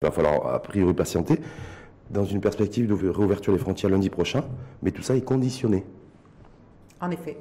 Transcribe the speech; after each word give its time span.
Il 0.00 0.06
va 0.06 0.12
falloir 0.12 0.54
a 0.54 0.62
priori 0.62 0.94
patienter 0.94 1.40
dans 2.08 2.24
une 2.24 2.40
perspective 2.40 2.86
de 2.86 2.94
réouverture 3.08 3.52
des 3.52 3.58
frontières 3.58 3.90
lundi 3.90 4.10
prochain, 4.10 4.44
mais 4.80 4.92
tout 4.92 5.02
ça 5.02 5.16
est 5.16 5.22
conditionné. 5.22 5.84
En 7.00 7.10
effet. 7.10 7.36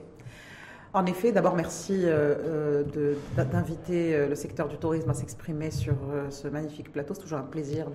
En 0.92 1.06
effet, 1.06 1.32
d'abord 1.32 1.56
merci 1.56 1.94
euh, 2.06 2.84
euh, 2.98 3.14
d'inviter 3.36 4.16
euh, 4.16 4.28
le 4.28 4.34
secteur 4.34 4.70
du 4.70 4.78
tourisme 4.78 5.08
à 5.08 5.14
s'exprimer 5.14 5.70
sur 5.70 5.94
ce 6.32 6.48
magnifique 6.48 6.92
plateau. 6.92 7.14
C'est 7.14 7.22
toujours 7.22 7.38
un 7.38 7.44
plaisir 7.44 7.92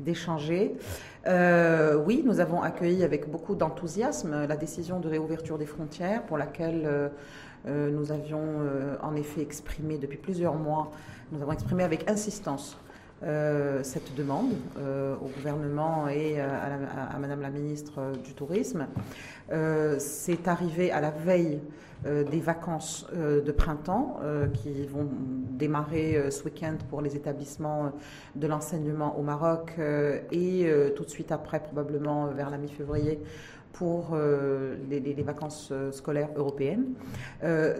d'échanger. 0.00 0.74
oui, 1.24 2.24
nous 2.26 2.40
avons 2.40 2.62
accueilli 2.62 3.04
avec 3.04 3.30
beaucoup 3.30 3.54
d'enthousiasme 3.54 4.44
la 4.48 4.56
décision 4.56 4.98
de 4.98 5.08
réouverture 5.08 5.56
des 5.56 5.66
frontières 5.66 6.24
pour 6.26 6.36
laquelle 6.36 7.12
nous 7.64 8.10
avions 8.10 8.42
en 9.00 9.14
effet 9.14 9.40
exprimé 9.40 9.98
depuis 9.98 10.18
plusieurs 10.18 10.56
mois, 10.56 10.90
nous 11.30 11.40
avons 11.40 11.52
exprimé 11.52 11.84
avec 11.84 12.10
insistance 12.10 12.76
cette 13.22 14.14
demande 14.16 14.52
au 14.76 15.26
gouvernement 15.26 16.08
et 16.08 16.40
à, 16.40 17.16
Madame 17.18 17.40
la 17.40 17.50
ministre 17.50 18.12
du 18.22 18.34
Tourisme. 18.34 18.86
C'est 19.98 20.48
arrivé 20.48 20.90
à 20.90 21.00
la 21.00 21.10
veille 21.10 21.60
euh, 22.06 22.22
des 22.22 22.40
vacances 22.40 23.06
euh, 23.14 23.40
de 23.40 23.50
printemps 23.50 24.18
euh, 24.22 24.46
qui 24.48 24.84
vont 24.84 25.08
démarrer 25.10 26.30
ce 26.30 26.44
week-end 26.44 26.76
pour 26.90 27.00
les 27.00 27.16
établissements 27.16 27.92
de 28.36 28.46
l'enseignement 28.46 29.18
au 29.18 29.22
Maroc 29.22 29.72
et 30.32 30.68
tout 30.96 31.04
de 31.04 31.08
suite 31.08 31.32
après, 31.32 31.60
probablement 31.60 32.26
vers 32.26 32.50
la 32.50 32.58
mi-février, 32.58 33.20
pour 33.74 34.10
euh, 34.14 34.76
les, 34.88 35.22
vacances 35.22 35.68
euh, 35.72 35.90
scolaires 35.90 36.30
européennes. 36.36 36.94
Euh, 37.42 37.74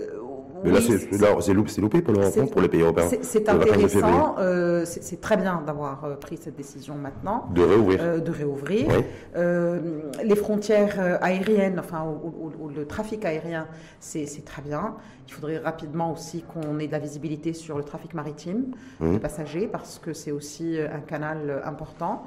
Mais 0.64 0.72
là, 0.72 0.80
c'est 0.80 1.52
loupé, 1.54 2.02
pour, 2.02 2.12
le, 2.12 2.46
pour 2.50 2.60
les 2.60 2.68
pays 2.68 2.82
européens. 2.82 3.06
C'est 3.22 3.48
intéressant, 3.48 4.36
c'est 4.84 5.20
très 5.20 5.36
bien 5.36 5.62
d'avoir 5.64 6.18
pris 6.18 6.36
cette 6.36 6.56
décision 6.56 6.96
maintenant. 6.96 7.48
De 7.54 7.62
réouvrir. 7.62 8.22
de 8.22 8.30
réouvrir. 8.30 8.88
les 9.36 10.36
frontières 10.36 11.18
aériennes, 11.22 11.78
enfin, 11.78 12.04
ou, 12.04 12.68
le 12.68 12.86
trafic 12.86 13.24
aérien, 13.24 13.66
c'est 14.00 14.44
très 14.44 14.62
bien. 14.62 14.96
Il 15.26 15.32
faudrait 15.32 15.58
rapidement 15.58 16.12
aussi 16.12 16.42
qu'on 16.42 16.78
ait 16.80 16.86
de 16.86 16.92
la 16.92 16.98
visibilité 16.98 17.54
sur 17.54 17.78
le 17.78 17.84
trafic 17.84 18.12
maritime 18.12 18.74
mmh. 19.00 19.12
des 19.12 19.18
passagers, 19.18 19.66
parce 19.66 19.98
que 19.98 20.12
c'est 20.12 20.32
aussi 20.32 20.76
un 20.78 21.00
canal 21.00 21.62
important. 21.64 22.24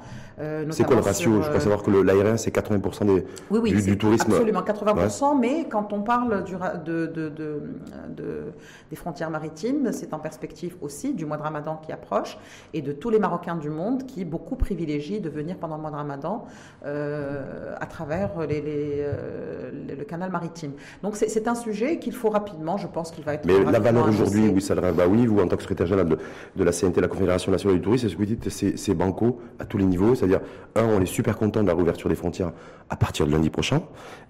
c'est 0.70 0.84
quoi 0.84 0.96
le 0.96 1.02
ratio? 1.02 1.42
Je 1.42 1.48
crois 1.48 1.60
savoir 1.60 1.82
que 1.82 1.90
l'aérien, 1.90 2.36
c'est 2.36 2.54
80% 2.54 3.06
des 3.06 3.24
oui, 3.50 3.57
oui, 3.58 3.72
du, 3.72 3.98
tourisme. 3.98 4.32
Absolument, 4.32 4.62
80%, 4.62 5.38
mais 5.38 5.66
quand 5.68 5.92
on 5.92 6.02
parle 6.02 6.44
du, 6.44 6.54
de, 6.54 7.06
de, 7.06 7.28
de, 7.28 8.42
des 8.90 8.96
frontières 8.96 9.30
maritimes, 9.30 9.90
c'est 9.92 10.14
en 10.14 10.18
perspective 10.18 10.76
aussi 10.80 11.14
du 11.14 11.26
mois 11.26 11.36
de 11.36 11.42
Ramadan 11.42 11.80
qui 11.84 11.92
approche 11.92 12.38
et 12.74 12.82
de 12.82 12.92
tous 12.92 13.10
les 13.10 13.18
Marocains 13.18 13.56
du 13.56 13.70
monde 13.70 14.06
qui 14.06 14.24
beaucoup 14.24 14.56
privilégient 14.56 15.20
de 15.20 15.28
venir 15.28 15.56
pendant 15.56 15.76
le 15.76 15.82
mois 15.82 15.90
de 15.90 15.96
Ramadan 15.96 16.46
euh, 16.84 17.74
à 17.80 17.86
travers 17.86 18.30
les, 18.48 18.62
euh, 18.98 19.70
le 19.96 20.04
canal 20.04 20.30
maritime. 20.30 20.72
Donc 21.02 21.16
c'est 21.16 21.48
un 21.48 21.54
sujet 21.54 21.98
qu'il 21.98 22.14
faut 22.14 22.30
rapidement, 22.30 22.76
je 22.76 22.86
pense 22.86 23.10
qu'il 23.10 23.24
va 23.24 23.34
être. 23.34 23.44
Mais 23.44 23.64
la 23.64 23.80
valeur 23.80 24.08
aujourd'hui, 24.08 24.48
oui, 24.48 24.60
ça 24.60 24.74
bah 24.74 25.04
oui, 25.08 25.26
vous 25.26 25.40
en 25.40 25.48
tant 25.48 25.56
que 25.56 25.62
secrétaire 25.62 25.86
général 25.86 26.16
de, 26.56 26.64
la 26.64 26.72
CNT, 26.72 27.00
la 27.00 27.08
Confédération 27.08 27.52
nationale 27.52 27.78
du 27.78 27.82
tourisme, 27.82 28.08
ce 28.08 28.14
que 28.14 28.18
vous 28.18 28.26
dites, 28.26 28.48
c'est 28.48 28.94
banco 28.94 29.40
à 29.58 29.64
tous 29.64 29.78
les 29.78 29.84
niveaux, 29.84 30.14
c'est-à-dire, 30.14 30.40
un, 30.76 30.84
on 30.84 31.00
est 31.00 31.06
super 31.06 31.36
content 31.36 31.62
de 31.62 31.66
la 31.66 31.74
réouverture 31.74 32.08
des 32.08 32.14
frontières 32.14 32.52
à 32.90 32.96
partir 32.96 33.26
de 33.26 33.32
lundi 33.32 33.47
prochain. 33.50 33.82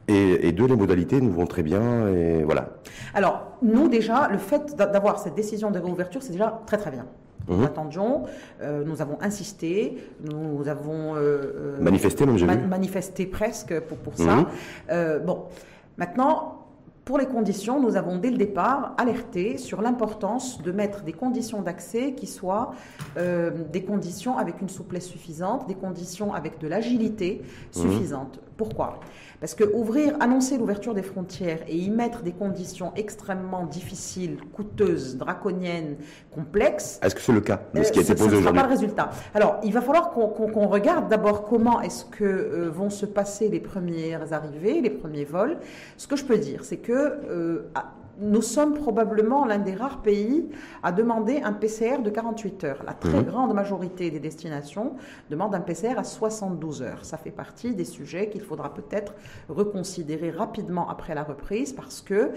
Et, 0.08 0.52
deux, 0.52 0.66
les 0.66 0.77
modalités 0.77 1.20
nous 1.20 1.33
vont 1.33 1.47
très 1.47 1.62
bien. 1.62 2.08
Et 2.08 2.42
voilà. 2.42 2.70
Alors, 3.12 3.58
nous, 3.61 3.88
déjà, 3.88 4.28
le 4.28 4.38
fait 4.38 4.74
d'avoir 4.74 5.19
cette 5.19 5.34
décision 5.34 5.70
de 5.70 5.78
réouverture, 5.78 6.22
c'est 6.22 6.33
déjà 6.33 6.62
très, 6.66 6.78
très 6.78 6.91
bien. 6.91 7.05
Nous 7.48 7.56
mhm. 7.56 7.64
attendions, 7.64 8.22
euh, 8.62 8.84
nous 8.84 9.00
avons 9.02 9.19
insisté, 9.20 9.98
nous 10.22 10.69
avons 10.69 11.14
euh, 11.14 11.19
euh, 11.19 11.80
manifesté, 11.80 12.27
même 12.27 12.69
manifesté 12.69 13.27
presque 13.27 13.78
pour, 13.80 13.98
pour 13.98 14.16
ça. 14.16 14.46
Mhm. 14.91 15.24
bon, 15.24 15.44
maintenant, 15.96 16.66
pour 17.05 17.16
les 17.16 17.27
conditions, 17.27 17.80
nous 17.80 17.96
avons 17.96 18.18
dès 18.18 18.30
le 18.30 18.36
départ 18.36 18.95
alerté 18.98 19.57
sur 19.57 19.80
l'importance 19.80 20.61
de 20.61 20.73
mettre 20.73 21.05
des 21.05 21.14
conditions 21.14 21.62
d'accès 21.62 22.12
qui 22.12 22.27
soient 22.27 22.73
des 23.17 23.83
conditions 23.83 24.36
avec 24.36 24.61
une 24.61 24.68
souplesse 24.68 25.07
suffisante, 25.07 25.67
des 25.67 25.74
conditions 25.74 26.34
avec 26.34 26.58
de 26.58 26.68
l'agilité 26.68 27.40
mhm. 27.74 27.83
suffisante. 27.83 28.40
Pourquoi? 28.58 28.98
Parce 29.39 29.55
que 29.55 29.63
ouvrir, 29.63 30.17
annoncer 30.19 30.58
l'ouverture 30.58 30.92
des 30.92 31.05
frontières 31.05 31.61
et 31.69 31.77
y 31.77 31.91
mettre 31.91 32.23
des 32.23 32.33
conditions 32.33 32.92
extrêmement 32.96 33.67
difficiles, 33.67 34.39
coûteuses, 34.52 35.17
draconiennes, 35.17 35.96
complexes. 36.35 36.98
Est-ce 37.01 37.14
que 37.14 37.20
c'est 37.20 37.33
le 37.33 37.41
cas 37.41 37.63
de 37.73 37.85
ce 37.85 37.92
qui 37.92 38.01
a 38.01 38.02
été 38.02 38.13
euh, 38.13 38.17
posé 38.17 38.36
aujourd'hui? 38.36 38.61
pas 38.61 38.67
le 38.67 38.73
résultat. 38.73 39.11
Alors, 39.33 39.61
il 39.63 39.73
va 39.73 39.80
falloir 39.80 40.11
qu'on 40.11 40.67
regarde 40.67 41.08
d'abord 41.08 41.45
comment 41.45 41.80
est-ce 41.80 42.05
que 42.05 42.24
euh, 42.24 42.69
vont 42.69 42.91
se 42.91 43.07
passer 43.07 43.48
les 43.48 43.61
premières 43.61 44.33
arrivées, 44.33 44.80
les 44.80 44.90
premiers 44.90 45.25
vols. 45.25 45.58
Ce 45.96 46.08
que 46.08 46.17
je 46.17 46.25
peux 46.25 46.39
dire, 46.39 46.64
c'est 46.64 46.79
que 46.79 46.92
euh, 46.92 47.70
nous 48.20 48.42
sommes 48.42 48.74
probablement 48.74 49.45
l'un 49.45 49.58
des 49.58 49.74
rares 49.74 50.02
pays 50.02 50.48
à 50.83 50.92
demander 50.92 51.40
un 51.42 51.52
PCR 51.52 51.98
de 52.02 52.11
48 52.11 52.64
heures. 52.64 52.83
La 52.84 52.92
très 52.92 53.18
mhm. 53.18 53.24
grande 53.24 53.55
majorité 53.55 54.11
des 54.11 54.18
destinations 54.18 54.95
demandent 55.30 55.55
un 55.55 55.61
PCR 55.61 55.98
à 55.98 56.05
72 56.05 56.83
heures. 56.83 57.05
Ça 57.05 57.17
fait 57.17 57.30
partie 57.30 57.74
des 57.74 57.84
sujets 57.84 58.28
qu'il 58.28 58.40
faudra 58.40 58.74
peut-être 58.74 59.14
reconsidérer 59.48 60.30
rapidement 60.30 60.89
après 60.89 61.14
la 61.14 61.23
reprise 61.23 61.73
parce 61.73 62.02
que 62.02 62.33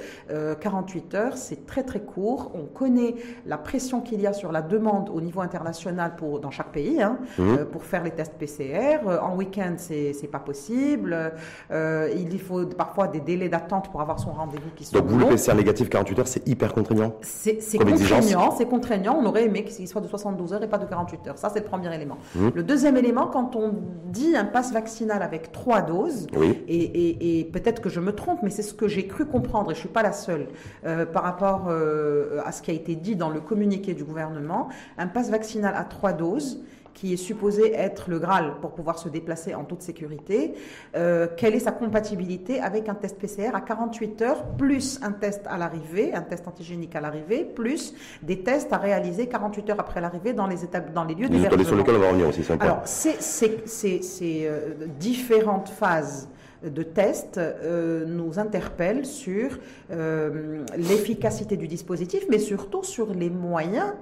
48 0.62 1.16
euh, 1.16 1.18
heures, 1.18 1.38
c'est 1.38 1.66
très 1.66 1.84
très 1.84 2.02
court. 2.02 2.52
On 2.54 2.66
connaît 2.66 3.16
la 3.46 3.58
pression 3.58 4.02
qu'il 4.02 4.22
y 4.22 4.28
a 4.28 4.34
sur 4.34 4.52
la 4.52 4.62
demande 4.62 5.10
au 5.10 5.22
niveau 5.22 5.42
international 5.42 6.16
pour, 6.16 6.40
dans 6.40 6.52
chaque 6.52 6.72
pays 6.72 7.02
hein, 7.02 7.18
mhm. 7.40 7.58
euh, 7.58 7.66
pour 7.66 7.84
faire 7.84 8.04
les 8.04 8.12
tests 8.12 8.36
PCR. 8.38 9.08
Euh, 9.08 9.20
en 9.20 9.36
week-end, 9.36 9.76
c'est 9.78 10.30
pas 10.32 10.40
possible. 10.40 11.34
il 11.72 12.40
faut 12.40 12.66
parfois 12.66 13.08
des 13.08 13.20
délais 13.20 13.50
d'attente 13.50 13.92
pour 13.92 14.02
avoir 14.02 14.20
son 14.20 14.32
rendez-vous 14.32 14.70
qui 14.76 14.86
sont 14.86 15.00
Donc 15.00 15.08
vous, 15.08 15.20
le 15.20 15.26
PCR 15.26 15.71
48 15.74 16.20
heures, 16.20 16.28
c'est 16.28 16.48
hyper 16.48 16.74
contraignant. 16.74 17.14
C'est 17.22 17.58
contraignant, 17.78 18.52
c'est 18.52 18.66
contraignant. 18.66 19.18
On 19.20 19.26
aurait 19.26 19.46
aimé 19.46 19.64
qu'il 19.64 19.88
soit 19.88 20.02
de 20.02 20.08
72 20.08 20.54
heures 20.54 20.64
et 20.64 20.68
pas 20.68 20.78
de 20.78 20.86
48 20.86 21.28
heures. 21.28 21.38
Ça, 21.38 21.50
c'est 21.50 21.60
le 21.60 21.66
premier 21.66 21.94
élément. 21.94 22.18
Mmh. 22.36 22.50
Le 22.56 22.64
deuxième 22.64 22.98
élément, 22.98 23.28
quand 23.28 23.56
on 23.56 23.74
dit 24.08 24.36
un 24.36 24.46
pass 24.46 24.72
vaccinal 24.74 25.22
avec 25.22 25.52
trois 25.52 25.82
doses, 25.82 26.28
et, 26.68 27.50
peut-être 27.52 27.82
que 27.82 27.90
je 27.90 28.00
me 28.00 28.14
trompe, 28.14 28.40
mais 28.44 28.50
c'est 28.50 28.62
ce 28.62 28.74
que 28.74 28.88
j'ai 28.88 29.08
cru 29.08 29.26
comprendre, 29.26 29.72
et 29.72 29.74
je 29.74 29.80
ne 29.80 29.82
suis 29.82 29.90
pas 29.90 30.04
la 30.04 30.14
seule, 30.14 30.48
euh, 30.86 31.06
par 31.06 31.24
rapport 31.24 31.68
euh, 31.70 32.42
à 32.46 32.52
ce 32.52 32.62
qui 32.62 32.72
a 32.72 32.74
été 32.74 32.96
dit 32.96 33.16
dans 33.16 33.30
le 33.30 33.42
communiqué 33.42 33.94
du 33.94 34.04
gouvernement, 34.04 34.70
un 34.98 35.08
pass 35.08 35.30
vaccinal 35.30 35.74
à 35.76 35.84
trois 35.84 36.14
doses 36.14 36.62
qui 36.94 37.14
est 37.14 37.18
supposé 37.18 37.74
être 37.74 38.10
le 38.10 38.20
Graal 38.20 38.56
pour 38.62 38.72
pouvoir 38.72 39.00
se 39.00 39.10
déplacer 39.10 39.56
en 39.56 39.64
toute 39.64 39.82
sécurité, 39.82 40.54
euh, 40.96 41.28
quelle 41.38 41.56
est 41.56 41.60
sa 41.60 41.72
compatibilité 41.72 42.60
avec 42.60 42.90
un 42.90 42.96
test 42.96 43.18
PCR 43.18 43.52
à 43.54 43.62
48 43.62 44.22
heures, 44.22 44.44
plus 44.58 45.00
un 45.02 45.12
test 45.12 45.46
à 45.48 45.58
l'arrivée, 45.58 46.14
un 46.14 46.22
test 46.22 46.48
antigénique 46.48 46.96
à 46.96 47.02
l'arrivée, 47.02 47.44
plus 47.44 47.94
des 48.22 48.40
tests 48.40 48.74
à 48.74 48.78
réaliser 48.78 49.28
48 49.28 49.70
heures 49.72 49.80
après 49.80 50.02
l'arrivée 50.02 50.34
dans 50.34 50.48
les 50.48 50.64
étapes, 50.64 50.94
dans 50.94 51.04
les 51.04 51.16
lieux 51.16 51.30
d'hébergement. 51.30 51.64
sur 51.64 51.76
lesquels 51.76 51.96
on 51.96 52.00
va 52.00 52.08
revenir 52.10 52.28
aussi. 52.28 52.42
Alors, 52.60 52.82
ces 52.86 53.18
euh, 54.22 54.60
différentes 55.00 55.70
phases 55.70 56.30
de 56.64 56.84
tests 56.84 57.40
euh, 57.40 58.06
nous 58.06 58.38
interpellent 58.38 59.06
sur 59.06 59.58
l'efficacité 60.78 61.58
du 61.58 61.68
dispositif, 61.68 62.26
mais 62.30 62.40
surtout 62.40 62.84
sur 62.84 63.14
les 63.14 63.30
moyens 63.30 63.94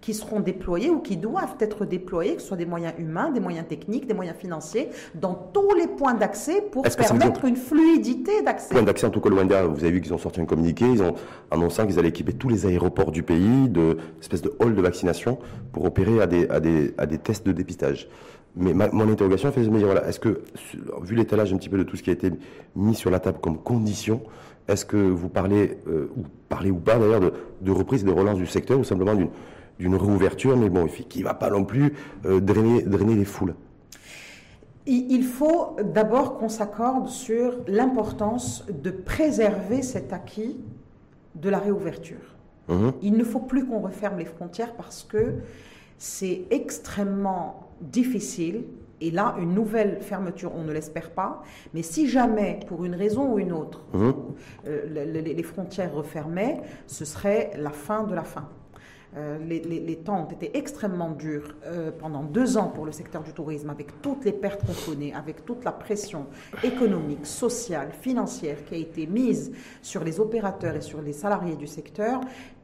qui 0.00 0.14
seront 0.14 0.40
déployés 0.40 0.90
ou 0.90 1.00
qui 1.00 1.16
doivent 1.16 1.56
être 1.58 1.84
déployés, 1.84 2.36
que 2.36 2.42
ce 2.42 2.48
soit 2.48 2.56
des 2.56 2.66
moyens 2.66 2.94
humains, 2.98 3.30
des 3.30 3.40
moyens 3.40 3.66
techniques, 3.66 4.06
des 4.06 4.14
moyens 4.14 4.36
financiers, 4.36 4.90
dans 5.14 5.34
tous 5.34 5.74
les 5.74 5.88
points 5.88 6.14
d'accès 6.14 6.62
pour 6.70 6.82
permettre 6.82 7.44
une 7.44 7.56
fluidité 7.56 8.42
d'accès. 8.42 8.74
Point 8.74 8.84
d'accès, 8.84 9.06
en 9.06 9.10
tout 9.10 9.20
cas, 9.20 9.30
Luanda, 9.30 9.64
vous 9.64 9.82
avez 9.82 9.90
vu 9.90 10.00
qu'ils 10.00 10.14
ont 10.14 10.18
sorti 10.18 10.40
un 10.40 10.44
communiqué, 10.44 10.84
ils 10.84 11.02
ont 11.02 11.14
annoncé 11.50 11.84
qu'ils 11.86 11.98
allaient 11.98 12.10
équiper 12.10 12.32
tous 12.32 12.48
les 12.48 12.66
aéroports 12.66 13.10
du 13.10 13.22
pays 13.22 13.68
de 13.68 13.96
espèce 14.20 14.42
de 14.42 14.52
hall 14.60 14.74
de 14.74 14.82
vaccination 14.82 15.38
pour 15.72 15.84
opérer 15.84 16.20
à 16.20 16.26
des, 16.26 16.48
à 16.48 16.60
des, 16.60 16.94
à 16.98 17.06
des 17.06 17.18
tests 17.18 17.46
de 17.46 17.52
dépistage. 17.52 18.08
Mais 18.58 18.72
mon 18.72 19.10
interrogation 19.10 19.52
fait 19.52 19.60
me 19.68 19.76
dire, 19.76 19.86
voilà, 19.86 20.08
est-ce 20.08 20.18
que, 20.18 20.40
vu 21.02 21.14
l'étalage 21.14 21.52
un 21.52 21.58
petit 21.58 21.68
peu 21.68 21.76
de 21.76 21.82
tout 21.82 21.96
ce 21.96 22.02
qui 22.02 22.08
a 22.08 22.14
été 22.14 22.30
mis 22.74 22.94
sur 22.94 23.10
la 23.10 23.20
table 23.20 23.38
comme 23.42 23.58
condition, 23.58 24.22
est-ce 24.66 24.86
que 24.86 24.96
vous 24.96 25.28
parlez, 25.28 25.78
euh, 25.88 26.10
ou 26.16 26.22
parlez 26.48 26.70
ou 26.70 26.78
pas 26.78 26.98
d'ailleurs, 26.98 27.20
de, 27.20 27.32
de 27.60 27.70
reprise 27.70 28.02
et 28.02 28.06
de 28.06 28.10
relance 28.10 28.38
du 28.38 28.46
secteur 28.46 28.78
ou 28.78 28.84
simplement 28.84 29.14
d'une 29.14 29.28
d'une 29.78 29.94
réouverture, 29.94 30.56
mais 30.56 30.68
bon, 30.68 30.86
qui 30.86 31.20
ne 31.20 31.24
va 31.24 31.34
pas 31.34 31.50
non 31.50 31.64
plus 31.64 31.94
euh, 32.24 32.40
drainer, 32.40 32.82
drainer 32.82 33.14
les 33.14 33.24
foules. 33.24 33.54
Il 34.88 35.24
faut 35.24 35.76
d'abord 35.82 36.38
qu'on 36.38 36.48
s'accorde 36.48 37.08
sur 37.08 37.58
l'importance 37.66 38.64
de 38.70 38.92
préserver 38.92 39.82
cet 39.82 40.12
acquis 40.12 40.60
de 41.34 41.48
la 41.48 41.58
réouverture. 41.58 42.36
Mhm. 42.68 42.92
Il 43.02 43.14
ne 43.14 43.24
faut 43.24 43.40
plus 43.40 43.66
qu'on 43.66 43.80
referme 43.80 44.18
les 44.18 44.24
frontières 44.24 44.74
parce 44.74 45.02
que 45.02 45.34
c'est 45.98 46.44
extrêmement 46.50 47.68
difficile. 47.80 48.64
Et 49.00 49.10
là, 49.10 49.34
une 49.40 49.54
nouvelle 49.54 50.00
fermeture, 50.00 50.52
on 50.54 50.62
ne 50.62 50.72
l'espère 50.72 51.10
pas. 51.10 51.42
Mais 51.74 51.82
si 51.82 52.08
jamais, 52.08 52.60
pour 52.68 52.84
une 52.84 52.94
raison 52.94 53.32
ou 53.32 53.38
une 53.40 53.52
autre, 53.52 53.84
mhm. 53.92 54.14
euh, 54.68 55.04
les 55.20 55.42
frontières 55.42 55.92
refermaient, 55.92 56.62
ce 56.86 57.04
serait 57.04 57.50
la 57.58 57.70
fin 57.70 58.04
de 58.04 58.14
la 58.14 58.22
fin. 58.22 58.48
Euh, 59.16 59.38
les, 59.38 59.96
temps 59.96 60.26
ont 60.26 60.30
été 60.30 60.56
extrêmement 60.56 61.10
durs 61.10 61.54
euh, 61.64 61.90
pendant 61.90 62.22
deux 62.22 62.58
ans 62.58 62.68
pour 62.68 62.84
le 62.84 62.92
secteur 62.92 63.22
du 63.22 63.32
tourisme, 63.32 63.70
avec 63.70 64.02
toutes 64.02 64.24
les 64.24 64.32
pertes 64.32 64.60
qu'on 64.66 64.90
connaît, 64.90 65.14
avec 65.14 65.46
toute 65.46 65.64
la 65.64 65.72
pression 65.72 66.26
économique, 66.62 67.24
sociale, 67.24 67.92
financière 67.92 68.58
qui 68.66 68.74
a 68.74 68.78
été 68.78 69.06
mise 69.06 69.52
sur 69.80 70.04
les 70.04 70.20
opérateurs 70.20 70.76
et 70.76 70.82
sur 70.82 71.00
les 71.00 71.14
salariés 71.14 71.56
du 71.56 71.66
secteur. 71.66 72.20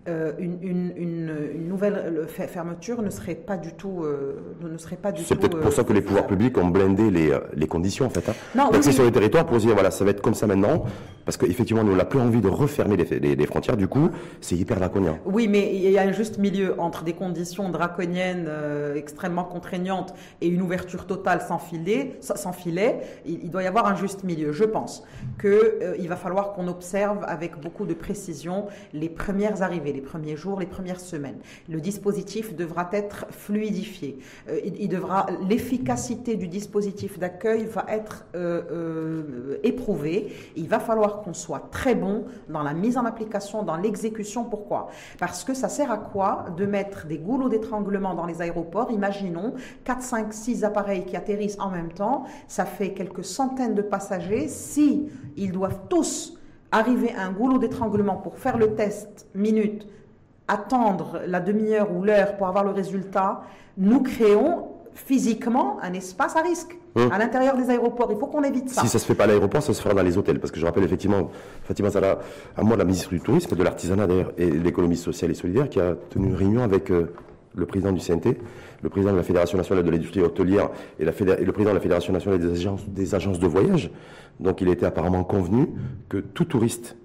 Euh, 0.08 0.32
une, 0.38 0.58
une- 0.96 1.69
nouvelle 1.69 1.94
euh, 1.94 2.26
fe- 2.26 2.49
fermeture 2.49 3.02
ne 3.02 3.10
serait 3.10 3.34
pas 3.34 3.56
du 3.56 3.72
tout, 3.75 4.02
euh, 4.02 4.34
ne 4.62 4.76
serait 4.78 4.96
pas 4.96 5.12
du 5.12 5.22
tout. 5.22 5.28
C'est 5.28 5.37
peut-être 5.37 5.58
pour 5.58 5.69
euh, 5.69 5.70
ça 5.70 5.84
que 5.84 5.93
les 5.93 6.00
pouvoirs 6.02 6.25
faisable. 6.25 6.38
publics 6.38 6.58
ont 6.58 6.66
blindé 6.69 7.10
les, 7.10 7.31
euh, 7.31 7.40
les 7.54 7.66
conditions 7.66 8.06
en 8.06 8.10
fait. 8.10 8.28
Hein. 8.28 8.34
Non, 8.54 8.69
oui, 8.72 8.78
oui. 8.84 8.93
sur 8.93 9.04
le 9.04 9.12
territoire 9.12 9.46
pour 9.46 9.60
se 9.60 9.66
dire 9.66 9.75
voilà 9.75 9.90
ça 9.90 10.04
va 10.04 10.10
être 10.10 10.20
comme 10.20 10.34
ça 10.34 10.46
maintenant 10.46 10.84
parce 11.25 11.37
qu'effectivement 11.37 11.84
nous 11.84 11.93
on 11.93 11.96
n'a 11.96 12.04
plus 12.04 12.19
envie 12.20 12.40
de 12.40 12.49
refermer 12.49 12.96
les, 12.96 13.19
les- 13.20 13.37
les 13.37 13.46
frontières 13.46 13.76
du 13.76 13.87
coup 13.88 14.10
c'est 14.40 14.56
hyper 14.56 14.78
draconien. 14.78 15.19
Oui, 15.25 15.46
mais 15.49 15.75
il 15.75 15.88
y 15.90 15.99
a 15.99 16.02
un 16.02 16.12
juste 16.12 16.38
milieu 16.38 16.78
entre 16.81 17.04
des 17.04 17.12
conditions 17.12 17.69
draconiennes 17.70 18.46
euh, 18.49 18.94
extrêmement 18.96 19.44
contraignantes 19.44 20.14
et 20.40 20.49
une 20.49 20.62
ouverture 20.62 21.06
totale 21.06 21.40
sans 21.46 21.58
filet. 21.58 22.16
Sans 22.20 22.52
filet. 22.52 23.00
Il, 23.25 23.44
il 23.44 23.50
doit 23.50 23.62
y 23.62 23.66
avoir 23.66 23.87
un 23.87 23.94
juste 23.94 24.25
milieu. 24.25 24.52
Je 24.52 24.64
pense 24.64 25.04
qu'il 25.40 26.08
va 26.08 26.16
falloir 26.16 26.52
qu'on 26.52 26.69
observe 26.69 27.19
avec 27.26 27.60
beaucoup 27.60 27.87
de 27.87 27.94
précision 27.94 28.66
les 28.93 29.08
premières 29.08 29.62
arrivées, 29.62 29.92
les 29.93 30.00
premiers 30.00 30.37
jours, 30.37 30.61
les 30.61 30.67
premières 30.67 31.00
semaines. 31.00 31.39
Le 31.69 31.81
dispositif 31.81 32.55
devra 32.55 32.89
être 32.93 33.27
fluidifié. 33.31 34.19
Euh, 34.49 34.61
il, 34.65 34.89
devra 34.89 35.27
l'efficacité 35.49 36.37
du 36.37 36.49
dispositif 36.49 37.19
d'accueil 37.19 37.65
va 37.65 37.87
être 37.89 38.25
euh, 38.35 38.62
euh, 38.71 39.59
éprouvée. 39.62 40.33
Il 40.56 40.69
va 40.69 40.81
falloir 40.81 41.23
qu'on 41.23 41.35
soit 41.35 41.69
très 41.71 41.94
bon 41.94 42.25
dans 42.49 42.62
la 42.62 42.75
mise 42.75 42.97
en 42.99 43.05
application, 43.05 43.62
dans 43.62 43.77
l'exécution. 43.77 44.44
Pourquoi? 44.44 44.89
Parce 45.19 45.44
que 45.44 45.55
ça 45.55 45.69
sert 45.69 45.91
à 45.91 45.99
quoi 45.99 46.47
de 46.56 46.67
mettre 46.67 47.06
des 47.06 47.19
goulots 47.19 47.49
d'étranglement 47.49 48.15
dans 48.15 48.27
les 48.27 48.43
aéroports? 48.43 48.91
Imaginons 48.91 49.55
4, 49.85 50.03
5, 50.03 50.33
6 50.33 50.65
appareils 50.65 51.05
qui 51.05 51.17
atterrissent 51.17 51.59
en 51.59 51.71
même 51.71 51.93
temps. 51.93 52.25
Ça 52.49 52.65
fait 52.65 52.93
quelques 52.93 53.25
centaines 53.25 53.75
de 53.75 53.83
passagers. 53.83 54.49
Si 54.49 55.09
ils 55.37 55.53
doivent 55.53 55.81
tous 55.88 56.38
arriver 56.73 57.13
à 57.17 57.27
un 57.27 57.31
goulot 57.33 57.59
d'étranglement 57.59 58.17
pour 58.17 58.39
faire 58.39 58.57
le 58.59 58.75
test 58.75 59.27
minute, 59.35 59.87
attendre 60.49 61.21
la 61.27 61.41
demi-heure 61.41 61.95
ou 61.95 62.03
l'heure 62.03 62.37
pour 62.37 62.47
avoir 62.49 62.65
le 62.65 62.71
résultat, 62.71 63.43
nous 63.79 64.01
créons 64.03 64.69
physiquement 64.95 65.79
un 65.83 65.93
espace 65.95 66.37
à 66.37 66.41
risque 66.43 66.79
Hum. 66.95 67.11
à 67.11 67.17
l'intérieur 67.17 67.57
des 67.57 67.71
aéroports. 67.71 68.09
Il 68.13 68.19
faut 68.19 68.27
qu'on 68.27 68.43
évite 68.43 68.69
ça. 68.69 68.83
Si 68.83 68.89
ça 68.89 68.99
se 68.99 69.07
fait 69.07 69.15
pas 69.15 69.25
à 69.25 69.27
l'aéroport, 69.27 69.63
ça 69.63 69.73
se 69.73 69.81
fera 69.81 69.95
dans 69.95 70.03
les 70.03 70.19
hôtels. 70.19 70.39
Parce 70.39 70.51
que 70.51 70.61
je 70.61 70.67
rappelle 70.67 70.85
effectivement, 70.85 71.31
Fatima 71.63 71.89
Zala, 71.89 72.19
à 72.55 72.63
moi, 72.63 72.77
la 72.77 72.85
ministre 72.85 73.09
du 73.09 73.19
Tourisme, 73.21 73.57
de 73.57 73.63
l'Artisanat 73.63 74.07
d'ailleurs, 74.07 74.33
et 74.37 74.51
de 74.51 74.59
l'économie 74.59 74.99
sociale 74.99 75.31
et 75.31 75.35
solidaire, 75.35 75.71
qui 75.71 75.81
a 75.81 75.95
tenu 76.11 76.27
une 76.27 76.35
réunion 76.35 76.63
avec 76.63 76.91
euh, 76.91 77.15
le 77.55 77.65
président 77.65 77.93
du 77.93 78.01
CNT, 78.01 78.37
le 78.83 78.89
président 78.91 79.13
de 79.13 79.17
la 79.17 79.23
Fédération 79.23 79.57
nationale 79.57 79.87
de 79.87 79.91
l'industrie 79.91 80.21
hôtelière 80.21 80.69
et, 80.99 81.07
la 81.07 81.13
fédé- 81.13 81.37
et 81.41 81.47
le 81.47 81.53
président 81.53 81.71
de 81.71 81.77
la 81.77 81.81
Fédération 81.81 82.13
nationale 82.13 82.39
des 82.41 82.51
agences, 82.51 82.87
des 82.87 83.15
agences 83.15 83.39
de 83.39 83.47
voyage. 83.47 83.91
Donc 84.40 84.61
il 84.61 84.69
était 84.69 84.87
apparemment 84.87 85.25
convenu 85.25 85.69
que 86.08 86.19
tout 86.19 86.44
touriste, 86.44 86.96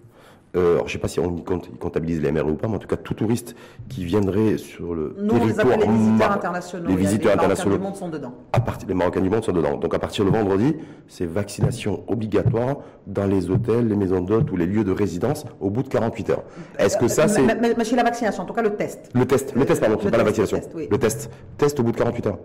euh, 0.55 0.75
alors, 0.75 0.87
je 0.87 0.93
ne 0.93 0.93
sais 0.93 0.97
pas 0.99 1.07
si 1.09 1.19
on 1.19 1.35
compte, 1.37 1.77
comptabilise 1.77 2.21
les 2.21 2.31
MRE 2.31 2.47
ou 2.47 2.55
pas, 2.55 2.67
mais 2.67 2.75
en 2.75 2.79
tout 2.79 2.87
cas 2.87 2.95
tout 2.95 3.13
touriste 3.13 3.53
qui 3.89 4.05
viendrait 4.05 4.57
sur 4.57 4.95
le 4.95 5.13
Nous, 5.19 5.29
on 5.35 5.45
les 5.45 5.53
territoire 5.53 5.67
appelle 5.75 5.79
les 5.81 5.87
visiteurs 5.97 6.31
internationaux. 6.31 6.87
les 6.89 6.95
visiteurs 6.95 7.35
Marocains 7.35 7.69
du 7.69 7.77
monde 7.77 7.95
sont 7.95 8.09
dedans. 8.09 8.33
à 8.53 8.59
partir 8.61 8.87
les 8.87 8.93
Marocains 8.95 9.21
du 9.21 9.29
monde 9.29 9.43
sont 9.43 9.51
dedans. 9.51 9.77
Donc 9.77 9.93
à 9.93 9.99
partir 9.99 10.25
de 10.25 10.29
vendredi, 10.31 10.75
c'est 11.07 11.25
vaccination 11.25 12.03
obligatoire 12.07 12.77
dans 13.05 13.25
les 13.27 13.51
hôtels, 13.51 13.87
les 13.89 13.95
maisons 13.97 14.21
d'hôtes 14.21 14.49
ou 14.51 14.55
les 14.55 14.65
lieux 14.65 14.85
de 14.85 14.91
résidence 14.93 15.43
au 15.59 15.69
bout 15.69 15.83
de 15.83 15.89
48 15.89 16.29
heures. 16.31 16.43
Est-ce 16.79 16.97
que 16.97 17.07
ça 17.09 17.25
Euh, 17.25 17.27
c'est 17.27 17.41
mais- 17.43 17.75
mais- 17.77 17.83
chez 17.83 17.97
la 17.97 18.03
vaccination, 18.03 18.43
en 18.43 18.45
tout 18.45 18.53
cas 18.53 18.63
le 18.63 18.75
test. 18.75 19.11
le 19.13 19.25
test 19.25 19.53
Le 19.53 19.65
test 19.65 19.81
pardon, 19.81 19.97
c'est 20.01 20.09
pas 20.09 20.17
la 20.17 20.23
test, 20.23 20.37
le 20.37 20.43
vaccination. 20.43 20.57
test, 20.59 20.71
oui. 20.75 20.87
Le 20.89 20.97
test, 20.97 21.29
test 21.57 21.79
au 21.79 21.83
bout 21.83 21.91
de 21.91 21.97
48 21.97 22.25
heures. 22.25 22.39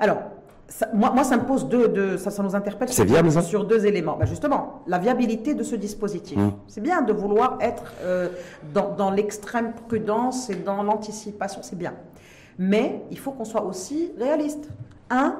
Alors, 0.00 0.18
ça- 0.68 0.88
moi, 0.92 1.10
moi, 1.10 1.24
ça 1.24 1.36
me 1.36 1.44
pose 1.44 1.66
deux, 1.68 1.88
deux- 1.88 2.16
ça, 2.18 2.30
ça 2.30 2.42
nous 2.42 2.54
interpelle 2.54 2.88
C'est 2.88 2.94
sur, 2.94 3.04
viable, 3.04 3.30
ça 3.32 3.42
sur 3.42 3.64
deux 3.64 3.86
éléments. 3.86 4.16
Ben, 4.18 4.26
justement, 4.26 4.82
la 4.86 4.98
viabilité 4.98 5.54
de 5.54 5.62
ce 5.62 5.74
dispositif. 5.76 6.36
Mmh. 6.36 6.50
C'est 6.66 6.80
bien 6.82 7.02
de 7.02 7.12
vouloir 7.12 7.56
être 7.60 7.84
euh, 8.02 8.28
dans, 8.74 8.94
dans 8.94 9.10
l'extrême 9.10 9.72
prudence 9.88 10.50
et 10.50 10.56
dans 10.56 10.82
l'anticipation, 10.82 11.60
c'est 11.62 11.76
bien. 11.78 11.94
Mais 12.58 13.02
il 13.10 13.18
faut 13.18 13.30
qu'on 13.32 13.44
soit 13.44 13.64
aussi 13.64 14.12
réaliste. 14.18 14.68
Un, 15.10 15.36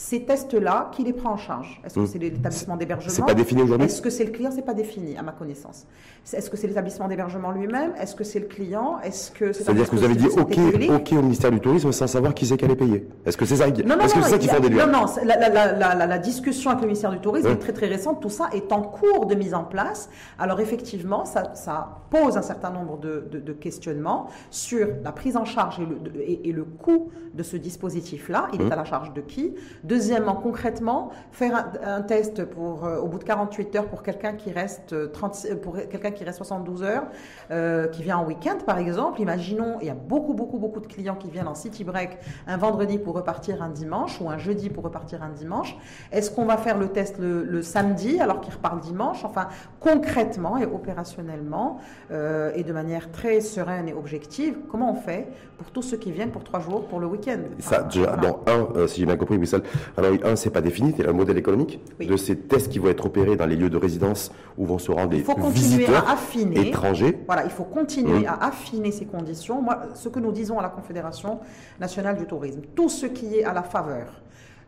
ces 0.00 0.22
tests-là, 0.22 0.90
qui 0.92 1.02
les 1.02 1.12
prend 1.12 1.32
en 1.32 1.36
charge 1.36 1.80
Est-ce 1.84 1.96
que 1.96 2.00
Mmh. 2.00 2.06
c'est 2.06 2.18
l'établissement 2.20 2.76
d'hébergement 2.76 3.10
C'est 3.12 3.26
pas 3.26 3.34
défini 3.34 3.62
aujourd'hui? 3.62 3.86
Est-ce 3.88 4.00
que 4.00 4.10
c'est 4.10 4.22
le 4.22 4.30
client? 4.30 4.50
C'est 4.54 4.62
pas 4.64 4.72
défini, 4.72 5.16
à 5.18 5.22
ma 5.22 5.32
connaissance. 5.32 5.86
Est-ce 6.32 6.48
que 6.50 6.56
c'est 6.56 6.68
l'établissement 6.68 7.08
d'hébergement 7.08 7.50
lui-même? 7.50 7.94
Est-ce 8.00 8.14
que 8.14 8.22
c'est 8.22 8.38
le 8.38 8.46
client? 8.46 9.00
Est-ce 9.02 9.32
que 9.32 9.52
c'est 9.52 9.64
C'est-à-dire 9.64 9.90
que 9.90 9.96
vous 9.96 10.04
avez 10.04 10.14
dit 10.14 10.26
OK, 10.26 10.56
OK 10.94 11.12
au 11.18 11.22
ministère 11.22 11.50
du 11.50 11.58
Tourisme 11.58 11.90
sans 11.90 12.06
savoir 12.06 12.32
qui 12.32 12.46
c'est 12.46 12.56
qui 12.56 12.64
allait 12.64 12.76
payer. 12.76 13.08
Est-ce 13.26 13.36
que 13.36 13.44
c'est 13.44 13.56
ça, 13.56 13.68
qui- 13.72 13.82
Non, 13.82 13.96
non, 13.96 14.04
est-ce 14.04 14.14
que 14.14 14.18
non, 14.20 14.24
c'est 14.26 14.40
ça 14.46 14.52
a- 14.52 14.54
faut 14.54 14.62
déduire? 14.62 14.86
Non, 14.86 15.00
non, 15.00 15.06
la, 15.24 16.06
la- 16.06 16.18
discussion 16.18 16.70
avec 16.70 16.82
le 16.82 16.86
ministère 16.86 17.10
du 17.10 17.18
Tourisme 17.18 17.48
Ouais. 17.48 17.54
est 17.54 17.56
très 17.56 17.72
très 17.72 17.86
récente. 17.88 18.22
Tout 18.22 18.30
ça 18.30 18.50
est 18.52 18.70
en 18.70 18.82
cours 18.82 19.26
de 19.26 19.34
mise 19.34 19.52
en 19.54 19.64
place. 19.64 20.10
Alors 20.38 20.60
effectivement, 20.60 21.24
ça, 21.24 21.54
ça 21.56 22.02
pose 22.10 22.36
un 22.36 22.42
certain 22.42 22.70
nombre 22.70 22.98
de, 23.00 23.26
de- 23.32 23.40
de 23.40 23.52
questionnements 23.52 24.28
sur 24.50 24.86
la 25.02 25.10
prise 25.10 25.36
en 25.36 25.44
charge 25.44 25.80
et 25.80 25.86
le, 25.86 25.96
de- 25.96 26.20
et- 26.20 26.48
et 26.48 26.52
le 26.52 26.62
coût 26.64 27.10
de 27.34 27.42
ce 27.42 27.56
dispositif-là. 27.56 28.46
Il 28.52 28.60
Mmh. 28.62 28.66
est 28.68 28.72
à 28.72 28.76
la 28.76 28.84
charge 28.84 29.12
de 29.12 29.22
qui? 29.22 29.54
Deuxièmement, 29.88 30.34
concrètement, 30.34 31.08
faire 31.32 31.56
un, 31.56 31.96
un 31.96 32.02
test 32.02 32.44
pour, 32.44 32.84
euh, 32.84 32.98
au 32.98 33.06
bout 33.06 33.18
de 33.18 33.24
48 33.24 33.74
heures 33.76 33.86
pour 33.86 34.02
quelqu'un 34.02 34.34
qui 34.34 34.52
reste 34.52 34.92
euh, 34.92 35.06
30, 35.08 35.46
euh, 35.50 35.56
pour 35.56 35.76
quelqu'un 35.76 36.10
qui 36.10 36.24
reste 36.24 36.36
72 36.36 36.82
heures, 36.82 37.04
euh, 37.50 37.86
qui 37.88 38.02
vient 38.02 38.18
en 38.18 38.26
week-end 38.26 38.58
par 38.66 38.76
exemple. 38.78 39.20
Imaginons, 39.22 39.78
il 39.80 39.86
y 39.86 39.90
a 39.90 39.94
beaucoup 39.94 40.34
beaucoup 40.34 40.58
beaucoup 40.58 40.80
de 40.80 40.86
clients 40.86 41.14
qui 41.14 41.30
viennent 41.30 41.48
en 41.48 41.54
city 41.54 41.84
break 41.84 42.18
un 42.46 42.58
vendredi 42.58 42.98
pour 42.98 43.14
repartir 43.14 43.62
un 43.62 43.70
dimanche 43.70 44.20
ou 44.20 44.28
un 44.28 44.36
jeudi 44.36 44.68
pour 44.68 44.84
repartir 44.84 45.22
un 45.22 45.30
dimanche. 45.30 45.74
Est-ce 46.12 46.30
qu'on 46.30 46.44
va 46.44 46.58
faire 46.58 46.76
le 46.76 46.88
test 46.88 47.18
le, 47.18 47.42
le 47.44 47.62
samedi 47.62 48.20
alors 48.20 48.40
qu'ils 48.42 48.52
repartent 48.52 48.80
dimanche? 48.82 49.24
Enfin, 49.24 49.48
concrètement 49.80 50.58
et 50.58 50.66
opérationnellement 50.66 51.78
euh, 52.10 52.52
et 52.54 52.62
de 52.62 52.72
manière 52.74 53.10
très 53.10 53.40
sereine 53.40 53.88
et 53.88 53.94
objective, 53.94 54.58
comment 54.70 54.90
on 54.92 54.94
fait 54.94 55.28
pour 55.56 55.70
tous 55.70 55.82
ceux 55.82 55.96
qui 55.96 56.12
viennent 56.12 56.30
pour 56.30 56.44
trois 56.44 56.60
jours 56.60 56.86
pour 56.86 57.00
le 57.00 57.06
week-end? 57.06 57.38
Ça, 57.58 57.78
Enfin, 57.78 57.88
déjà, 57.88 58.06
voilà. 58.16 58.16
bon, 58.32 58.38
un, 58.46 58.76
euh, 58.78 58.86
si 58.86 59.00
j'ai 59.00 59.06
bien 59.06 59.16
compris, 59.16 59.36
Wissal, 59.38 59.62
alors 59.96 60.12
un, 60.24 60.36
c'est 60.36 60.50
pas 60.50 60.60
défini, 60.60 60.94
c'est 60.96 61.02
le 61.02 61.12
modèle 61.12 61.38
économique 61.38 61.80
Oui. 62.00 62.06
de 62.06 62.16
ces 62.16 62.36
tests 62.36 62.68
qui 62.70 62.78
vont 62.78 62.88
être 62.88 63.06
opérés 63.06 63.36
dans 63.36 63.46
les 63.46 63.56
lieux 63.56 63.70
de 63.70 63.76
résidence 63.76 64.32
où 64.56 64.64
vont 64.66 64.78
se 64.78 64.90
rendre 64.90 65.12
les 65.12 65.24
visiteurs 65.50 66.08
à 66.08 66.12
affiner. 66.12 66.68
étrangers. 66.68 67.18
Voilà, 67.26 67.44
il 67.44 67.50
faut 67.50 67.64
continuer 67.64 68.20
Mmh. 68.20 68.26
à 68.26 68.46
affiner 68.46 68.90
ces 68.92 69.04
conditions. 69.06 69.60
Moi, 69.62 69.80
ce 69.94 70.08
que 70.08 70.18
nous 70.20 70.32
disons 70.32 70.58
à 70.58 70.62
la 70.62 70.68
Confédération 70.68 71.40
nationale 71.80 72.16
du 72.16 72.26
tourisme, 72.26 72.60
tout 72.74 72.88
ce 72.88 73.06
qui 73.06 73.36
est 73.38 73.44
à 73.44 73.52
la 73.52 73.62
faveur 73.62 74.22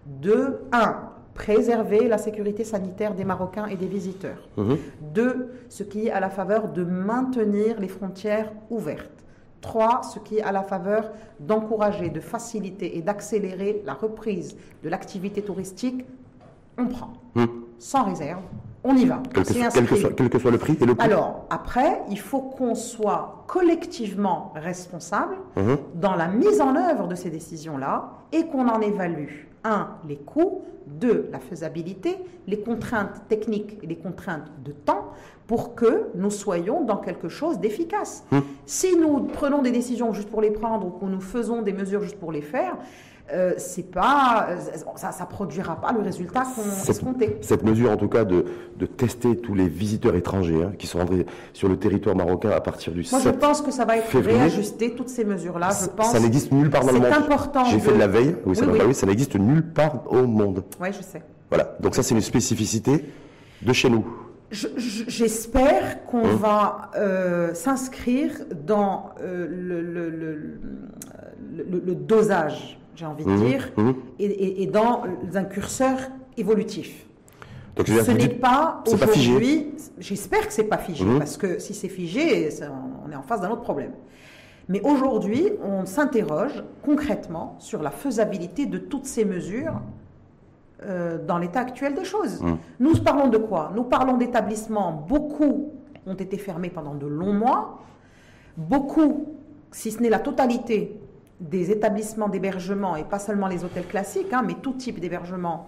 de, 0.07 0.59
un, 0.73 0.97
préserver 1.35 2.09
la 2.09 2.19
sécurité 2.19 2.65
sanitaire 2.65 3.15
des 3.15 3.25
Marocains 3.25 3.67
et 3.67 3.77
des 3.77 3.87
visiteurs. 3.87 4.49
Mhm. 4.57 4.77
Deux, 5.15 5.49
ce 5.69 5.83
qui 5.85 6.07
est 6.09 6.11
à 6.11 6.21
la 6.21 6.29
faveur 6.31 6.69
de 6.69 6.85
maintenir 6.85 7.81
les 7.81 7.89
frontières 7.89 8.53
ouvertes. 8.69 9.09
Trois, 9.61 10.03
ce 10.03 10.19
qui 10.19 10.39
est 10.39 10.43
à 10.43 10.53
la 10.53 10.63
faveur 10.63 11.11
d'encourager, 11.39 12.09
de 12.09 12.21
faciliter 12.21 12.97
et 12.97 13.03
d'accélérer 13.03 13.83
la 13.85 13.95
reprise 13.95 14.57
de 14.83 14.89
l'activité 14.89 15.43
touristique. 15.43 16.05
On 16.79 16.87
prend, 16.87 17.11
Mhm. 17.35 17.49
sans 17.79 18.05
réserve, 18.05 18.41
on 18.85 18.97
y 18.97 19.05
va. 19.05 19.23
Quel 19.35 19.45
que, 19.45 19.53
soit, 19.53 19.55
quel, 19.55 19.71
que 19.73 19.79
inscrit. 19.81 20.01
soit, 20.01 20.13
quel 20.17 20.31
que 20.31 20.39
soit 20.39 20.51
le 20.51 20.57
prix 20.59 20.79
et 20.81 20.87
le 20.87 20.95
coût. 20.95 21.03
Alors, 21.03 21.45
après, 21.51 22.01
il 22.09 22.19
faut 22.19 22.41
qu'on 22.41 22.75
soit 22.75 23.45
collectivement 23.47 24.53
responsable 24.57 25.37
Mhm. 25.57 25.77
dans 25.97 26.15
la 26.15 26.29
mise 26.29 26.61
en 26.63 26.75
œuvre 26.75 27.07
de 27.07 27.15
ces 27.15 27.29
décisions-là 27.29 28.11
et 28.33 28.47
qu'on 28.47 28.67
en 28.67 28.81
évalue, 28.81 29.47
un, 29.65 29.89
les 30.09 30.17
coûts, 30.17 30.63
deux, 30.87 31.29
la 31.31 31.39
faisabilité, 31.39 32.17
les 32.47 32.61
contraintes 32.61 33.29
techniques 33.29 33.79
et 33.83 33.87
les 33.87 33.97
contraintes 33.97 34.51
de 34.65 34.73
temps 34.73 35.11
pour 35.51 35.75
que 35.75 36.05
nous 36.15 36.31
soyons 36.31 36.85
dans 36.85 36.99
quelque 36.99 37.29
chose 37.29 37.59
d'efficace. 37.59 38.23
Hmm. 38.31 38.39
Si 38.67 38.97
nous 38.97 39.19
prenons 39.25 39.63
des 39.63 39.73
décisions 39.73 40.13
juste 40.13 40.29
pour 40.29 40.41
les 40.41 40.53
prendre 40.53 40.87
ou 40.87 40.91
que 40.91 41.05
nous 41.07 41.21
faisons 41.21 41.61
des 41.63 41.73
mesures 41.73 42.03
juste 42.03 42.21
pour 42.21 42.31
les 42.31 42.41
faire, 42.41 42.77
euh, 43.33 43.55
c'est 43.57 43.91
pas, 43.91 44.47
euh, 44.51 44.57
ça, 44.95 45.11
ça 45.11 45.27
produira 45.27 45.75
pas 45.81 45.91
le 45.91 46.03
résultat 46.03 46.43
qu'on 46.55 46.63
C'est- 46.63 46.93
escomptait. 46.93 47.39
Cette 47.41 47.65
mesure, 47.65 47.91
en 47.91 47.97
tout 47.97 48.07
cas, 48.07 48.23
de, 48.25 48.45
de 48.79 48.87
tester 48.87 49.37
tous 49.39 49.57
les 49.57 49.67
visiteurs 49.67 50.15
étrangers 50.15 50.63
hein, 50.63 50.73
qui 50.79 50.87
sont 50.87 50.99
rentrés 51.01 51.27
sur 51.53 51.69
le 51.69 51.77
territoire 51.77 52.15
marocain 52.15 52.51
à 52.51 52.61
partir 52.61 52.93
du 52.93 53.01
Moi, 53.11 53.19
je 53.19 53.25
7 53.25 53.41
pense 53.41 53.61
que 53.61 53.73
ça 53.73 53.85
va 53.85 53.97
être 53.97 54.07
février. 54.07 54.39
réajusté, 54.39 54.95
toutes 54.95 55.09
ces 55.09 55.25
mesures-là. 55.25 55.71
Je 55.71 55.75
Ça- 55.75 55.89
pense. 55.89 56.13
Ça 56.13 56.21
n'existe 56.21 56.53
nulle 56.53 56.71
part 56.71 56.83
dans 56.83 56.93
le 56.93 57.01
c'est 57.01 57.11
monde. 57.11 57.13
important 57.25 57.65
J'ai 57.65 57.81
fait 57.81 57.93
de- 57.93 57.99
la 57.99 58.07
veille, 58.07 58.37
oui, 58.47 58.55
ça, 58.55 58.61
Oui, 58.63 58.67
m'a 58.69 58.73
oui. 58.75 58.79
paru, 58.79 58.95
ça 58.95 59.07
n'existe 59.07 59.35
nulle 59.35 59.65
part 59.73 60.05
au 60.13 60.29
monde. 60.29 60.63
Oui, 60.81 60.91
je 60.97 61.03
sais. 61.03 61.23
Voilà, 61.49 61.77
donc 61.81 61.97
ça 61.97 62.05
c'est 62.05 62.15
une 62.15 62.21
spécificité 62.21 63.05
de 63.63 63.73
chez 63.73 63.91
nous. 63.91 64.05
Je- 64.51 64.69
je- 64.77 65.05
J'espère 65.09 66.05
qu'on 66.07 66.25
Hein? 66.27 66.37
va 66.37 66.91
euh, 66.97 67.55
s'inscrire 67.55 68.33
dans 68.67 69.11
euh, 69.21 69.47
le, 69.49 69.81
le- 69.81 70.11
le- 70.11 70.59
le- 71.71 71.83
le 71.87 71.95
dosage, 71.95 72.79
j'ai 72.97 73.07
envie 73.07 73.25
de 73.25 73.31
Mhm, 73.31 73.45
dire, 73.47 73.73
mhm. 73.77 73.95
et, 74.19 74.25
et- 74.25 74.63
et 74.63 74.67
dans 74.67 75.05
un 75.35 75.45
curseur 75.45 75.99
évolutif. 76.37 77.07
Donc 77.77 77.87
Ce 77.87 78.11
n'est 78.11 78.29
pas 78.29 78.83
aujourd'hui. 78.87 79.69
J'espère 79.99 80.47
que 80.49 80.53
c'est 80.53 80.65
pas 80.65 80.79
figé, 80.79 81.05
Mhm. 81.05 81.19
parce 81.19 81.37
que 81.37 81.59
si 81.61 81.73
c'est 81.73 81.89
figé, 81.89 82.49
on 83.07 83.11
est 83.13 83.17
en 83.17 83.23
face 83.23 83.41
d'un 83.41 83.51
autre 83.51 83.63
problème. 83.63 83.93
Mais 84.69 84.81
aujourd'hui, 84.83 85.49
on 85.65 85.87
s'interroge 85.87 86.63
concrètement 86.85 87.57
sur 87.61 87.83
la 87.83 87.91
faisabilité 87.91 88.67
de 88.67 88.79
toutes 88.79 89.07
ces 89.07 89.25
mesures 89.25 89.81
euh, 90.83 91.19
dans 91.19 91.37
l'état 91.37 91.61
actuel 91.61 91.95
des 91.95 92.05
choses. 92.05 92.41
Mmh. 92.41 92.57
Nous 92.79 92.95
parlons 93.03 93.29
de 93.29 93.37
quoi? 93.37 93.71
Nous 93.75 93.85
parlons 93.85 94.17
d'établissements, 94.17 94.93
beaucoup 94.93 95.75
ont 96.07 96.15
été 96.15 96.39
fermés 96.39 96.71
pendant 96.71 96.95
de 96.95 97.07
longs 97.07 97.35
mois, 97.35 97.83
beaucoup, 98.57 99.27
si 99.73 99.91
ce 99.91 100.01
n'est 100.01 100.09
la 100.09 100.21
totalité, 100.21 100.99
des 101.39 101.71
établissements 101.71 102.31
d'hébergement, 102.31 102.97
et 102.97 103.05
pas 103.05 103.19
seulement 103.19 103.47
les 103.47 103.63
hôtels 103.63 103.87
classiques, 103.87 104.33
hein, 104.33 104.43
mais 104.47 104.55
tout 104.55 104.73
type 104.73 105.01
d'hébergement, 105.01 105.67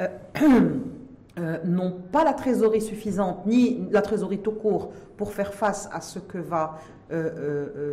euh, 0.00 0.08
euh, 1.38 1.58
n'ont 1.64 1.92
pas 2.12 2.24
la 2.24 2.34
trésorerie 2.34 2.82
suffisante, 2.82 3.46
ni 3.46 3.88
la 3.90 4.02
trésorerie 4.02 4.40
tout 4.40 4.52
court, 4.52 4.92
pour 5.16 5.32
faire 5.32 5.54
face 5.54 5.88
à 5.90 6.02
ce 6.02 6.18
que 6.18 6.38
va 6.38 6.78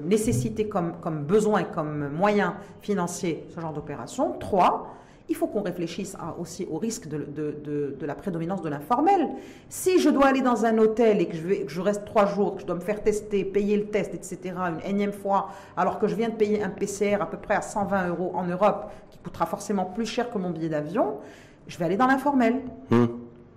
nécessiter 0.04 0.68
comme, 0.68 0.94
comme 1.02 1.24
besoin, 1.24 1.64
comme 1.64 2.10
moyen 2.10 2.56
financier 2.82 3.48
ce 3.56 3.60
genre 3.60 3.74
d'opération. 3.74 4.34
Trois, 4.40 4.94
il 5.30 5.36
faut 5.36 5.48
qu'on 5.48 5.62
réfléchisse 5.62 6.16
aussi 6.40 6.66
au 6.70 6.78
risque 6.78 7.08
de, 7.08 7.98
la 8.02 8.16
prédominance 8.16 8.62
de 8.62 8.70
l'informel. 8.70 9.30
Si 9.70 10.00
je 10.00 10.10
dois 10.10 10.28
aller 10.28 10.42
dans 10.42 10.66
un 10.66 10.78
hôtel 10.78 11.22
et 11.22 11.28
que 11.28 11.36
je, 11.36 11.42
vais, 11.42 11.66
je, 11.68 11.82
reste 11.82 12.06
trois 12.06 12.26
jours, 12.26 12.56
que 12.56 12.62
je 12.62 12.66
dois 12.66 12.76
me 12.76 12.82
faire 12.82 13.04
tester, 13.04 13.44
payer 13.44 13.78
le 13.78 13.88
test, 13.88 14.14
etc., 14.14 14.56
une 14.56 14.90
énième 14.90 15.12
fois, 15.12 15.50
alors 15.76 16.00
que 16.00 16.08
je 16.08 16.16
viens 16.16 16.30
de 16.30 16.36
payer 16.36 16.64
un 16.64 16.70
PCR 16.70 17.18
à 17.22 17.26
peu 17.26 17.38
près 17.38 17.56
à 17.56 17.62
120 17.62 18.10
euros 18.10 18.32
en 18.36 18.46
Europe, 18.46 18.92
qui 19.10 19.18
coûtera 19.18 19.46
forcément 19.46 19.86
plus 19.86 20.06
cher 20.06 20.32
que 20.32 20.38
mon 20.38 20.52
billet 20.52 20.70
d'avion, 20.70 21.18
je 21.68 21.78
vais 21.78 21.86
aller 21.86 21.98
dans 21.98 22.08
l'informel. 22.08 22.62
Hmm. 22.90 23.08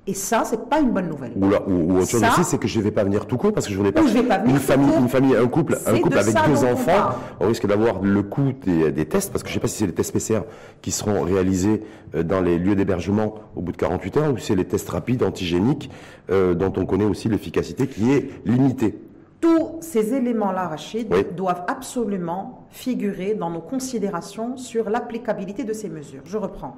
Et 0.06 0.14
ça, 0.14 0.44
c'est 0.44 0.68
pas 0.68 0.80
une 0.80 0.92
bonne 0.92 1.08
nouvelle. 1.08 1.32
Ou, 1.36 1.46
ou, 1.46 1.98
autre 1.98 2.10
chose 2.10 2.22
aussi, 2.22 2.44
c'est 2.44 2.58
que 2.58 2.66
je 2.66 2.78
ne 2.78 2.84
vais 2.84 2.90
pas 2.90 3.04
venir 3.04 3.26
tout 3.26 3.36
court 3.36 3.52
parce 3.52 3.66
que 3.66 3.72
je 3.72 3.76
voudrais 3.76 3.92
pas, 3.92 4.02
vais 4.02 4.22
pas 4.22 4.40
une 4.46 4.56
famille, 4.56 4.94
une 4.98 5.08
famille, 5.08 5.36
un 5.36 5.46
couple, 5.46 5.78
un 5.86 5.98
couple 5.98 6.18
avec 6.18 6.34
deux 6.34 6.64
enfants, 6.64 7.10
on, 7.38 7.46
risque 7.46 7.66
d'avoir 7.66 8.00
le 8.02 8.22
coût 8.22 8.52
des, 8.64 9.06
tests 9.06 9.30
parce 9.30 9.42
que 9.42 9.50
je 9.50 9.54
ne 9.54 9.54
sais 9.54 9.60
pas 9.60 9.68
si 9.68 9.76
c'est 9.76 9.86
les 9.86 9.92
tests 9.92 10.12
PCR 10.12 10.40
qui 10.80 10.90
seront 10.90 11.22
réalisés 11.22 11.82
euh, 12.14 12.22
dans 12.22 12.40
les 12.40 12.58
lieux 12.58 12.74
d'hébergement 12.74 13.34
au 13.54 13.60
bout 13.60 13.72
de 13.72 13.76
48 13.76 14.16
heures 14.16 14.32
ou 14.32 14.38
si 14.38 14.46
c'est 14.46 14.54
les 14.54 14.64
tests 14.64 14.88
rapides 14.88 15.22
antigéniques 15.22 15.90
euh, 16.30 16.54
dont 16.54 16.72
on 16.76 16.86
connaît 16.86 17.04
aussi 17.04 17.28
l'efficacité 17.28 17.86
qui 17.86 18.10
est 18.12 18.30
limitée. 18.46 18.98
Tous 19.40 19.78
ces 19.80 20.14
éléments-là, 20.14 20.68
Rachid, 20.68 21.08
doivent 21.34 21.64
absolument 21.66 22.66
figurer 22.70 23.34
dans 23.34 23.50
nos 23.50 23.60
considérations 23.60 24.56
sur 24.56 24.90
l'applicabilité 24.90 25.64
de 25.64 25.72
ces 25.72 25.88
mesures. 25.88 26.22
Je 26.24 26.36
reprends. 26.36 26.76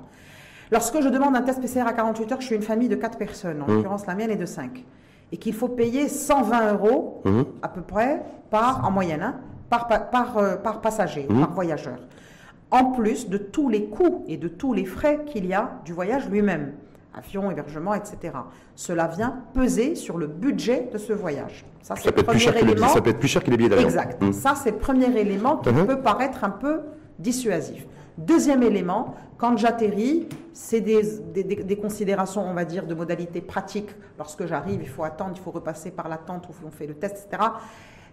Lorsque 0.73 1.03
je 1.03 1.09
demande 1.11 1.37
un 1.37 1.43
test 1.43 1.61
PCR 1.61 1.87
à 1.87 1.93
48 1.93 2.33
heures, 2.33 2.41
je 2.41 2.47
suis 2.47 2.57
une 2.57 2.63
famille 2.63 2.89
de 2.89 2.97
4 2.97 3.19
personnes, 3.19 3.61
en 3.61 3.67
mmh. 3.67 3.75
l'occurrence 3.75 4.07
la 4.07 4.15
mienne 4.15 4.31
est 4.31 4.37
de 4.37 4.47
5, 4.47 4.83
et 5.31 5.37
qu'il 5.37 5.53
faut 5.53 5.69
payer 5.69 6.09
120 6.09 6.73
euros 6.73 7.21
mmh. 7.27 7.43
à 7.61 7.69
peu 7.69 7.83
près 7.83 8.23
par, 8.49 8.83
en 8.87 8.91
moyenne, 8.91 9.23
hein, 9.23 9.35
par, 9.69 9.87
par, 9.87 10.39
euh, 10.39 10.57
par, 10.57 10.81
passager, 10.81 11.27
mmh. 11.29 11.41
par 11.41 11.53
voyageur. 11.53 11.99
En 12.71 12.87
plus 12.87 13.29
de 13.29 13.37
tous 13.37 13.69
les 13.69 13.85
coûts 13.85 14.25
et 14.29 14.39
de 14.39 14.49
tous 14.49 14.73
les 14.73 14.87
frais 14.87 15.21
qu'il 15.27 15.45
y 15.45 15.53
a 15.53 15.73
du 15.85 15.93
voyage 15.93 16.31
lui-même, 16.31 16.73
avion, 17.15 17.51
hébergement, 17.51 17.93
etc. 17.93 18.33
Cela 18.75 19.09
vient 19.09 19.43
peser 19.53 19.95
sur 19.95 20.17
le 20.17 20.27
budget 20.27 20.89
de 20.91 20.97
ce 20.97 21.13
voyage. 21.13 21.67
Ça, 21.83 21.97
ça, 21.97 22.11
peut, 22.11 22.21
être 22.21 22.31
plus 22.31 22.39
cher 22.39 22.57
élément. 22.57 22.89
ça 22.89 23.03
peut 23.03 23.11
être 23.11 23.19
plus 23.19 23.29
cher 23.29 23.45
que 23.45 23.51
les 23.51 23.59
billets 23.59 23.69
d'avion. 23.69 23.89
Exact. 23.89 24.25
Ça, 24.33 24.55
c'est 24.55 24.71
le 24.71 24.79
premier 24.79 25.15
élément 25.21 25.59
qui 25.59 25.71
peut 25.71 26.01
paraître 26.01 26.45
un 26.45 26.51
peu 26.51 26.81
dissuasif. 27.19 27.87
Deuxième 28.17 28.63
élément, 28.63 29.15
quand 29.43 29.57
j'atterris, 29.57 30.29
c'est 30.53 30.81
des, 30.81 31.77
considérations, 31.83 32.49
on 32.49 32.55
va 32.55 32.65
dire, 32.65 32.87
de 32.87 32.95
modalités 32.95 33.41
pratiques. 33.41 33.91
Lorsque 34.17 34.47
j'arrive, 34.47 34.79
il 34.81 34.89
faut 34.89 35.03
attendre, 35.03 35.33
il 35.35 35.41
faut 35.41 35.51
repasser 35.51 35.91
par 35.91 36.09
l'attente 36.09 36.47
où 36.49 36.53
on 36.65 36.71
fait 36.71 36.87
le 36.87 36.95
test, 36.95 37.27
etc. 37.27 37.51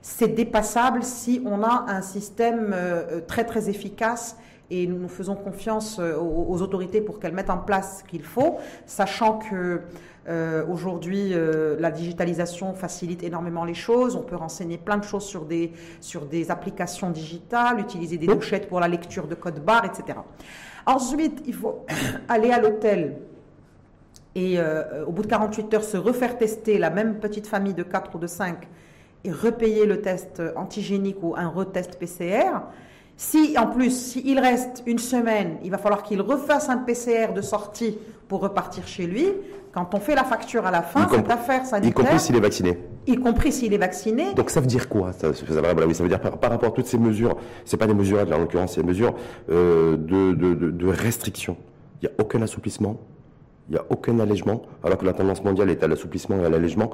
C'est 0.01 0.29
dépassable 0.29 1.03
si 1.03 1.39
on 1.45 1.62
a 1.62 1.86
un 1.88 2.01
système 2.01 2.71
euh, 2.74 3.21
très 3.27 3.45
très 3.45 3.69
efficace 3.69 4.38
et 4.72 4.88
nous, 4.88 4.98
nous 4.98 5.08
faisons 5.08 5.36
confiance 5.36 6.00
euh, 6.00 6.18
aux, 6.18 6.62
autorités 6.62 7.02
pour 7.02 7.20
qu'elles 7.20 7.34
mettent 7.34 7.50
en 7.50 7.58
place 7.58 8.00
ce 8.00 8.10
qu'il 8.10 8.24
faut, 8.24 8.58
sachant 8.86 9.40
que 9.40 9.82
euh, 10.28 10.64
aujourd'hui 10.68 11.34
la 11.80 11.90
digitalisation 11.90 12.74
facilite 12.74 13.24
énormément 13.24 13.66
les 13.66 13.74
choses. 13.74 14.16
On 14.16 14.22
peut 14.22 14.36
renseigner 14.36 14.78
plein 14.78 14.98
de 14.98 15.04
choses 15.04 15.26
sur 15.26 15.46
des, 15.46 15.72
sur 16.02 16.26
des 16.26 16.52
applications 16.52 17.10
digitales, 17.10 17.80
utiliser 17.80 18.18
des 18.18 18.28
douchettes 18.28 18.68
pour 18.68 18.80
la 18.80 18.88
lecture 18.88 19.28
de 19.28 19.36
code 19.36 19.64
barre, 19.64 19.86
etc. 19.86 20.20
Ensuite, 20.86 21.42
il 21.48 21.54
faut 21.54 21.86
aller 22.28 22.52
à 22.52 22.60
l'hôtel 22.60 23.16
et 24.36 24.60
euh, 24.60 25.06
au 25.06 25.12
bout 25.12 25.24
de 25.24 25.28
48 25.28 25.74
heures 25.74 25.84
se 25.84 25.98
refaire 25.98 26.38
tester 26.38 26.78
la 26.78 26.90
même 26.90 27.20
petite 27.20 27.48
famille 27.48 27.74
de 27.74 27.84
4 27.84 28.16
ou 28.16 28.20
de 28.20 28.28
5 28.28 28.68
et 29.24 29.32
repayer 29.32 29.86
le 29.86 30.02
test 30.02 30.42
antigénique 30.56 31.18
ou 31.22 31.36
un 31.36 31.50
retest 31.50 32.00
PCR. 32.00 32.62
Si 33.20 33.58
en 33.58 33.68
plus, 33.68 33.92
s'il 33.92 34.40
reste 34.40 34.82
une 34.86 34.98
semaine, 34.98 35.58
il 35.62 35.70
va 35.70 35.78
falloir 35.78 36.04
qu'il 36.04 36.22
refasse 36.22 36.70
un 36.70 36.78
PCR 36.78 37.34
de 37.36 37.42
sortie 37.42 37.98
pour 38.30 38.40
repartir 38.40 38.88
chez 38.88 39.08
lui. 39.08 39.26
Quand 39.74 39.94
on 39.94 40.00
fait 40.00 40.16
la 40.16 40.24
facture 40.24 40.66
à 40.66 40.72
la 40.72 40.82
fin, 40.82 41.06
cette 41.10 41.30
affaire 41.30 41.66
sanitaire. 41.66 41.92
Y 41.92 41.94
compris 41.94 42.20
s'il 42.22 42.38
est 42.38 42.40
vacciné. 42.40 42.78
Y 43.08 43.18
compris 43.18 43.52
s'il 43.52 43.74
est 43.74 43.78
vacciné. 43.78 44.34
Donc 44.36 44.50
ça 44.50 44.62
veut 44.62 44.68
dire 44.68 44.88
quoi 44.88 45.12
ça, 45.12 45.34
ça, 45.34 45.44
veut 45.46 46.08
dire 46.08 46.22
par, 46.22 46.50
rapport 46.50 46.70
à 46.70 46.72
toutes 46.72 46.86
ces 46.86 46.98
mesures, 46.98 47.36
c'est 47.66 47.76
pas 47.76 47.88
des 47.88 47.94
mesures, 47.94 48.20
en 48.20 48.38
l'occurrence, 48.38 48.76
c'est 48.76 48.82
des 48.82 48.88
mesures 48.88 49.14
euh, 49.50 49.98
de, 49.98 50.32
de, 50.32 50.72
de, 50.72 50.88
restriction. 50.88 51.58
Il 52.02 52.08
n'y 52.08 52.16
a 52.16 52.24
aucun 52.24 52.42
assouplissement, 52.42 53.02
il 53.68 53.74
n'y 53.74 53.80
a 53.80 53.84
aucun 53.90 54.18
allègement, 54.20 54.62
alors 54.82 54.98
que 54.98 55.06
la 55.06 55.12
tendance 55.12 55.44
mondiale 55.44 55.70
est 55.70 55.84
à 55.84 55.90
l'assouplissement 55.90 56.38
et 56.38 56.46
à 56.46 56.50
l'allègement 56.50 56.92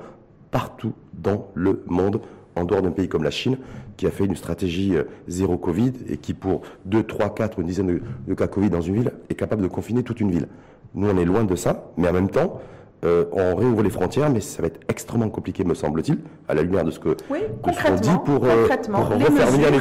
partout 0.49 0.93
dans 1.13 1.49
le 1.53 1.83
monde 1.85 2.19
en 2.55 2.63
dehors 2.63 2.81
d'un 2.81 2.91
pays 2.91 3.07
comme 3.07 3.23
la 3.23 3.31
Chine, 3.31 3.57
qui 3.97 4.07
a 4.07 4.11
fait 4.11 4.25
une 4.25 4.35
stratégie 4.35 4.95
euh, 4.95 5.03
zéro 5.27 5.57
Covid 5.57 5.93
et 6.09 6.17
qui, 6.17 6.33
pour 6.33 6.61
2, 6.85 7.03
3, 7.03 7.33
4 7.33 7.57
ou 7.57 7.61
une 7.61 7.67
dizaine 7.67 7.99
de, 8.27 8.33
cas 8.33 8.47
Covid 8.47 8.69
dans 8.69 8.81
une 8.81 8.95
ville, 8.95 9.11
est 9.29 9.35
capable 9.35 9.61
de 9.61 9.67
confiner 9.67 10.03
toute 10.03 10.19
une 10.19 10.31
ville. 10.31 10.47
Nous, 10.93 11.09
on 11.09 11.17
est 11.17 11.25
loin 11.25 11.43
de 11.43 11.55
ça, 11.55 11.91
mais 11.97 12.07
en 12.07 12.13
même 12.13 12.29
temps, 12.29 12.61
euh, 13.03 13.25
on 13.33 13.55
réouvre 13.55 13.83
les 13.83 13.89
frontières, 13.89 14.29
mais 14.29 14.41
ça 14.41 14.61
va 14.61 14.67
être 14.67 14.79
extrêmement 14.87 15.29
compliqué, 15.29 15.63
me 15.63 15.73
semble-t-il, 15.73 16.19
à 16.47 16.53
la 16.53 16.63
lumière 16.63 16.83
de 16.83 16.91
ce 16.91 16.99
que 16.99 17.17
oui, 17.29 17.39
qu'on 17.61 17.71
dit 17.95 18.09
pour, 18.25 18.45
euh, 18.45 18.67
pour 18.67 19.15
les 19.15 19.25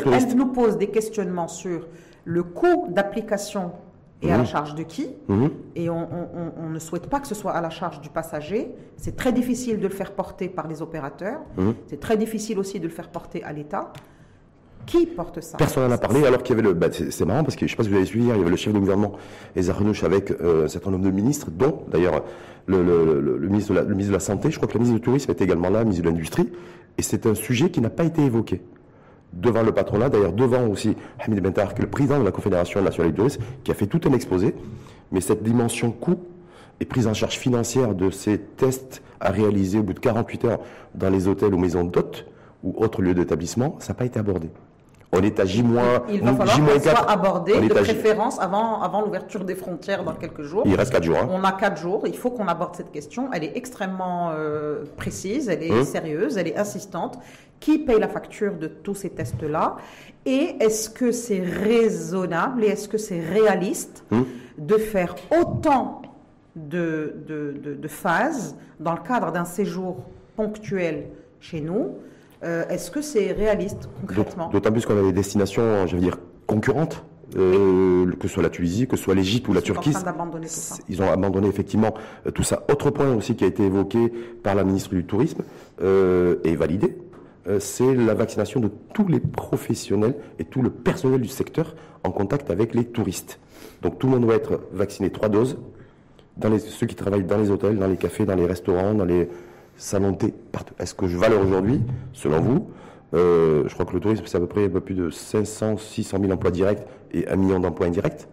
touristes. 0.00 0.28
Elle 0.30 0.36
nous 0.36 0.46
pose 0.46 0.76
des 0.76 0.88
questionnements 0.88 1.48
sur 1.48 1.86
le 2.24 2.42
coût 2.42 2.86
d'application 2.90 3.72
et 4.24 4.32
à 4.32 4.36
la 4.36 4.42
mmh. 4.42 4.46
charge 4.46 4.74
de 4.74 4.82
qui 4.82 5.08
mmh. 5.28 5.46
Et 5.76 5.90
on, 5.90 6.08
ne 6.70 6.78
souhaite 6.78 7.08
pas 7.08 7.20
que 7.20 7.26
ce 7.26 7.34
soit 7.34 7.52
à 7.52 7.60
la 7.60 7.70
charge 7.70 8.00
du 8.00 8.08
passager. 8.08 8.70
C'est 8.96 9.16
très 9.16 9.32
difficile 9.32 9.78
de 9.78 9.82
le 9.82 9.94
faire 9.94 10.12
porter 10.12 10.48
par 10.48 10.66
les 10.66 10.82
opérateurs. 10.82 11.40
Mmh. 11.56 11.70
C'est 11.86 12.00
très 12.00 12.16
difficile 12.16 12.58
aussi 12.58 12.80
de 12.80 12.84
le 12.84 12.92
faire 12.92 13.08
porter 13.08 13.42
à 13.44 13.52
l'État. 13.52 13.92
Qui 14.86 15.06
porte 15.06 15.40
ça 15.40 15.56
Personne 15.56 15.88
n'en 15.88 15.94
a 15.94 15.98
parlé, 15.98 16.26
alors 16.26 16.42
qu'il 16.42 16.54
y 16.54 16.58
avait 16.58 16.68
le. 16.68 16.74
Bah, 16.74 16.88
c'est 16.90 17.24
marrant 17.24 17.42
parce 17.42 17.56
que 17.56 17.60
je 17.60 17.64
ne 17.64 17.70
sais 17.70 17.76
pas 17.76 17.84
si 17.84 17.88
vous 17.88 17.96
avez 17.96 18.04
suivi 18.04 18.26
hier, 18.26 18.34
il 18.34 18.38
y 18.38 18.42
avait 18.42 18.50
le 18.50 18.56
chef 18.56 18.72
de 18.74 18.78
gouvernement, 18.78 19.12
Ezra 19.56 19.82
avec 20.02 20.30
euh, 20.30 20.66
un 20.66 20.68
certain 20.68 20.90
nombre 20.90 21.04
de 21.04 21.10
ministres, 21.10 21.50
dont 21.50 21.84
d'ailleurs 21.88 22.22
le, 22.66 23.38
ministre 23.48 23.72
de 23.72 23.78
la, 23.78 23.84
le 23.84 23.90
ministre 23.90 24.10
de 24.10 24.16
la 24.16 24.20
Santé, 24.20 24.50
je 24.50 24.56
crois 24.56 24.68
que 24.68 24.74
le 24.74 24.80
ministre 24.80 24.98
du 24.98 25.04
Tourisme 25.04 25.30
était 25.30 25.44
également 25.44 25.70
là, 25.70 25.78
le 25.78 25.84
ministre 25.84 26.04
de 26.04 26.10
l'Industrie, 26.10 26.52
et 26.98 27.02
c'est 27.02 27.24
un 27.24 27.34
sujet 27.34 27.70
qui 27.70 27.80
n'a 27.80 27.88
pas 27.88 28.04
été 28.04 28.22
évoqué 28.22 28.60
devant 29.34 29.62
le 29.62 29.72
patronat, 29.72 30.08
d'ailleurs 30.08 30.32
devant 30.32 30.66
aussi 30.66 30.96
Hamid 31.18 31.40
Bentar, 31.40 31.74
qui 31.74 31.80
est 31.80 31.84
le 31.84 31.90
président 31.90 32.18
de 32.18 32.24
la 32.24 32.30
Confédération 32.30 32.80
nationale 32.82 33.12
du 33.12 33.16
tourisme, 33.16 33.42
qui 33.62 33.70
a 33.70 33.74
fait 33.74 33.86
tout 33.86 34.00
un 34.06 34.12
exposé. 34.12 34.54
Mais 35.12 35.20
cette 35.20 35.42
dimension 35.42 35.90
coût 35.90 36.18
et 36.80 36.84
prise 36.84 37.06
en 37.06 37.14
charge 37.14 37.38
financière 37.38 37.94
de 37.94 38.10
ces 38.10 38.38
tests 38.38 39.02
à 39.20 39.30
réaliser 39.30 39.78
au 39.78 39.82
bout 39.82 39.92
de 39.92 40.00
48 40.00 40.44
heures 40.44 40.60
dans 40.94 41.10
les 41.10 41.28
hôtels 41.28 41.54
ou 41.54 41.58
maisons 41.58 41.84
d'hôtes 41.84 42.26
ou 42.62 42.74
autres 42.78 43.02
lieux 43.02 43.14
d'établissement, 43.14 43.76
ça 43.78 43.92
n'a 43.92 43.98
pas 43.98 44.06
été 44.06 44.18
abordé. 44.18 44.48
On 45.14 45.22
est 45.22 45.38
à 45.40 45.44
J-. 45.44 45.64
Il 46.10 46.20
va 46.22 46.34
falloir 46.34 46.56
que 46.56 46.78
soit 46.80 47.10
abordé 47.10 47.60
de 47.60 47.72
préférence 47.72 48.40
avant, 48.40 48.82
avant 48.82 49.02
l'ouverture 49.02 49.44
des 49.44 49.54
frontières 49.54 50.04
dans 50.04 50.14
quelques 50.14 50.42
jours. 50.42 50.62
Il 50.66 50.74
reste 50.74 50.92
4 50.92 51.02
jours. 51.02 51.18
Hein. 51.18 51.28
On 51.30 51.44
a 51.44 51.52
4 51.52 51.76
jours. 51.80 52.02
Il 52.06 52.16
faut 52.16 52.30
qu'on 52.30 52.48
aborde 52.48 52.76
cette 52.76 52.92
question. 52.92 53.30
Elle 53.32 53.44
est 53.44 53.56
extrêmement 53.56 54.30
euh, 54.32 54.84
précise, 54.96 55.48
elle 55.48 55.62
est 55.62 55.70
hein? 55.70 55.84
sérieuse, 55.84 56.36
elle 56.36 56.48
est 56.48 56.56
insistante. 56.56 57.18
Qui 57.60 57.78
paye 57.78 57.98
la 57.98 58.08
facture 58.08 58.54
de 58.54 58.66
tous 58.66 58.94
ces 58.94 59.10
tests-là? 59.10 59.76
Et 60.26 60.56
est-ce 60.60 60.90
que 60.90 61.12
c'est 61.12 61.40
raisonnable 61.40 62.64
et 62.64 62.68
est-ce 62.68 62.88
que 62.88 62.98
c'est 62.98 63.20
réaliste 63.20 64.04
hmm. 64.10 64.22
de 64.58 64.76
faire 64.76 65.14
autant 65.38 66.02
de, 66.56 67.14
de, 67.26 67.88
phases 67.88 68.56
dans 68.80 68.92
le 68.92 69.00
cadre 69.00 69.32
d'un 69.32 69.44
séjour 69.44 70.04
ponctuel 70.36 71.06
chez 71.40 71.60
nous 71.60 71.98
euh, 72.44 72.68
Est-ce 72.68 72.90
que 72.90 73.02
c'est 73.02 73.32
réaliste 73.32 73.88
concrètement 74.00 74.48
D'autant 74.50 74.72
plus 74.72 74.86
qu'on 74.86 74.98
a 74.98 75.02
des 75.02 75.12
destinations, 75.12 75.86
je 75.86 75.96
veux 75.96 76.02
dire, 76.02 76.18
concurrentes 76.46 77.04
euh, 77.36 78.12
que 78.20 78.28
ce 78.28 78.34
soit 78.34 78.42
la 78.44 78.50
Tunisie, 78.50 78.86
que 78.86 78.96
ce 78.96 79.04
soit 79.04 79.14
l'Égypte 79.14 79.48
ou 79.48 79.52
la 79.52 79.62
Turquie. 79.62 79.92
Ils 80.88 81.02
ont 81.02 81.10
abandonné 81.10 81.48
effectivement 81.48 81.94
euh, 82.26 82.30
tout 82.30 82.44
ça. 82.44 82.62
Autre 82.70 82.90
point 82.90 83.12
aussi 83.12 83.34
qui 83.34 83.42
a 83.42 83.48
été 83.48 83.64
évoqué 83.64 84.12
par 84.42 84.54
la 84.54 84.62
ministre 84.62 84.94
du 84.94 85.04
Tourisme 85.04 85.42
et 85.80 86.56
validé, 86.56 86.96
euh, 87.46 87.60
c'est 87.60 87.94
la 87.94 88.14
vaccination 88.14 88.60
de 88.60 88.70
tous 88.94 89.06
les 89.06 89.20
professionnels 89.20 90.14
et 90.38 90.44
tout 90.44 90.62
le 90.62 90.70
personnel 90.70 91.20
du 91.20 91.28
secteur 91.28 91.74
en 92.02 92.10
contact 92.10 92.50
avec 92.50 92.74
les 92.74 92.84
touristes. 92.84 93.38
Donc 93.82 93.98
tout 93.98 94.06
le 94.06 94.14
monde 94.14 94.22
doit 94.22 94.34
être 94.34 94.60
vacciné 94.72 95.10
trois 95.10 95.28
doses. 95.28 95.58
Dans 96.36 96.48
les, 96.48 96.58
ceux 96.58 96.86
qui 96.86 96.94
travaillent 96.94 97.24
dans 97.24 97.38
les 97.38 97.50
hôtels, 97.50 97.78
dans 97.78 97.86
les 97.86 97.96
cafés, 97.96 98.24
dans 98.24 98.34
les 98.34 98.46
restaurants, 98.46 98.94
dans 98.94 99.04
les 99.04 99.28
de 99.78 100.16
thé, 100.16 100.34
partout. 100.52 100.74
Est-ce 100.78 100.94
que 100.94 101.06
je 101.06 101.16
valeur 101.16 101.42
aujourd'hui, 101.42 101.80
selon 102.12 102.40
vous, 102.40 102.70
je 103.12 103.72
crois 103.72 103.86
que 103.86 103.92
le 103.92 104.00
tourisme, 104.00 104.24
c'est 104.26 104.36
à 104.36 104.40
peu 104.40 104.46
près 104.46 104.64
un 104.64 104.68
peu 104.68 104.80
plus 104.80 104.94
de 104.94 105.10
500, 105.10 105.76
600 105.76 106.18
000 106.20 106.32
emplois 106.32 106.50
directs 106.50 106.86
et 107.12 107.28
un 107.28 107.36
million 107.36 107.60
d'emplois 107.60 107.86
indirects. 107.86 108.26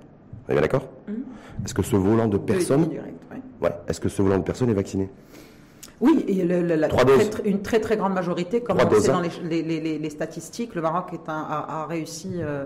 On 0.48 0.52
est 0.52 0.54
bien 0.54 0.62
d'accord? 0.62 0.88
Mhm. 1.08 1.16
Est-ce 1.66 1.74
que 1.74 1.84
ce 1.84 1.96
volant 1.96 2.28
de 2.28 2.38
personnes, 2.38 2.90
ouais. 3.62 3.70
est-ce 3.88 4.00
que 4.00 4.10
ce 4.10 4.22
volant 4.22 4.40
de 4.40 4.44
personnes 4.44 4.70
est 4.70 4.74
vacciné? 4.74 5.10
Oui, 6.02 6.26
et 6.28 6.42
une 7.48 7.62
très 7.62 7.80
très 7.80 7.96
grande 7.96 8.14
majorité, 8.14 8.62
comme 8.62 8.78
on 8.80 8.90
le 8.90 9.00
sait 9.00 9.12
dans 9.12 9.22
les, 9.22 10.10
statistiques, 10.10 10.74
le 10.74 10.82
Maroc 10.82 11.10
est 11.14 11.30
un, 11.30 11.46
a, 11.48 11.86
réussi 11.88 12.32
euh, 12.38 12.42
euh, 12.52 12.66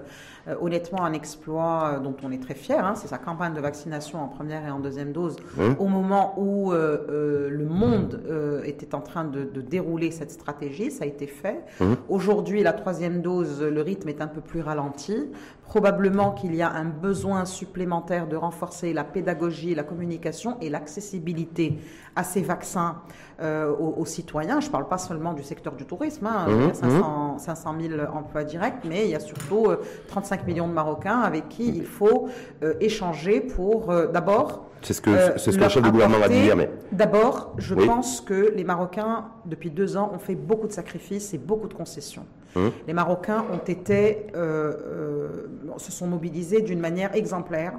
honnêtement 0.62 1.04
un 1.04 1.14
exploit 1.14 1.96
euh, 1.96 2.00
dont 2.00 2.16
on 2.24 2.32
est 2.32 2.42
très 2.42 2.54
fier. 2.54 2.86
Hein. 2.86 2.96
c'est 2.96 3.08
sa 3.08 3.18
campagne 3.18 3.54
de 3.54 3.62
vaccination 3.62 4.22
en 4.22 4.28
première 4.28 4.66
et 4.66 4.72
en 4.72 4.80
deuxième 4.80 5.12
dose, 5.12 5.38
au 5.80 5.88
moment 5.88 6.34
où 6.38 6.72
le 6.72 7.66
monde 7.66 8.22
était 8.64 8.96
en 8.96 9.02
train 9.02 9.25
de, 9.25 9.44
dérouler 9.62 10.12
cette 10.12 10.32
stratégie, 10.32 10.92
ça 10.92 11.06
a 11.06 11.08
été 11.08 11.28
fait. 11.28 11.64
Aujourd'hui, 12.10 12.62
la 12.64 12.74
troisième 12.74 13.22
dose, 13.22 13.62
le 13.62 13.82
rythme 13.82 14.10
est 14.10 14.22
un 14.22 14.28
peu 14.28 14.42
plus 14.42 14.62
ralenti. 14.62 15.16
Probablement 15.64 16.32
qu'il 16.32 16.54
y 16.56 16.62
a 16.62 16.72
un 16.72 16.86
besoin 16.86 17.46
supplémentaire 17.46 18.28
de 18.28 18.36
renforcer 18.36 18.94
la 18.94 19.04
pédagogie, 19.04 19.74
la 19.74 19.84
communication 19.84 20.58
et 20.62 20.70
l'accessibilité 20.70 21.80
à 22.16 22.24
ces 22.24 22.42
vaccins 22.42 23.02
euh, 23.42 23.75
aux, 23.75 24.06
citoyens. 24.06 24.60
Je 24.60 24.68
ne 24.68 24.72
parle 24.72 24.88
pas 24.88 25.00
seulement 25.00 25.34
du 25.34 25.44
secteur 25.44 25.74
du 25.74 25.86
tourisme, 25.86 26.28
hein. 26.28 26.46
il 26.48 26.68
y 26.68 26.70
a 26.70 26.74
500, 26.74 27.40
500, 27.40 27.75
000 27.82 28.02
emplois 28.14 28.44
directs, 28.44 28.86
mais 28.88 29.06
il 29.06 29.12
y 29.12 29.16
a 29.16 29.20
surtout 29.20 29.68
35 30.08 30.35
euh, 30.42 30.46
millions 30.48 30.68
de 30.68 30.74
Marocains 30.74 31.20
avec 31.20 31.50
qui 31.50 31.68
il 31.68 31.86
faut 31.86 32.30
euh, 32.63 32.74
échanger 32.80 33.42
pour 33.42 33.94
d'abord 34.12 34.65
c'est 34.82 34.94
ce 34.94 35.01
que, 35.01 35.12
c'est 35.38 35.51
ce 35.51 35.58
que 35.58 35.63
le 35.63 35.70
chef 35.70 35.82
du 35.82 35.89
gouvernement 35.89 36.20
va 36.20 36.30
dire. 36.30 36.56
Mais... 36.56 36.70
D'abord, 36.92 37.56
je 37.58 37.74
pense 37.74 38.22
que 38.22 38.54
les 38.56 38.63
Marocains, 38.63 39.25
depuis 39.46 39.72
deux 39.72 39.98
ans, 39.98 40.12
ont 40.13 40.20
fait 40.20 40.36
beaucoup 40.36 40.68
de 40.68 40.74
sacrifices 40.74 41.34
et 41.34 41.39
beaucoup 41.39 41.68
de 41.68 41.74
concessions. 41.74 42.25
Hum. 42.56 42.72
Les 42.86 42.94
Marocains 42.94 43.46
ont 43.51 43.65
été, 43.65 44.27
se 44.36 45.92
sont 45.92 46.06
mobilisés 46.06 46.62
d'une 46.62 46.80
manière 46.80 47.15
exemplaire 47.15 47.74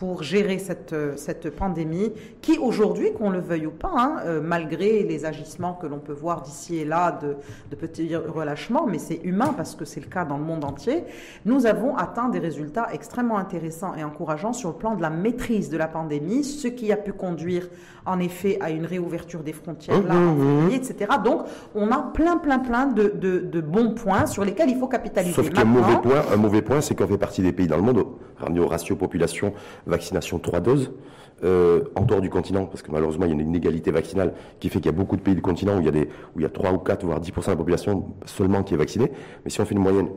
pour 0.00 0.22
gérer 0.22 0.58
cette, 0.58 0.94
cette 1.16 1.54
pandémie 1.54 2.10
qui 2.40 2.56
aujourd'hui, 2.56 3.12
qu'on 3.12 3.28
le 3.28 3.38
veuille 3.38 3.66
ou 3.66 3.70
pas, 3.70 3.92
hein, 3.94 4.16
euh, 4.24 4.40
malgré 4.42 5.02
les 5.02 5.26
agissements 5.26 5.74
que 5.74 5.86
l'on 5.86 5.98
peut 5.98 6.14
voir 6.14 6.40
d'ici 6.40 6.78
et 6.78 6.86
là 6.86 7.12
de, 7.20 7.36
de 7.70 7.76
petits 7.76 8.16
relâchements, 8.16 8.86
mais 8.86 8.98
c'est 8.98 9.20
humain 9.24 9.52
parce 9.54 9.74
que 9.74 9.84
c'est 9.84 10.00
le 10.00 10.06
cas 10.06 10.24
dans 10.24 10.38
le 10.38 10.44
monde 10.44 10.64
entier, 10.64 11.04
nous 11.44 11.66
avons 11.66 11.96
atteint 11.96 12.30
des 12.30 12.38
résultats 12.38 12.88
extrêmement 12.94 13.36
intéressants 13.36 13.94
et 13.94 14.02
encourageants 14.02 14.54
sur 14.54 14.70
le 14.70 14.76
plan 14.76 14.94
de 14.94 15.02
la 15.02 15.10
maîtrise 15.10 15.68
de 15.68 15.76
la 15.76 15.86
pandémie, 15.86 16.44
ce 16.44 16.68
qui 16.68 16.90
a 16.92 16.96
pu 16.96 17.12
conduire 17.12 17.68
en 18.06 18.20
effet 18.20 18.56
à 18.62 18.70
une 18.70 18.86
réouverture 18.86 19.42
des 19.42 19.52
frontières 19.52 20.02
là, 20.02 20.14
février, 20.14 20.76
etc. 20.76 21.10
Donc 21.22 21.42
on 21.74 21.90
a 21.90 21.98
plein, 21.98 22.38
plein, 22.38 22.58
plein 22.58 22.86
de, 22.86 23.12
de, 23.14 23.40
de 23.40 23.60
bons 23.60 23.92
points 23.92 24.24
sur 24.24 24.46
lesquels 24.46 24.70
il 24.70 24.78
faut 24.78 24.88
capitaliser. 24.88 25.34
Sauf 25.34 25.50
qu'un 25.50 25.64
mauvais 25.64 25.98
point, 26.02 26.22
un 26.32 26.36
mauvais 26.36 26.62
point, 26.62 26.80
c'est 26.80 26.94
qu'on 26.94 27.06
fait 27.06 27.18
partie 27.18 27.42
des 27.42 27.52
pays 27.52 27.66
dans 27.66 27.76
le 27.76 27.82
monde, 27.82 28.06
ramené 28.38 28.60
au 28.60 28.66
ratio 28.66 28.96
population 28.96 29.52
vaccination 29.90 30.38
3 30.38 30.60
doses, 30.60 30.92
euh, 31.42 31.84
en 31.94 32.02
dehors 32.02 32.20
du 32.20 32.28
continent, 32.28 32.66
parce 32.66 32.82
que 32.82 32.90
malheureusement 32.90 33.24
il 33.24 33.28
y 33.28 33.32
a 33.32 33.34
une 33.34 33.48
inégalité 33.48 33.90
vaccinale 33.90 34.34
qui 34.58 34.68
fait 34.68 34.78
qu'il 34.78 34.90
y 34.92 34.94
a 34.94 34.96
beaucoup 34.96 35.16
de 35.16 35.22
pays 35.22 35.34
du 35.34 35.40
continent 35.40 35.76
où 35.76 35.80
il 35.80 35.86
y 35.86 35.88
a 35.88 35.92
des, 35.92 36.08
où 36.34 36.38
il 36.38 36.42
y 36.42 36.44
a 36.44 36.50
3 36.50 36.72
ou 36.72 36.78
4 36.78 37.06
voire 37.06 37.18
10% 37.18 37.46
de 37.46 37.50
la 37.50 37.56
population 37.56 38.04
seulement 38.26 38.62
qui 38.62 38.74
est 38.74 38.76
vaccinée. 38.76 39.10
Mais 39.44 39.50
si 39.50 39.58
on 39.60 39.64
fait 39.64 39.74
une 39.74 39.80
moyenne 39.80 40.08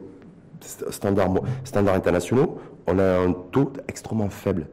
standard, 0.89 1.29
standard 1.63 1.95
internationaux, 1.95 2.57
on 2.87 2.99
a 2.99 3.19
un 3.19 3.31
taux 3.51 3.71
extrêmement 3.87 4.29
faible 4.29 4.67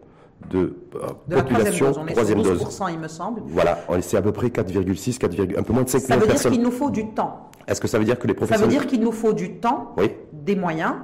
de, 0.51 0.77
euh, 0.97 1.43
population 1.43 1.93
troisième 1.93 2.43
dose. 2.43 2.81
il 2.91 2.99
me 2.99 3.09
semble. 3.09 3.43
Voilà, 3.47 3.79
c'est 4.01 4.17
à 4.17 4.23
peu 4.23 4.33
près 4.33 4.49
4,6, 4.49 5.19
4, 5.19 5.57
un 5.57 5.63
peu 5.63 5.73
moins 5.73 5.85
de 5.85 5.89
5 5.89 6.01
Ça 6.01 6.17
veut 6.17 6.27
dire 6.27 6.41
qu'il 6.41 6.63
nous 6.63 6.73
faut 6.73 6.91
du 6.91 7.11
temps. 7.11 7.51
Est-ce 7.69 7.81
que 7.81 7.87
ça 7.87 7.99
veut 7.99 8.05
dire 8.05 8.19
que 8.19 8.27
les 8.27 8.35
professeurs... 8.35 8.59
Ça 8.59 8.65
veut 8.65 8.73
dire 8.73 8.89
qu'il 8.89 9.01
nous 9.01 9.13
faut 9.13 9.33
du 9.33 9.57
temps, 9.57 9.95
des 10.33 10.57
moyens, 10.57 10.95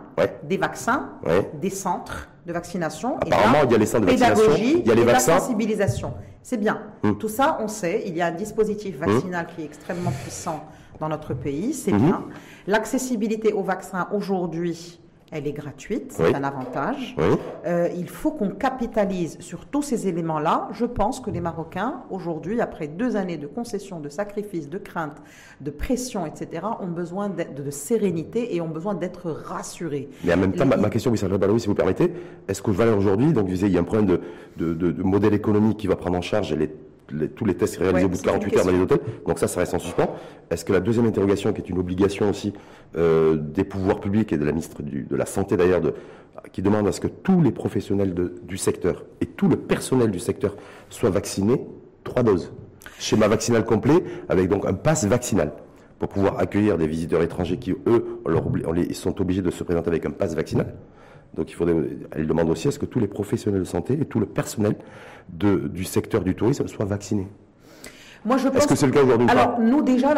des 0.42 0.56
vaccins, 0.56 1.10
des 1.60 1.70
centres 1.70 2.28
de 2.46 2.52
vaccination. 2.52 3.16
Apparemment, 3.18 3.58
il 3.64 3.72
y 3.72 3.74
a 3.74 3.78
les 3.78 3.86
centres 3.86 4.06
de 4.06 4.10
vaccination, 4.12 4.56
il 4.56 4.86
y 4.86 4.90
a 4.90 4.94
les 4.94 5.04
vaccins. 5.04 5.34
la 5.34 5.40
sensibilisation. 5.40 6.14
C'est 6.42 6.56
bien. 6.56 6.80
Hum. 7.02 7.18
Tout 7.18 7.28
ça, 7.28 7.58
on 7.60 7.66
sait. 7.66 8.04
Il 8.06 8.16
y 8.16 8.22
a 8.22 8.26
un 8.26 8.30
dispositif 8.30 8.96
hum. 9.02 9.10
vaccinal 9.10 9.46
qui 9.48 9.62
est 9.62 9.64
extrêmement 9.64 10.12
puissant 10.22 10.64
dans 11.00 11.08
notre 11.08 11.34
pays. 11.34 11.74
C'est 11.74 11.92
hum. 11.92 11.98
bien. 11.98 12.24
L'accessibilité 12.68 13.52
aux 13.52 13.64
vaccins 13.64 14.08
aujourd'hui 14.12 15.00
elle 15.32 15.46
est 15.46 15.52
gratuite, 15.52 16.12
c'est 16.12 16.34
un 16.34 16.44
avantage. 16.44 17.16
Euh, 17.66 17.88
il 17.96 18.08
faut 18.08 18.30
qu'on 18.30 18.50
capitalise 18.50 19.38
sur 19.40 19.66
tous 19.66 19.82
ces 19.82 20.06
éléments-là. 20.06 20.68
Je 20.72 20.84
pense 20.84 21.18
que 21.18 21.30
les 21.30 21.40
Marocains, 21.40 22.02
aujourd'hui, 22.10 22.60
après 22.60 22.86
deux 22.86 23.16
années 23.16 23.36
de 23.36 23.48
concessions, 23.48 23.98
de 23.98 24.08
sacrifices, 24.08 24.68
de 24.68 24.78
craintes, 24.78 25.20
de 25.60 25.70
pression, 25.70 26.26
etc., 26.26 26.66
ont 26.80 26.86
besoin 26.86 27.28
de, 27.28 27.70
sérénité 27.70 28.54
et 28.54 28.60
ont 28.60 28.68
besoin 28.68 28.94
d'être 28.94 29.30
rassurés. 29.30 30.08
Mais 30.24 30.34
en 30.34 30.36
même 30.36 30.52
temps, 30.52 30.64
ma, 30.64 30.90
question, 30.90 31.10
oui, 31.10 31.18
si 31.18 31.66
vous 31.66 31.74
permettez, 31.74 32.12
est-ce 32.46 32.62
que 32.62 32.70
valeur 32.70 32.96
aujourd'hui, 32.96 33.32
donc 33.32 33.46
vous 33.46 33.52
disiez, 33.52 33.68
il 33.68 33.74
y 33.74 33.78
a 33.78 33.80
un 33.80 33.84
problème 33.84 34.18
de, 34.56 34.74
de 34.74 35.02
modèle 35.02 35.34
économique 35.34 35.78
qui 35.78 35.88
va 35.88 35.96
prendre 35.96 36.16
en 36.16 36.22
charge 36.22 36.54
les 36.54 36.70
tous 37.34 37.44
les 37.44 37.54
tests 37.54 37.76
réalisés 37.76 38.04
au 38.04 38.08
bout 38.08 38.16
de 38.18 38.22
48 38.22 38.56
heures 38.56 38.64
dans 38.64 38.72
les 38.72 38.80
hôtels. 38.80 39.00
Donc 39.26 39.38
ça, 39.38 39.48
ça 39.48 39.60
reste 39.60 39.74
en 39.74 39.78
suspens. 39.78 40.14
Est-ce 40.50 40.64
que 40.64 40.72
la 40.72 40.80
deuxième 40.80 41.06
interrogation, 41.06 41.52
qui 41.52 41.60
est 41.60 41.68
une 41.68 41.78
obligation 41.78 42.30
aussi 42.30 42.52
euh, 42.96 43.36
des 43.36 43.64
pouvoirs 43.64 44.00
publics 44.00 44.32
et 44.32 44.38
de 44.38 44.44
la 44.44 44.52
ministre 44.52 44.82
de 44.82 45.16
la 45.16 45.26
Santé 45.26 45.56
d'ailleurs, 45.56 45.82
qui 46.52 46.62
demande 46.62 46.86
à 46.86 46.92
ce 46.92 47.00
que 47.00 47.08
tous 47.08 47.40
les 47.40 47.52
professionnels 47.52 48.14
du 48.42 48.56
secteur 48.56 49.04
et 49.20 49.26
tout 49.26 49.48
le 49.48 49.56
personnel 49.56 50.10
du 50.10 50.18
secteur 50.18 50.56
soient 50.90 51.10
vaccinés, 51.10 51.66
trois 52.04 52.22
doses. 52.22 52.52
Schéma 52.98 53.28
vaccinal 53.28 53.64
complet, 53.64 54.02
avec 54.28 54.48
donc 54.48 54.64
un 54.64 54.72
pass 54.72 55.04
vaccinal 55.04 55.52
pour 55.98 56.08
pouvoir 56.08 56.38
accueillir 56.38 56.76
des 56.76 56.86
visiteurs 56.86 57.22
étrangers 57.22 57.56
qui, 57.56 57.72
eux, 57.72 58.20
on 58.24 58.94
sont 58.94 59.20
obligés 59.20 59.42
de 59.42 59.50
se 59.50 59.64
présenter 59.64 59.88
avec 59.88 60.04
un 60.06 60.10
pass 60.10 60.34
vaccinal. 60.34 60.74
Donc 61.34 61.50
il 61.50 61.54
faudrait, 61.54 61.74
elle 62.12 62.26
demande 62.26 62.50
aussi 62.50 62.68
à 62.68 62.70
ce 62.70 62.78
que 62.78 62.86
tous 62.86 62.98
les 62.98 63.08
professionnels 63.08 63.60
de 63.60 63.66
santé 63.66 63.94
et 64.00 64.04
tout 64.04 64.20
le 64.20 64.26
personnel 64.26 64.76
du 65.28 65.84
secteur 65.84 66.22
du 66.22 66.34
tourisme 66.34 66.66
soient 66.68 66.86
vaccinés. 66.86 67.28
Moi, 68.26 68.38
je 68.38 68.48
pense. 68.48 68.58
Est-ce 68.58 68.66
que 68.66 68.74
c'est 68.74 68.86
le 68.86 68.92
cas 68.92 69.04
aujourd'hui 69.04 69.28
Alors, 69.30 69.60
nous, 69.60 69.82
déjà, 69.82 70.12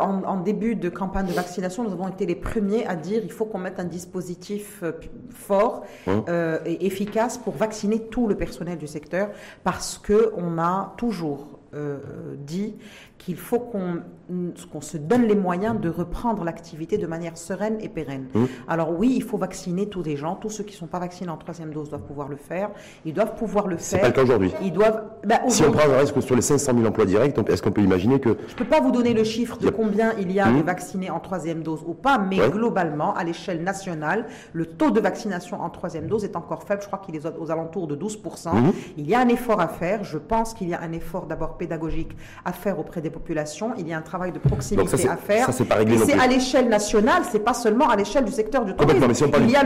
en, 0.00 0.36
début 0.36 0.76
de 0.76 0.88
campagne 0.88 1.26
de 1.26 1.32
vaccination, 1.32 1.82
nous 1.82 1.92
avons 1.92 2.06
été 2.06 2.24
les 2.24 2.36
premiers 2.36 2.86
à 2.86 2.94
dire 2.94 3.20
qu'il 3.20 3.32
faut 3.32 3.46
qu'on 3.46 3.58
mette 3.58 3.80
un 3.80 3.84
dispositif 3.84 4.80
euh, 4.84 4.92
fort 5.30 5.84
hein 6.06 6.24
euh, 6.28 6.58
et 6.64 6.86
efficace 6.86 7.36
pour 7.36 7.54
vacciner 7.54 7.98
tout 7.98 8.28
le 8.28 8.36
personnel 8.36 8.78
du 8.78 8.86
secteur 8.86 9.30
parce 9.64 9.98
qu'on 9.98 10.58
a 10.58 10.94
toujours 10.96 11.58
euh, 11.74 11.98
dit 12.38 12.76
qu'il 13.18 13.36
faut 13.36 13.58
qu'on 13.58 14.80
se 14.80 14.96
donne 14.96 15.24
les 15.24 15.34
moyens 15.34 15.78
de 15.80 15.88
reprendre 15.88 16.44
l'activité 16.44 16.98
de 16.98 17.06
manière 17.06 17.36
sereine 17.36 17.76
et 17.80 17.88
pérenne. 17.88 18.26
Mmh. 18.32 18.44
Alors 18.68 18.96
oui, 18.96 19.12
il 19.16 19.22
faut 19.22 19.36
vacciner 19.36 19.88
tous 19.88 20.02
les 20.02 20.16
gens. 20.16 20.36
Tous 20.36 20.50
ceux 20.50 20.64
qui 20.64 20.74
ne 20.74 20.78
sont 20.78 20.86
pas 20.86 21.00
vaccinés 21.00 21.30
en 21.30 21.36
troisième 21.36 21.72
dose 21.72 21.90
doivent 21.90 22.02
pouvoir 22.02 22.28
le 22.28 22.36
faire. 22.36 22.70
Ils 23.04 23.12
doivent 23.12 23.34
pouvoir 23.34 23.66
le 23.66 23.76
faire. 23.76 23.84
C'est 23.84 23.98
pas 24.00 24.08
le 24.08 24.12
cas 24.12 24.22
aujourd'hui. 24.22 24.52
Ils 24.62 24.72
doivent. 24.72 25.02
Bah, 25.26 25.40
si 25.48 25.64
on 25.64 25.72
prend 25.72 25.86
le 25.86 25.96
risque 25.96 26.22
sur 26.22 26.36
les 26.36 26.42
500 26.42 26.72
000 26.74 26.86
emplois 26.86 27.06
directs, 27.06 27.36
est-ce 27.48 27.62
qu'on 27.62 27.72
peut 27.72 27.82
imaginer 27.82 28.20
que 28.20 28.30
Je 28.46 28.52
ne 28.52 28.58
peux 28.58 28.64
pas 28.64 28.80
vous 28.80 28.92
donner 28.92 29.14
le 29.14 29.24
chiffre 29.24 29.58
de 29.58 29.68
combien 29.70 30.12
il 30.18 30.30
y 30.32 30.40
a 30.40 30.46
de 30.46 30.58
mmh. 30.58 30.62
vaccinés 30.62 31.10
en 31.10 31.20
troisième 31.20 31.62
dose 31.62 31.82
ou 31.86 31.94
pas, 31.94 32.18
mais 32.18 32.38
globalement, 32.50 33.14
à 33.14 33.24
l'échelle 33.24 33.62
nationale, 33.62 34.26
le 34.52 34.66
taux 34.66 34.90
de 34.90 35.00
vaccination 35.00 35.60
en 35.60 35.70
troisième 35.70 36.06
dose 36.06 36.24
est 36.24 36.36
encore 36.36 36.62
faible. 36.62 36.82
Je 36.82 36.86
crois 36.86 37.00
qu'il 37.00 37.16
est 37.16 37.26
aux 37.38 37.50
alentours 37.50 37.88
de 37.88 37.96
12 37.96 38.22
mmh. 38.22 38.50
Il 38.96 39.08
y 39.08 39.14
a 39.14 39.20
un 39.20 39.28
effort 39.28 39.60
à 39.60 39.68
faire. 39.68 40.04
Je 40.04 40.18
pense 40.18 40.54
qu'il 40.54 40.68
y 40.68 40.74
a 40.74 40.80
un 40.80 40.92
effort 40.92 41.26
d'abord 41.26 41.56
pédagogique 41.56 42.16
à 42.44 42.52
faire 42.52 42.78
auprès 42.78 43.00
des 43.00 43.07
populations. 43.10 43.72
Il 43.78 43.88
y 43.88 43.92
a 43.92 43.98
un 43.98 44.02
travail 44.02 44.32
de 44.32 44.38
proximité 44.38 45.08
à 45.08 45.16
faire. 45.16 45.46
Ça, 45.46 45.52
c'est 45.52 45.64
pas 45.64 45.76
réglé 45.76 45.98
c'est 45.98 46.18
à 46.18 46.26
l'échelle 46.26 46.68
nationale, 46.68 47.22
c'est 47.30 47.44
pas 47.44 47.54
seulement 47.54 47.88
à 47.88 47.96
l'échelle 47.96 48.24
du 48.24 48.32
secteur 48.32 48.64
du 48.64 48.74
tourisme. 48.74 49.06
il 49.40 49.50
y 49.50 49.56
a 49.56 49.64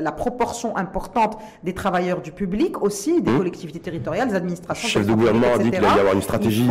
la 0.00 0.12
proportion 0.12 0.76
importante 0.76 1.38
des 1.62 1.74
travailleurs 1.74 2.20
du 2.20 2.32
public 2.32 2.82
aussi, 2.82 3.22
des 3.22 3.32
collectivités 3.32 3.80
territoriales, 3.80 4.28
des 4.28 4.34
administrations. 4.34 4.86
Le 4.86 4.92
chef 4.92 5.06
de 5.06 5.12
gouvernement 5.12 5.54
a 5.54 5.58
dit 5.58 5.70
qu'il 5.70 5.80
va 5.80 5.96
y 5.96 6.00
avoir 6.00 6.14
une 6.14 6.22
stratégie 6.22 6.68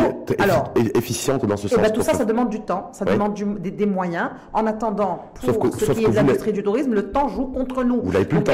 efficiente 0.96 1.46
dans 1.46 1.58
ce 1.58 1.68
sens. 1.68 1.80
Ben, 1.80 1.92
tout 1.92 2.02
ça, 2.02 2.13
ça 2.13 2.26
demande 2.26 2.50
du 2.50 2.62
temps, 2.62 2.89
ça 2.94 3.06
demande 3.06 3.34
des, 3.34 3.86
moyens. 3.86 4.30
En 4.54 4.66
attendant, 4.66 5.26
pour 5.34 5.74
ce 5.74 5.92
qui 5.92 6.06
est 6.06 6.10
de 6.10 6.16
l'industrie 6.16 6.54
du 6.54 6.63
tourisme, 6.63 6.94
le 6.94 7.12
temps 7.12 7.28
joue 7.28 7.46
contre 7.46 7.84
nous. 7.84 8.02
Vous 8.02 8.12
n'avez 8.12 8.26
plus 8.26 8.38
le 8.38 8.44
temps 8.44 8.54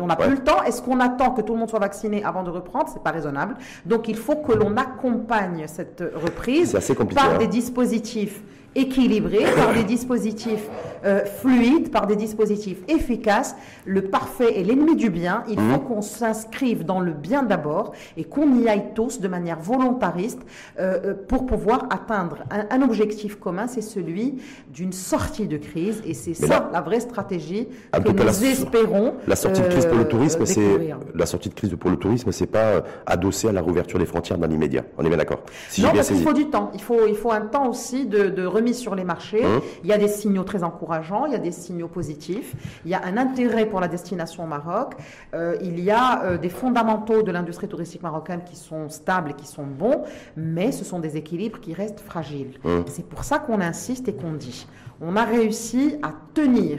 On 0.00 0.06
n'a 0.06 0.16
plus 0.16 0.30
le 0.30 0.38
temps. 0.38 0.62
Est-ce 0.62 0.82
qu'on 0.82 1.00
attend 1.00 1.30
que 1.30 1.42
tout 1.42 1.52
le 1.52 1.58
monde 1.58 1.70
soit 1.70 1.78
vacciné 1.78 2.22
avant 2.24 2.42
de 2.42 2.50
reprendre? 2.50 2.88
C'est 2.92 3.02
pas 3.02 3.10
raisonnable. 3.10 3.56
Donc 3.86 4.08
il 4.08 4.16
faut 4.16 4.36
que 4.36 4.52
l'on 4.52 4.70
accompagne 4.80 5.66
cette 5.66 6.02
reprise 6.14 6.72
par 7.14 7.38
des 7.38 7.44
hein. 7.44 7.48
dispositifs 7.48 8.42
équilibré 8.74 9.44
par 9.56 9.74
des 9.74 9.84
dispositifs 9.84 10.68
euh, 11.04 11.24
fluides, 11.24 11.90
par 11.90 12.06
des 12.06 12.16
dispositifs 12.16 12.78
efficaces. 12.88 13.56
Le 13.86 14.02
parfait 14.02 14.60
est 14.60 14.62
l'ennemi 14.62 14.96
du 14.96 15.08
bien. 15.08 15.44
Il 15.48 15.56
faut 15.56 15.62
mhm. 15.62 15.84
qu'on 15.84 16.02
s'inscrive 16.02 16.84
dans 16.84 17.00
le 17.00 17.12
bien 17.12 17.42
d'abord 17.42 17.92
et 18.16 18.24
qu'on 18.24 18.60
y 18.60 18.68
aille 18.68 18.92
tous 18.94 19.20
de 19.20 19.26
manière 19.26 19.58
volontariste 19.58 20.40
euh, 20.78 21.00
euh, 21.04 21.14
pour 21.14 21.46
pouvoir 21.46 21.86
atteindre 21.90 22.44
un, 22.50 22.82
objectif 22.82 23.36
commun, 23.36 23.66
c'est 23.66 23.82
celui 23.82 24.42
d'une 24.72 24.92
sortie 24.92 25.46
de 25.46 25.56
crise. 25.56 26.02
Et 26.04 26.14
c'est 26.14 26.34
ça 26.34 26.70
la 26.72 26.80
vraie 26.80 27.00
stratégie 27.00 27.68
que 27.92 28.10
nous 28.10 28.44
espérons. 28.44 29.14
La 29.26 29.36
sortie 29.36 29.62
de 29.62 29.68
crise 29.68 29.86
pour 29.86 29.98
le 29.98 30.08
tourisme, 30.08 30.44
c'est 30.44 30.94
la 31.14 31.26
sortie 31.26 31.48
de 31.48 31.54
crise 31.54 31.74
pour 31.78 31.90
le 31.90 31.96
tourisme, 31.96 32.30
c'est 32.32 32.46
pas 32.46 32.84
adossé 33.06 33.48
à 33.48 33.52
la 33.52 33.62
réouverture 33.62 33.98
des 33.98 34.06
frontières 34.06 34.38
dans 34.38 34.46
l'immédiat. 34.46 34.84
On 34.98 35.04
est 35.04 35.08
bien 35.08 35.18
d'accord. 35.18 35.40
non, 35.78 35.88
parce 35.94 36.08
qu'il 36.08 36.22
faut 36.22 36.32
du 36.32 36.46
temps. 36.46 36.70
Il 36.74 36.82
faut, 36.82 37.06
il 37.06 37.16
faut 37.16 37.32
un 37.32 37.42
temps 37.42 37.68
aussi 37.68 38.06
de, 38.06 38.28
de 38.28 38.46
remise 38.60 38.78
sur 38.78 38.94
les 38.94 39.04
marchés. 39.04 39.44
Hein 39.44 39.60
Il 39.82 39.88
y 39.88 39.92
a 39.92 39.98
des 39.98 40.08
signaux 40.08 40.44
très 40.44 40.62
encourageants, 40.62 41.26
il 41.26 41.32
y 41.32 41.34
a 41.34 41.38
des 41.38 41.52
signaux 41.52 41.88
positifs. 41.88 42.54
Il 42.84 42.90
y 42.90 42.94
a 42.94 43.02
un 43.04 43.16
intérêt 43.16 43.66
pour 43.66 43.80
la 43.80 43.88
destination 43.88 44.44
au 44.44 44.46
Maroc. 44.46 44.94
Euh, 45.34 45.56
il 45.62 45.80
y 45.80 45.90
a 45.90 46.24
euh, 46.24 46.38
des 46.38 46.48
fondamentaux 46.48 47.22
de 47.22 47.32
l'industrie 47.32 47.68
touristique 47.68 48.02
marocaine 48.02 48.42
qui 48.44 48.56
sont 48.56 48.88
stables 48.88 49.30
et 49.30 49.34
qui 49.34 49.46
sont 49.46 49.66
bons, 49.66 50.04
mais 50.36 50.72
ce 50.72 50.84
sont 50.84 51.00
des 51.00 51.16
équilibres 51.16 51.60
qui 51.60 51.74
restent 51.74 52.00
fragiles. 52.00 52.58
Hein 52.64 52.84
C'est 52.86 53.06
pour 53.06 53.24
ça 53.24 53.38
qu'on 53.38 53.60
insiste 53.60 54.08
et 54.08 54.14
qu'on 54.14 54.32
dit, 54.32 54.66
on 55.00 55.16
a 55.16 55.24
réussi 55.24 55.96
à 56.02 56.12
tenir 56.34 56.78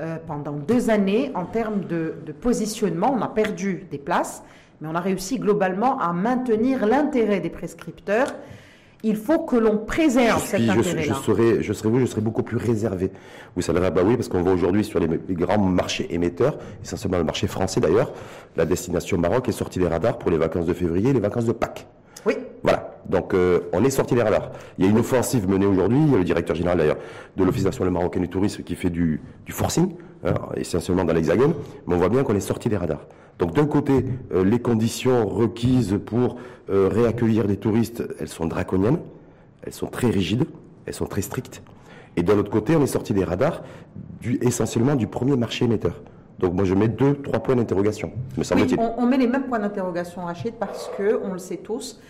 euh, 0.00 0.16
pendant 0.26 0.52
deux 0.52 0.90
années 0.90 1.30
en 1.34 1.44
termes 1.44 1.82
de, 1.84 2.16
de 2.26 2.32
positionnement. 2.32 3.14
On 3.16 3.22
a 3.22 3.28
perdu 3.28 3.86
des 3.90 3.98
places, 3.98 4.42
mais 4.80 4.88
on 4.88 4.94
a 4.94 5.00
réussi 5.00 5.38
globalement 5.38 5.98
à 6.00 6.12
maintenir 6.12 6.86
l'intérêt 6.86 7.40
des 7.40 7.50
prescripteurs. 7.50 8.34
Il 9.04 9.16
faut 9.16 9.40
que 9.40 9.56
l'on 9.56 9.78
préserve 9.78 10.40
je, 10.42 10.56
suis- 10.56 10.66
je, 10.66 10.70
intérêt-là. 10.70 11.02
je 11.02 11.12
serais, 11.14 11.62
je 11.62 11.72
serais 11.72 11.88
vous, 11.88 11.98
je 12.00 12.06
serais 12.06 12.20
beaucoup 12.20 12.42
plus 12.44 12.56
réservé. 12.56 13.10
Vous 13.56 13.62
savez, 13.62 13.80
bah 13.90 14.02
oui, 14.04 14.16
parce 14.16 14.28
qu'on 14.28 14.42
voit 14.42 14.52
aujourd'hui 14.52 14.84
sur 14.84 15.00
les, 15.00 15.08
les 15.28 15.34
grands 15.34 15.58
marchés 15.58 16.06
émetteurs, 16.14 16.56
essentiellement 16.82 17.18
le 17.18 17.24
marché 17.24 17.46
français 17.48 17.80
d'ailleurs, 17.80 18.12
la 18.56 18.64
destination 18.64 19.18
Maroc 19.18 19.48
est 19.48 19.52
sortie 19.52 19.78
des 19.80 19.88
radars 19.88 20.18
pour 20.18 20.30
les 20.30 20.38
vacances 20.38 20.66
de 20.66 20.72
février 20.74 21.10
et 21.10 21.12
les 21.12 21.20
vacances 21.20 21.46
de 21.46 21.52
Pâques. 21.52 21.86
Oui, 22.24 22.34
Voilà, 22.62 22.94
donc 23.08 23.34
euh, 23.34 23.62
on 23.72 23.84
est 23.84 23.90
sorti 23.90 24.14
des 24.14 24.22
radars. 24.22 24.52
Il 24.78 24.84
y 24.84 24.86
a 24.88 24.90
une 24.92 24.98
offensive 24.98 25.48
menée 25.48 25.66
aujourd'hui, 25.66 25.98
il 25.98 26.12
y 26.12 26.14
a 26.14 26.18
le 26.18 26.24
directeur 26.24 26.54
général 26.54 26.78
d'ailleurs 26.78 26.98
de 27.36 27.42
l'Office 27.42 27.64
national 27.64 27.92
marocain 27.92 28.20
du 28.20 28.28
tourisme 28.28 28.62
qui 28.62 28.76
fait 28.76 28.90
du, 28.90 29.20
du 29.44 29.50
forcing, 29.50 29.94
hein, 30.24 30.34
essentiellement 30.54 31.04
dans 31.04 31.12
l'hexagone, 31.12 31.54
mais 31.88 31.96
on 31.96 31.98
voit 31.98 32.08
bien 32.08 32.22
qu'on 32.22 32.36
est 32.36 32.40
sorti 32.40 32.68
des 32.68 32.76
radars. 32.76 33.04
Donc 33.38 33.54
d'un 33.54 33.66
côté, 33.66 34.04
euh, 34.32 34.44
les 34.44 34.60
conditions 34.60 35.26
requises 35.26 35.98
pour 36.04 36.36
euh, 36.70 36.88
réaccueillir 36.88 37.46
des 37.46 37.56
touristes, 37.56 38.02
elles 38.20 38.28
sont 38.28 38.46
draconiennes, 38.46 38.98
elles 39.62 39.72
sont 39.72 39.86
très 39.86 40.10
rigides, 40.10 40.44
elles 40.86 40.94
sont 40.94 41.06
très 41.06 41.22
strictes. 41.22 41.62
Et 42.16 42.22
d'un 42.22 42.36
autre 42.38 42.50
côté, 42.50 42.76
on 42.76 42.82
est 42.82 42.86
sorti 42.86 43.14
des 43.14 43.24
radars 43.24 43.62
du, 44.20 44.38
essentiellement 44.42 44.94
du 44.94 45.06
premier 45.06 45.36
marché 45.36 45.64
émetteur. 45.64 46.00
Donc 46.38 46.54
moi 46.54 46.64
je 46.64 46.74
mets 46.74 46.88
deux, 46.88 47.14
trois 47.14 47.40
points 47.40 47.56
d'interrogation, 47.56 48.12
me 48.36 48.54
Oui, 48.54 48.74
on, 48.78 48.94
on 48.98 49.06
met 49.06 49.16
les 49.16 49.28
mêmes 49.28 49.44
points 49.44 49.60
d'interrogation, 49.60 50.24
Rachid, 50.24 50.54
parce 50.54 50.90
que, 50.96 51.20
on 51.22 51.32
le 51.32 51.38
sait 51.38 51.58
tous, 51.58 52.00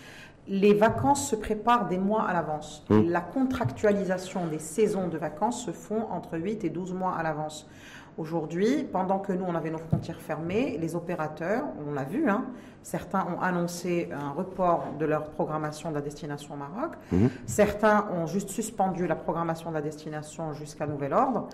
les 0.47 0.73
vacances 0.73 1.29
se 1.29 1.35
préparent 1.35 1.87
des 1.87 1.97
mois 1.97 2.23
à 2.23 2.33
l'avance. 2.33 2.83
Mm. 2.89 3.09
La 3.09 3.21
contractualisation 3.21 4.47
des 4.47 4.59
saisons 4.59 5.07
de 5.07 5.17
vacances 5.17 5.65
se 5.65 5.71
font 5.71 6.05
entre 6.11 6.37
8 6.37 6.63
et 6.65 6.69
12 6.69 6.93
mois 6.93 7.15
à 7.15 7.23
l'avance. 7.23 7.67
Aujourd'hui, 8.17 8.83
pendant 8.91 9.17
que 9.19 9.33
nous, 9.33 9.43
on 9.47 9.55
avait 9.55 9.71
nos 9.71 9.79
frontières 9.79 10.21
fermées, 10.21 10.77
les 10.79 10.95
opérateurs, 10.95 11.63
on 11.87 11.93
l'a 11.93 12.03
vu, 12.03 12.29
hein, 12.29 12.45
certains 12.83 13.25
ont 13.25 13.41
annoncé 13.41 14.09
un 14.13 14.29
report 14.31 14.85
de 14.99 15.05
leur 15.05 15.23
programmation 15.31 15.89
de 15.89 15.95
la 15.95 16.01
destination 16.01 16.53
au 16.53 16.57
Maroc. 16.57 16.91
Mhm. 17.11 17.29
Certains 17.47 18.05
ont 18.13 18.27
juste 18.27 18.49
suspendu 18.49 19.07
la 19.07 19.15
programmation 19.15 19.69
de 19.71 19.75
la 19.75 19.81
destination 19.81 20.53
jusqu'à 20.53 20.85
nouvel 20.85 21.13
ordre 21.13 21.47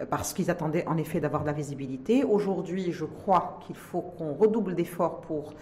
euh, 0.00 0.04
parce 0.04 0.34
qu'ils 0.34 0.50
attendaient 0.50 0.86
en 0.86 0.98
effet 0.98 1.18
d'avoir 1.20 1.42
de 1.42 1.46
la 1.46 1.52
visibilité. 1.52 2.24
Aujourd'hui, 2.24 2.92
je 2.92 3.04
crois 3.06 3.58
qu'il 3.66 3.76
faut 3.76 4.02
qu'on 4.02 4.34
redouble 4.34 4.74
d'efforts 4.74 5.20
pour, 5.22 5.54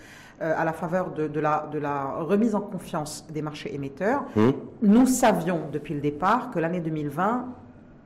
euh, 0.43 0.53
à 0.57 0.65
la 0.65 0.73
faveur 0.73 1.13
de, 1.13 1.29
de 1.29 1.39
la, 1.41 1.69
de 1.71 1.79
la 1.79 2.15
remise 2.23 2.55
en 2.57 2.61
confiance 2.61 3.25
des 3.31 3.43
marchés 3.43 3.73
émetteurs. 3.75 4.25
Hum, 4.37 4.53
Nous 4.83 5.07
savions 5.07 5.61
depuis 5.71 5.95
le 5.95 6.01
départ 6.01 6.51
que 6.51 6.59
l'année 6.59 6.81
2020 6.81 7.47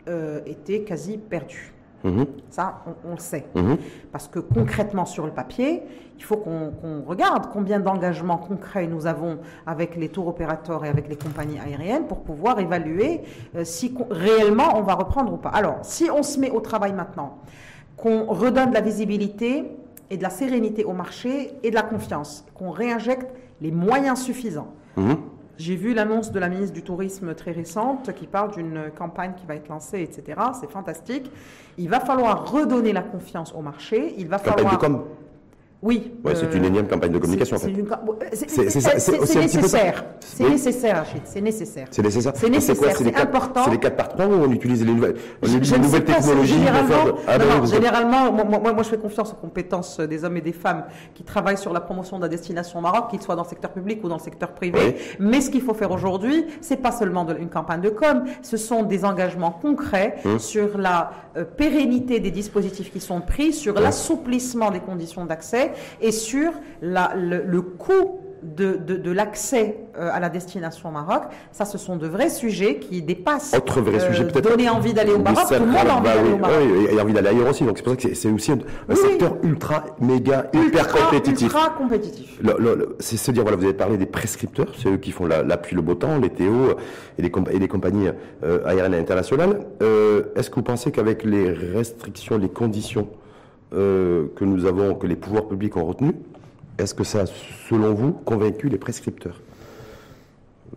euh, 0.09 0.41
était 0.45 0.83
quasi 0.83 1.17
perdue. 1.17 1.74
Hum, 2.05 2.27
Ça, 2.51 2.83
on, 2.87 3.11
on 3.11 3.13
le 3.13 3.19
sait. 3.21 3.47
hum. 3.55 3.77
Parce 4.13 4.29
que 4.29 4.39
concrètement, 4.39 5.05
sur 5.07 5.27
le 5.27 5.33
papier, 5.33 5.83
il 6.17 6.23
faut 6.23 6.37
qu'on 6.37 6.73
regarde 7.07 7.47
combien 7.53 7.81
d'engagements 7.81 8.39
concrets 8.39 8.87
nous 8.87 9.07
avons 9.07 9.39
avec 9.67 9.97
les 9.97 10.09
tours 10.09 10.29
opérateurs 10.29 10.85
et 10.85 10.89
avec 10.89 11.09
les 11.09 11.17
compagnies 11.17 11.59
aériennes 11.59 12.07
pour 12.07 12.21
pouvoir 12.21 12.61
évaluer 12.61 13.23
euh, 13.57 13.65
si 13.65 13.95
réellement 14.11 14.77
on 14.79 14.83
va 14.83 14.95
reprendre 14.95 15.33
ou 15.33 15.37
pas. 15.39 15.49
Alors, 15.51 15.79
si 15.83 16.09
on 16.11 16.23
se 16.23 16.39
met 16.39 16.51
au 16.51 16.61
travail 16.61 16.93
maintenant, 16.93 17.39
qu'on 17.97 18.27
redonne 18.27 18.71
de 18.71 18.75
la 18.75 18.81
visibilité 18.81 19.65
et 20.11 20.17
de 20.17 20.23
la 20.23 20.31
sérénité 20.31 20.85
au 20.85 20.93
marché 20.93 21.53
et 21.63 21.71
de 21.71 21.75
la 21.75 21.83
confiance, 21.83 22.45
qu'on 22.55 22.71
réinjecte 22.71 23.33
les 23.61 23.71
moyens 23.73 24.21
suffisants. 24.21 24.69
Mhm. 24.97 25.17
J'ai 25.57 25.77
vu 25.77 25.95
l'annonce 25.95 26.33
de 26.33 26.39
la 26.41 26.49
ministre 26.49 26.75
du 26.75 26.83
Tourisme 26.83 27.35
très 27.35 27.53
récente 27.53 28.13
qui 28.15 28.27
parle 28.27 28.53
d'une 28.53 28.91
campagne 28.97 29.35
qui 29.37 29.47
va 29.47 29.55
être 29.55 29.69
lancée, 29.69 30.01
etc. 30.03 30.41
C'est 30.61 30.71
fantastique. 30.71 31.31
Il 31.79 31.89
va 31.89 32.01
falloir 32.01 32.51
redonner 32.51 32.93
la 32.93 33.03
confiance 33.03 33.55
au 33.55 33.61
marché. 33.61 34.15
Il 34.19 34.29
va 34.29 34.39
Campagne 34.39 34.57
de 34.65 34.71
falloir. 34.71 34.79
com. 34.79 35.05
Oui. 35.87 36.13
Ouais, 36.25 36.35
c'est 36.35 36.47
euh, 36.47 36.57
une 36.57 36.65
énième 36.65 36.89
campagne 36.89 37.13
de 37.13 37.19
communication 37.19 37.57
en 37.57 37.61
c'est- 37.61 37.67
fait. 37.71 38.37
c'est 38.49 38.63
nécessaire. 39.43 40.05
C'est 40.21 40.49
nécessaire, 40.49 40.97
Rachid. 40.97 41.21
C'est 41.25 41.41
nécessaire. 41.43 41.87
C'est 41.91 42.03
nécessaire. 42.03 42.33
C'est 42.35 42.49
nécessaire, 42.49 42.89
les 42.89 42.95
c'est 43.05 43.13
quatre- 43.13 43.23
important. 43.23 43.61
C'est 43.67 43.71
les 43.73 43.79
quatre 43.79 43.97
partenaires 43.97 44.31
où 44.31 44.33
on 44.33 44.51
utilise 44.51 44.83
les 44.83 44.93
nouvelles, 44.95 45.15
technologies 45.43 46.55
généralement, 46.55 47.15
Ah, 47.29 48.31
moi, 48.33 48.45
moi, 48.45 48.73
moi, 48.73 48.83
je 48.83 48.89
fais 48.89 48.97
confiance 48.97 49.33
aux 49.33 49.37
compétences 49.37 50.01
des 50.01 50.25
hommes 50.25 50.39
et 50.39 50.41
des 50.41 50.53
femmes 50.55 50.85
qui 51.15 51.23
travaillent 51.23 51.59
sur 51.59 51.73
la 51.75 51.81
promotion 51.81 52.17
de 52.17 52.23
la 52.23 52.29
destination 52.29 52.79
au 52.79 52.83
Maroc, 52.83 53.11
qu'ils 53.11 53.21
soient 53.21 53.37
dans 53.37 53.43
le 53.43 53.49
secteur 53.49 53.71
public 53.71 54.01
ou 54.03 54.09
dans 54.09 54.17
le 54.17 54.23
secteur 54.23 54.53
privé. 54.53 54.97
Mais 55.19 55.43
ce 55.43 55.51
qu'il 55.51 55.61
faut 55.61 55.75
faire 55.75 55.91
aujourd'hui, 55.91 56.47
c'est 56.63 56.79
pas 56.79 56.93
seulement 56.93 57.27
une 57.39 57.51
campagne 57.51 57.83
de 57.83 57.91
com, 57.91 58.25
ce 58.43 58.57
sont 58.57 58.85
des 58.85 59.05
engagements 59.05 59.51
concrets 59.53 60.17
Hum. 60.25 60.39
sur 60.39 60.79
la 60.79 61.11
euh, 61.37 61.45
pérennité 61.45 62.21
des 62.21 62.31
dispositifs 62.31 62.91
qui 62.93 63.01
sont 63.01 63.21
pris, 63.21 63.53
sur 63.53 63.75
l'assouplissement 63.75 64.71
des 64.71 64.79
conditions 64.81 65.25
d'accès 65.27 65.73
et 66.01 66.13
sur 66.13 66.53
la- 66.83 67.13
le, 67.17 67.43
le 67.47 67.63
coût 67.63 68.21
de, 68.43 68.75
de- 68.75 68.97
de 68.97 69.11
l'accès 69.11 69.79
euh, 69.99 70.11
à 70.13 70.21
la 70.21 70.29
destination 70.29 70.91
au 70.91 70.93
Maroc. 70.93 71.23
Ça, 71.51 71.65
ce 71.65 71.79
sont 71.79 71.97
de 71.97 72.07
vrais 72.07 72.29
sujets 72.29 72.77
qui 72.79 73.01
dépassent 73.01 73.55
Autre 73.57 73.81
vrai 73.81 73.97
euh, 74.03 74.07
sujet 74.13 74.25
peut-être. 74.27 74.51
donner 74.51 74.69
envie 74.69 74.93
d'aller 74.93 75.15
au 75.15 75.19
Maroc. 75.19 75.45
Tout 75.49 75.55
le 75.55 75.61
monde 75.61 75.77
a 75.77 75.95
envie 75.95 76.03
bah 76.05 76.15
d'aller 76.15 76.33
au 76.35 76.37
Maroc. 76.37 76.57
oui, 76.61 76.87
et 76.95 77.01
envie 77.01 77.15
d'aller 77.15 77.29
ailleurs 77.29 77.49
aussi. 77.49 77.65
Donc 77.65 77.79
c'est 77.79 77.83
pour 77.85 77.95
ça 77.99 78.07
que 78.09 78.15
c'est- 78.15 78.31
aussi 78.31 78.53
un, 78.53 78.59
Oui, 78.91 78.97
secteur 78.97 79.37
ultra, 79.43 79.85
méga, 79.99 80.51
hyper 80.53 80.83
Ultra, 80.85 80.99
compétitif. 81.07 81.47
ultra 81.47 81.71
compétitif. 81.71 82.39
C'est 83.01 83.17
se 83.17 83.31
dire, 83.31 83.45
voilà, 83.45 83.57
vous 83.57 83.65
avez 83.65 83.73
parlé 83.73 83.97
des 83.97 84.05
prescripteurs, 84.05 84.75
c'est 84.77 84.91
eux 84.91 84.99
qui 84.99 85.11
font 85.11 85.25
la- 85.25 85.43
l'appui 85.43 85.75
le 85.75 85.81
beau 85.81 85.95
temps, 85.95 86.19
les 86.19 86.29
TO 86.29 86.75
et 87.19 87.23
les, 87.23 87.31
compa- 87.31 87.51
et 87.51 87.59
les 87.59 87.69
compagnies 87.69 88.09
euh, 88.43 88.59
aériennes 88.67 88.93
internationales. 88.93 89.61
Euh, 89.81 90.25
Est-ce 90.37 90.51
que 90.51 90.57
vous 90.57 90.63
pensez 90.63 90.91
qu'avec 90.93 91.25
les 91.25 91.51
restrictions, 91.51 92.37
les 92.37 92.51
conditions 92.51 93.09
euh, 93.75 94.27
que 94.37 94.45
nous 94.45 94.65
avons, 94.67 94.95
que 94.95 95.07
les 95.07 95.17
pouvoirs 95.17 95.47
publics 95.49 95.77
ont 95.77 95.85
retenues, 95.85 96.15
est-ce 96.79 96.95
que 96.95 97.05
ça, 97.05 97.21
a, 97.23 97.27
selon 97.27 97.95
vous, 97.95 98.13
convaincu 98.13 98.69
les 98.69 98.79
prescripteurs 98.79 99.41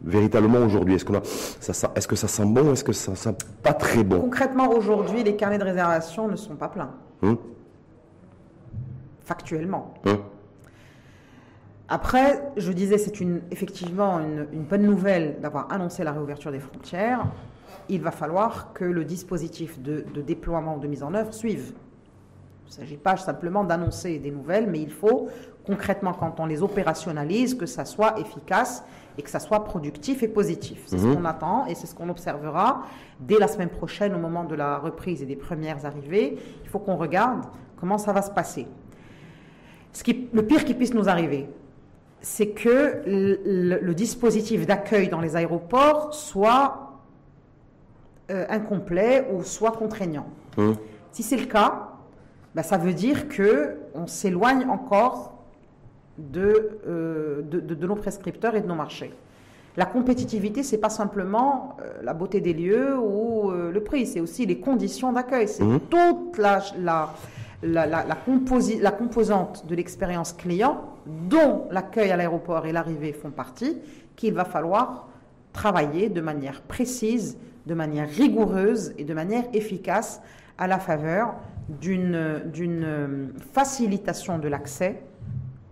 Véritablement 0.04 0.60
aujourd'hui, 0.60 0.94
est-ce 0.96 1.06
qu'on 1.06 1.16
a, 1.16 1.24
ça 1.24 1.74
sent- 1.74 1.88
est-ce 1.96 2.08
que 2.08 2.16
ça 2.16 2.28
sent 2.28 2.46
bon, 2.46 2.74
est-ce 2.74 2.84
que 2.84 2.94
ça 2.94 3.16
sent 3.16 3.36
pas 3.64 3.74
très 3.74 4.04
bon 4.04 4.20
Concrètement, 4.22 4.70
aujourd'hui, 4.70 5.24
les 5.24 5.36
carnets 5.36 5.58
de 5.58 5.64
réservation 5.64 6.28
ne 6.28 6.36
sont 6.36 6.56
pas 6.56 6.68
pleins. 6.68 6.92
Hum, 7.24 7.38
Factuellement. 9.24 9.94
hum, 10.06 10.18
Après, 11.90 12.44
je 12.58 12.72
disais, 12.72 12.98
c'est 12.98 13.20
une, 13.20 13.42
effectivement 13.52 14.20
une, 14.20 14.48
une 14.54 14.64
bonne 14.64 14.84
nouvelle 14.84 15.38
d'avoir 15.42 15.72
annoncé 15.72 16.04
la 16.04 16.12
réouverture 16.12 16.52
des 16.52 16.60
frontières. 16.60 17.26
Il 17.90 18.02
va 18.02 18.12
falloir 18.12 18.74
que 18.74 18.84
le 18.86 19.04
dispositif 19.04 19.82
de, 19.82 20.06
de 20.14 20.22
déploiement, 20.22 20.78
de 20.78 20.88
mise 20.88 21.04
en 21.04 21.14
œuvre 21.14 21.34
suive. 21.34 21.74
Il 22.68 22.70
ne 22.82 22.86
s'agit 22.86 22.98
pas 22.98 23.16
simplement 23.18 23.64
d'annoncer 23.64 24.20
des 24.20 24.30
nouvelles, 24.32 24.68
mais 24.70 24.80
il 24.82 24.92
faut 24.92 25.30
concrètement, 25.66 26.14
quand 26.14 26.40
on 26.40 26.46
les 26.46 26.64
opérationnalise, 26.64 27.54
que 27.56 27.66
ça 27.66 27.84
soit 27.84 28.18
efficace 28.20 28.86
et 29.18 29.22
que 29.22 29.30
ça 29.30 29.40
soit 29.42 29.66
productif 29.66 30.24
et 30.24 30.28
positif. 30.30 30.84
C'est 30.86 30.98
ce 30.98 31.06
Mhm. 31.06 31.16
qu'on 31.18 31.26
attend 31.26 31.66
et 31.66 31.76
c'est 31.76 31.88
ce 31.88 31.94
qu'on 31.96 32.08
observera 32.08 32.84
dès 33.20 33.38
la 33.38 33.50
semaine 33.50 33.68
prochaine 33.70 34.16
au 34.16 34.18
moment 34.18 34.46
de 34.46 34.56
la 34.56 34.78
reprise 34.78 35.22
et 35.22 35.26
des 35.26 35.36
premières 35.36 35.86
arrivées. 35.86 36.38
Il 36.64 36.70
faut 36.70 36.80
qu'on 36.80 36.96
regarde 36.96 37.44
comment 37.80 37.98
ça 37.98 38.14
va 38.14 38.22
se 38.22 38.32
passer. 38.32 38.66
Ce 39.92 40.04
qui, 40.04 40.30
le 40.32 40.42
pire 40.46 40.64
qui 40.64 40.74
puisse 40.74 40.94
nous 40.94 41.10
arriver, 41.10 41.50
c'est 42.22 42.50
que 42.50 43.02
le, 43.06 43.94
dispositif 43.94 44.66
d'accueil 44.66 45.10
dans 45.10 45.20
les 45.22 45.36
aéroports 45.36 46.14
soit 46.14 46.94
euh, 48.32 48.46
incomplet 48.50 49.28
ou 49.34 49.44
soit 49.44 49.72
contraignant. 49.72 50.28
hum. 50.58 50.76
Si 51.12 51.24
c'est 51.24 51.38
le 51.38 51.46
cas, 51.46 51.90
bah, 52.58 52.64
ça 52.64 52.78
veut 52.78 52.94
dire 52.94 53.30
que 53.30 53.78
on 53.94 54.08
s'éloigne 54.08 54.66
encore 54.68 55.34
de, 56.18 56.72
euh, 56.88 57.42
de, 57.44 57.60
de- 57.60 57.76
de 57.76 57.88
nos 57.88 57.96
prescripteurs 57.96 58.56
et 58.56 58.62
de 58.62 58.68
nos 58.68 58.74
marchés. 58.74 59.14
La 59.78 59.86
compétitivité, 59.86 60.64
c'est 60.64 60.80
pas 60.80 60.90
simplement 60.90 61.78
euh, 61.80 62.02
la 62.02 62.16
beauté 62.16 62.42
des 62.42 62.54
lieux 62.54 62.98
ou 62.98 63.52
euh, 63.52 63.72
le 63.72 63.84
prix, 63.84 64.08
c'est 64.08 64.20
aussi 64.20 64.48
les 64.48 64.60
conditions 64.60 65.14
d'accueil. 65.14 65.48
C'est 65.48 65.64
Mhm. 65.64 65.80
toute 65.82 66.40
la, 66.40 66.64
la, 66.80 67.14
la, 67.62 67.86
la- 67.86 68.04
la 68.04 68.16
composi- 68.16 68.82
la 68.82 68.90
composante 68.92 69.68
de 69.68 69.76
l'expérience 69.76 70.34
client, 70.34 70.82
dont 71.06 71.66
l'accueil 71.70 72.10
à 72.10 72.18
l'aéroport 72.18 72.66
et 72.66 72.72
l'arrivée 72.72 73.14
font 73.14 73.30
partie, 73.30 73.78
qu'il 74.16 74.34
va 74.34 74.46
falloir 74.46 75.08
travailler 75.54 76.10
de 76.10 76.22
manière 76.22 76.62
précise, 76.62 77.38
de 77.68 77.76
manière 77.76 78.10
rigoureuse 78.10 78.94
et 78.98 79.04
de 79.04 79.14
manière 79.14 79.44
efficace 79.54 80.22
à 80.58 80.66
la 80.66 80.80
faveur 80.80 81.36
d'une 81.70 82.16
euh, 82.16 83.28
facilitation 83.54 84.40
de 84.40 84.48
l'accès, 84.48 85.04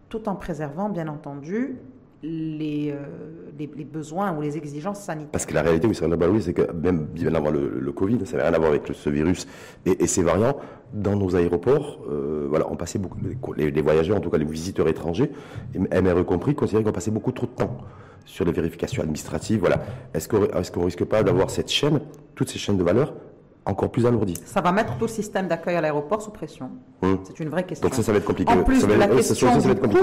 tout 0.09 0.27
en 0.29 0.35
préservant, 0.35 0.89
bien 0.89 1.07
entendu, 1.07 1.77
les, 2.23 2.91
euh, 2.91 3.05
les, 3.57 3.85
besoins 3.85 4.35
ou 4.35 4.41
les 4.41 4.57
exigences 4.57 5.01
sanitaires. 5.01 5.31
Parce 5.31 5.45
que 5.45 5.53
la 5.53 5.61
réalité, 5.61 5.87
oui, 5.87 5.95
c'est 6.41 6.53
que 6.53 6.71
même 6.71 7.05
bien 7.05 7.33
avant 7.35 7.51
le, 7.51 7.91
Covid, 7.91 8.25
ça 8.25 8.37
n'avait 8.37 8.49
rien 8.49 8.55
à 8.55 8.59
voir 8.59 8.71
avec 8.71 8.87
ce 8.91 9.09
virus 9.09 9.47
et, 9.85 10.03
et, 10.03 10.07
ses 10.07 10.23
variants, 10.23 10.57
dans 10.93 11.15
nos 11.15 11.35
aéroports, 11.35 11.99
euh, 12.09 12.47
voilà, 12.49 12.65
on 12.69 12.75
passait 12.75 12.99
beaucoup, 12.99 13.19
les, 13.53 13.81
voyageurs, 13.81 14.17
en 14.17 14.21
tout 14.21 14.29
cas 14.29 14.37
les 14.37 14.45
visiteurs 14.45 14.87
étrangers, 14.87 15.31
MRE 15.75 16.25
compris, 16.25 16.55
considéraient 16.55 16.83
qu'on 16.83 16.91
passait 16.91 17.11
beaucoup 17.11 17.31
trop 17.31 17.45
de 17.47 17.51
temps 17.51 17.77
sur 18.25 18.45
les 18.45 18.51
vérifications 18.51 19.01
administratives. 19.01 19.59
Voilà. 19.59 19.83
Est-ce 20.13 20.27
qu'on 20.27 20.79
ne 20.79 20.85
risque 20.85 21.05
pas 21.05 21.23
d'avoir 21.23 21.49
cette 21.49 21.69
chaîne, 21.69 22.01
toutes 22.33 22.49
ces 22.49 22.59
chaînes 22.59 22.77
de 22.77 22.83
valeur, 22.83 23.13
encore 23.65 23.91
plus 23.91 24.05
alourdies 24.05 24.37
Ça 24.45 24.61
va 24.61 24.71
mettre 24.71 24.95
tout 24.97 25.05
le 25.05 25.09
système 25.09 25.47
d'accueil 25.47 25.75
à 25.75 25.81
l'aéroport 25.81 26.21
sous 26.21 26.31
pression. 26.31 26.71
Hum. 27.01 27.19
C'est 27.23 27.39
une 27.39 27.49
vraie 27.49 27.63
question. 27.63 27.87
Donc 27.87 27.95
ça, 27.95 28.03
ça 28.03 28.11
va 28.11 28.19
être 28.19 28.25
compliqué. 28.25 28.51
En 28.51 28.63
plus 28.63 28.85
de 28.85 28.93
la 28.93 29.07
question 29.07 29.57
du, 29.57 29.75
coût, 29.75 29.97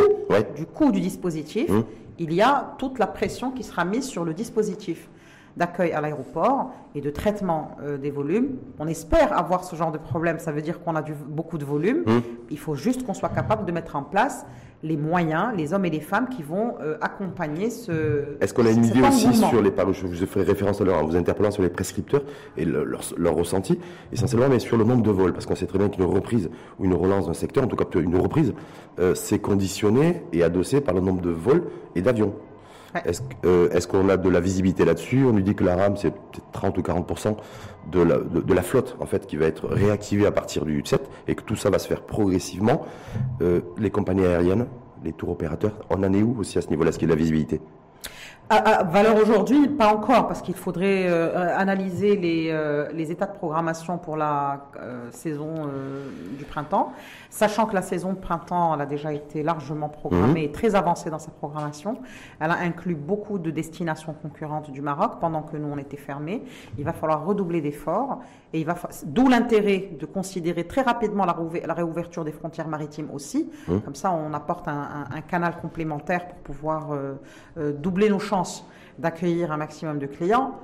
du 0.56 0.66
coût 0.66 0.92
du 0.92 1.00
dispositif, 1.00 1.70
hum. 1.70 1.84
il 2.18 2.32
y 2.32 2.42
a 2.42 2.74
toute 2.78 2.98
la 2.98 3.06
pression 3.06 3.50
qui 3.50 3.62
sera 3.62 3.84
mise 3.84 4.04
sur 4.04 4.24
le 4.24 4.34
dispositif 4.34 5.08
d'accueil 5.56 5.92
à 5.92 6.00
l'aéroport 6.00 6.70
et 6.94 7.00
de 7.00 7.10
traitement 7.10 7.76
euh, 7.82 7.98
des 7.98 8.10
volumes. 8.10 8.56
On 8.78 8.88
espère 8.88 9.36
avoir 9.36 9.64
ce 9.64 9.76
genre 9.76 9.92
de 9.92 9.98
problème, 9.98 10.38
ça 10.38 10.50
veut 10.50 10.62
dire 10.62 10.82
qu'on 10.82 10.96
a 10.96 11.02
du, 11.02 11.12
beaucoup 11.12 11.58
de 11.58 11.64
volume. 11.64 12.04
Hum. 12.06 12.22
Il 12.50 12.58
faut 12.58 12.74
juste 12.74 13.04
qu'on 13.04 13.14
soit 13.14 13.28
capable 13.28 13.64
de 13.64 13.72
mettre 13.72 13.96
en 13.96 14.02
place 14.02 14.46
les 14.82 14.96
moyens, 14.96 15.54
les 15.56 15.72
hommes 15.74 15.84
et 15.84 15.90
les 15.90 16.00
femmes 16.00 16.28
qui 16.28 16.42
vont 16.42 16.74
euh, 16.80 16.96
accompagner 17.00 17.70
ce. 17.70 18.36
Est-ce 18.40 18.52
qu'on 18.52 18.66
a 18.66 18.70
une 18.70 18.84
idée 18.84 19.02
aussi 19.02 19.32
sur 19.34 19.62
les 19.62 19.72
je 19.92 20.06
vous 20.06 20.26
ferai 20.26 20.44
référence 20.44 20.80
à 20.80 20.84
l'heure 20.84 21.02
en 21.02 21.06
vous 21.06 21.16
interpellant 21.16 21.50
sur 21.50 21.62
les 21.62 21.68
prescripteurs 21.68 22.22
et 22.56 22.64
leur, 22.64 23.00
leur, 23.16 23.34
ressenti, 23.34 23.78
essentiellement, 24.12 24.48
mais 24.48 24.58
sur 24.58 24.76
le 24.76 24.84
nombre 24.84 25.02
de 25.02 25.10
vols, 25.10 25.32
parce 25.32 25.46
qu'on 25.46 25.54
sait 25.54 25.66
très 25.66 25.78
bien 25.78 25.88
qu'une 25.88 26.04
reprise 26.04 26.50
ou 26.78 26.84
une 26.84 26.94
relance 26.94 27.26
d'un 27.26 27.34
secteur, 27.34 27.64
en 27.64 27.66
tout 27.66 27.76
cas 27.76 27.84
une 27.98 28.16
reprise, 28.16 28.54
euh, 28.98 29.14
c'est 29.14 29.38
conditionné 29.38 30.22
et 30.32 30.42
adossé 30.42 30.80
par 30.80 30.94
le 30.94 31.00
nombre 31.00 31.20
de 31.20 31.30
vols 31.30 31.64
et 31.94 32.02
d'avions. 32.02 32.34
Euh, 33.44 33.70
est-ce 33.70 33.88
qu'on 33.88 34.08
a 34.08 34.16
de 34.16 34.28
la 34.28 34.40
visibilité 34.40 34.84
là-dessus? 34.84 35.24
On 35.24 35.32
nous 35.32 35.40
dit 35.40 35.54
que 35.54 35.64
la 35.64 35.76
RAM, 35.76 35.96
c'est 35.96 36.10
peut-être 36.10 36.50
30 36.52 36.78
ou 36.78 36.82
40 36.82 37.42
de 37.90 38.00
la, 38.00 38.18
de, 38.18 38.54
la, 38.54 38.62
flotte 38.62 38.96
en 39.00 39.06
fait 39.06 39.26
qui 39.26 39.36
va 39.36 39.46
être 39.46 39.66
réactivée 39.66 40.26
à 40.26 40.32
partir 40.32 40.64
du 40.64 40.82
7 40.84 41.02
et 41.26 41.34
que 41.34 41.42
tout 41.42 41.56
ça 41.56 41.70
va 41.70 41.78
se 41.78 41.88
faire 41.88 42.02
progressivement. 42.02 42.84
Euh, 43.40 43.60
les 43.78 43.90
compagnies 43.90 44.26
aériennes, 44.26 44.66
les 45.04 45.12
tours 45.12 45.30
opérateurs, 45.30 45.72
on 45.90 46.02
en 46.02 46.12
est 46.12 46.22
où 46.22 46.36
aussi 46.38 46.58
à 46.58 46.62
ce 46.62 46.68
niveau-là, 46.68 46.92
ce 46.92 46.98
qui 46.98 47.06
est 47.06 47.08
de 47.08 47.12
la 47.12 47.18
visibilité? 47.18 47.60
À, 48.52 48.82
valeur 48.82 49.16
aujourd'hui, 49.16 49.68
pas 49.68 49.92
encore, 49.92 50.26
parce 50.26 50.42
qu'il 50.42 50.54
faudrait 50.54 51.06
euh, 51.08 51.56
analyser 51.56 52.16
les, 52.16 52.48
euh, 52.50 52.90
les, 52.92 53.10
états 53.10 53.26
de 53.26 53.32
programmation 53.32 53.98
pour 53.98 54.16
la 54.16 54.66
euh, 54.80 55.10
saison 55.10 55.68
du 56.38 56.44
printemps, 56.44 56.92
sachant 57.30 57.66
que 57.66 57.74
la 57.74 57.82
saison 57.82 58.12
de 58.12 58.18
printemps 58.18 58.74
elle 58.74 58.80
a 58.80 58.86
déjà 58.86 59.12
été 59.12 59.42
largement 59.42 59.88
programmée, 59.88 60.48
mmh. 60.48 60.52
très 60.52 60.74
avancée 60.74 61.10
dans 61.10 61.18
sa 61.18 61.30
programmation. 61.30 61.98
Elle 62.40 62.50
a 62.50 62.58
inclus 62.58 62.94
beaucoup 62.94 63.38
de 63.38 63.50
destinations 63.50 64.14
concurrentes 64.14 64.70
du 64.70 64.82
Maroc 64.82 65.12
pendant 65.20 65.42
que 65.42 65.56
nous 65.56 65.68
on 65.68 65.78
était 65.78 65.96
fermés. 65.96 66.42
Il 66.78 66.84
va 66.84 66.92
falloir 66.92 67.24
redoubler 67.24 67.60
d'efforts 67.60 68.20
et 68.52 68.60
il 68.60 68.66
va 68.66 68.76
d'où 69.04 69.28
l'intérêt 69.28 69.90
de 69.98 70.04
considérer 70.04 70.64
très 70.64 70.82
rapidement 70.82 71.24
la, 71.24 71.36
la, 71.66 71.74
réouverture 71.74 72.24
des 72.24 72.32
frontières 72.32 72.68
maritimes 72.68 73.08
aussi. 73.14 73.50
Mmh. 73.66 73.78
Comme 73.80 73.94
ça, 73.94 74.12
on 74.12 74.34
apporte 74.34 74.68
un, 74.68 75.06
un, 75.10 75.20
canal 75.22 75.56
complémentaire 75.60 76.26
pour 76.26 76.38
pouvoir 76.38 76.88
doubler 77.56 78.10
nos 78.10 78.18
chances 78.18 78.41
d'accueillir 78.98 79.52
un 79.52 79.56
maximum 79.56 79.98
de 79.98 80.06
clients. 80.06 80.58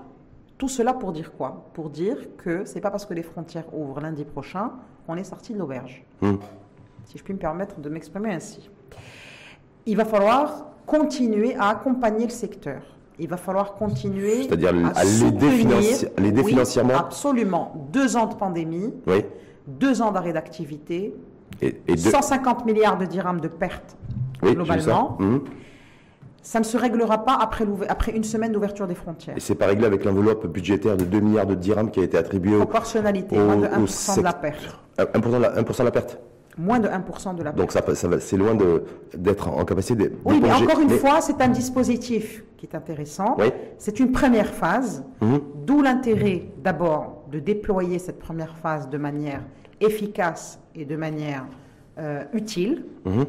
Tout 0.56 0.68
cela 0.68 0.92
pour 0.92 1.12
dire 1.12 1.32
quoi? 1.32 1.64
Pour 1.74 1.90
dire 1.90 2.16
que 2.36 2.64
c'est 2.64 2.80
pas 2.80 2.90
parce 2.90 3.06
que 3.06 3.14
les 3.14 3.22
frontières 3.22 3.64
ouvrent 3.72 4.00
lundi 4.00 4.24
prochain 4.24 4.72
qu'on 5.06 5.16
est 5.16 5.24
sorti 5.24 5.52
de 5.52 5.58
l'auberge. 5.58 6.04
Hmm. 6.20 6.36
Si 7.04 7.16
je 7.16 7.22
puis 7.22 7.32
me 7.32 7.38
permettre 7.38 7.80
de 7.80 7.88
m'exprimer 7.88 8.32
ainsi. 8.32 8.68
Il 9.86 9.96
va 9.96 10.04
falloir 10.04 10.66
continuer 10.84 11.54
à 11.56 11.68
accompagner 11.68 12.24
le 12.24 12.32
secteur. 12.32 12.82
Il 13.18 13.28
va 13.28 13.36
falloir 13.36 13.74
continuer 13.74 14.42
C'est-à-dire 14.44 14.74
à, 14.94 15.04
l'aider 15.04 16.44
financièrement 16.44 16.96
Absolument. 16.96 17.88
Deux 17.92 18.16
ans 18.16 18.26
de 18.26 18.34
pandémie, 18.34 18.92
oui. 19.06 19.24
deux 19.66 20.02
ans 20.02 20.12
d'arrêt 20.12 20.32
d'activité, 20.32 21.14
et, 21.60 21.96
150 21.96 22.66
milliards 22.66 22.98
de 22.98 23.06
dirhams 23.06 23.40
de 23.40 23.48
pertes 23.48 23.96
globalement. 24.42 25.16
Hmm 25.18 25.38
ça 26.48 26.60
ne 26.60 26.64
se 26.64 26.78
réglera 26.78 27.26
pas 27.26 27.36
après, 27.38 27.66
après 27.90 28.12
une 28.12 28.24
semaine 28.24 28.52
d'ouverture 28.52 28.86
des 28.86 28.94
frontières. 28.94 29.36
Et 29.36 29.40
c'est 29.40 29.54
pas 29.54 29.66
réglé 29.66 29.84
avec 29.84 30.02
l'enveloppe 30.06 30.46
budgétaire 30.46 30.96
de 30.96 31.04
2 31.04 31.20
milliards 31.20 31.46
de 31.46 31.54
dirhams 31.54 31.90
qui 31.90 32.00
a 32.00 32.02
été 32.02 32.16
attribuée 32.16 32.54
au... 32.54 32.60
Proportionnalité, 32.60 33.36
moins 33.36 33.56
de 33.56 33.66
1% 33.66 34.16
de 34.16 34.22
la 34.22 34.32
perte. 34.32 34.78
1%, 34.96 35.30
de 35.30 35.36
la, 35.36 35.58
1 35.58 35.62
de 35.62 35.82
la 35.82 35.90
perte 35.90 36.18
Moins 36.56 36.78
de 36.78 36.88
1% 36.88 37.34
de 37.34 37.42
la 37.42 37.52
perte. 37.52 37.56
Donc 37.56 37.70
ça, 37.70 37.82
c'est 38.20 38.38
loin 38.38 38.56
d'être 39.14 39.48
en 39.48 39.62
capacité 39.66 40.04
de... 40.08 40.12
Oui, 40.24 40.40
mais 40.40 40.50
encore 40.50 40.80
une 40.80 40.88
fois, 40.88 41.20
c'est 41.20 41.38
un 41.42 41.48
dispositif 41.48 42.42
qui 42.56 42.64
est 42.64 42.74
intéressant. 42.74 43.36
Oui. 43.38 43.50
C'est 43.76 44.00
une 44.00 44.10
première 44.10 44.48
phase, 44.48 45.04
mhm. 45.20 45.40
d'où 45.66 45.82
l'intérêt 45.82 46.46
d'abord 46.64 47.24
de 47.30 47.40
déployer 47.40 47.98
cette 47.98 48.18
première 48.18 48.56
phase 48.56 48.88
de 48.88 48.96
manière 48.96 49.42
efficace 49.82 50.58
et 50.74 50.86
de 50.86 50.96
manière 50.96 51.44
euh, 51.98 52.24
utile. 52.32 52.86
Mhm. 53.04 53.26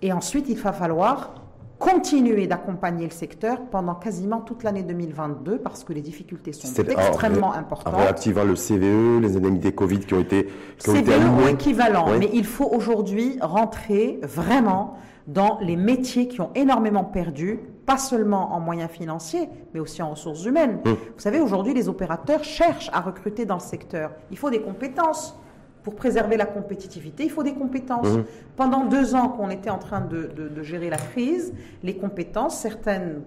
Et 0.00 0.10
ensuite, 0.10 0.48
il 0.48 0.56
va 0.56 0.72
falloir 0.72 1.43
continuer 1.84 2.46
d'accompagner 2.46 3.04
le 3.04 3.12
secteur 3.12 3.60
pendant 3.70 3.94
quasiment 3.94 4.40
toute 4.40 4.62
l'année 4.62 4.82
2022 4.82 5.58
parce 5.58 5.84
que 5.84 5.92
les 5.92 6.00
difficultés 6.00 6.52
sont 6.52 6.82
extrêmement 6.82 7.52
importantes. 7.52 7.94
En 7.94 7.98
réactivant 7.98 8.44
le 8.44 8.54
CVE, 8.54 9.20
les 9.20 9.36
indemnités 9.36 9.72
Covid 9.72 10.00
qui 10.00 10.14
ont 10.14 10.20
été 10.20 10.48
qui 10.78 10.90
CVE 10.90 11.42
ou 11.42 11.48
équivalent, 11.48 12.06
mais 12.18 12.30
il 12.32 12.46
faut 12.46 12.68
aujourd'hui 12.68 13.38
rentrer 13.40 14.18
vraiment 14.22 14.96
dans 15.26 15.58
les 15.60 15.76
métiers 15.76 16.28
qui 16.28 16.40
ont 16.40 16.50
énormément 16.54 17.04
perdu, 17.04 17.60
pas 17.86 17.98
seulement 17.98 18.54
en 18.54 18.60
moyens 18.60 18.90
financiers, 18.90 19.48
mais 19.72 19.80
aussi 19.80 20.02
en 20.02 20.10
ressources 20.10 20.44
humaines. 20.44 20.80
Hum. 20.86 20.94
Vous 20.94 21.20
savez, 21.20 21.40
aujourd'hui, 21.40 21.74
les 21.74 21.88
opérateurs 21.88 22.44
cherchent 22.44 22.90
à 22.92 23.00
recruter 23.00 23.44
dans 23.46 23.54
le 23.54 23.60
secteur. 23.60 24.12
Il 24.30 24.38
faut 24.38 24.50
des 24.50 24.60
compétences 24.60 25.38
pour 25.84 25.94
préserver 25.94 26.38
la 26.38 26.46
compétitivité, 26.46 27.24
il 27.24 27.30
faut 27.30 27.42
des 27.42 27.52
compétences. 27.52 28.08
Mmh. 28.08 28.24
Pendant 28.56 28.86
deux 28.86 29.14
ans 29.14 29.28
qu'on 29.28 29.50
était 29.50 29.70
en 29.70 29.78
train 29.78 30.00
de, 30.00 30.30
gérer 30.62 30.88
la 30.88 30.96
crise, 30.96 31.52
les 31.82 31.94
compétences, 31.94 32.58
certaines 32.58 33.22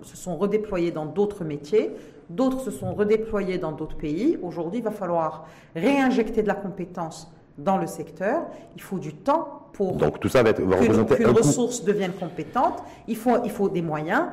se 0.00 0.16
sont 0.16 0.36
redéployées 0.36 0.90
dans 0.90 1.04
d'autres 1.04 1.44
métiers, 1.44 1.92
d'autres 2.30 2.60
se 2.60 2.70
sont 2.70 2.94
redéployées 2.94 3.58
dans 3.58 3.72
d'autres 3.72 3.98
pays. 3.98 4.38
Aujourd'hui, 4.42 4.80
il 4.80 4.84
va 4.84 4.90
falloir 4.90 5.46
réinjecter 5.76 6.42
de 6.42 6.48
la 6.48 6.54
compétence 6.54 7.30
dans 7.58 7.76
le 7.76 7.86
secteur. 7.86 8.46
Il 8.74 8.80
faut 8.80 8.98
du 8.98 9.12
temps 9.12 9.68
pour 9.74 9.96
Donc, 9.96 10.18
tout 10.18 10.30
ça 10.30 10.42
va, 10.42 10.50
être, 10.50 10.62
représenter 10.62 11.16
qu'une 11.16 11.26
ressource 11.26 11.84
devienne 11.84 12.12
compétente. 12.12 12.82
Il 13.06 13.16
faut, 13.16 13.36
il 13.44 13.50
faut 13.50 13.68
des 13.68 13.82
moyens. 13.82 14.28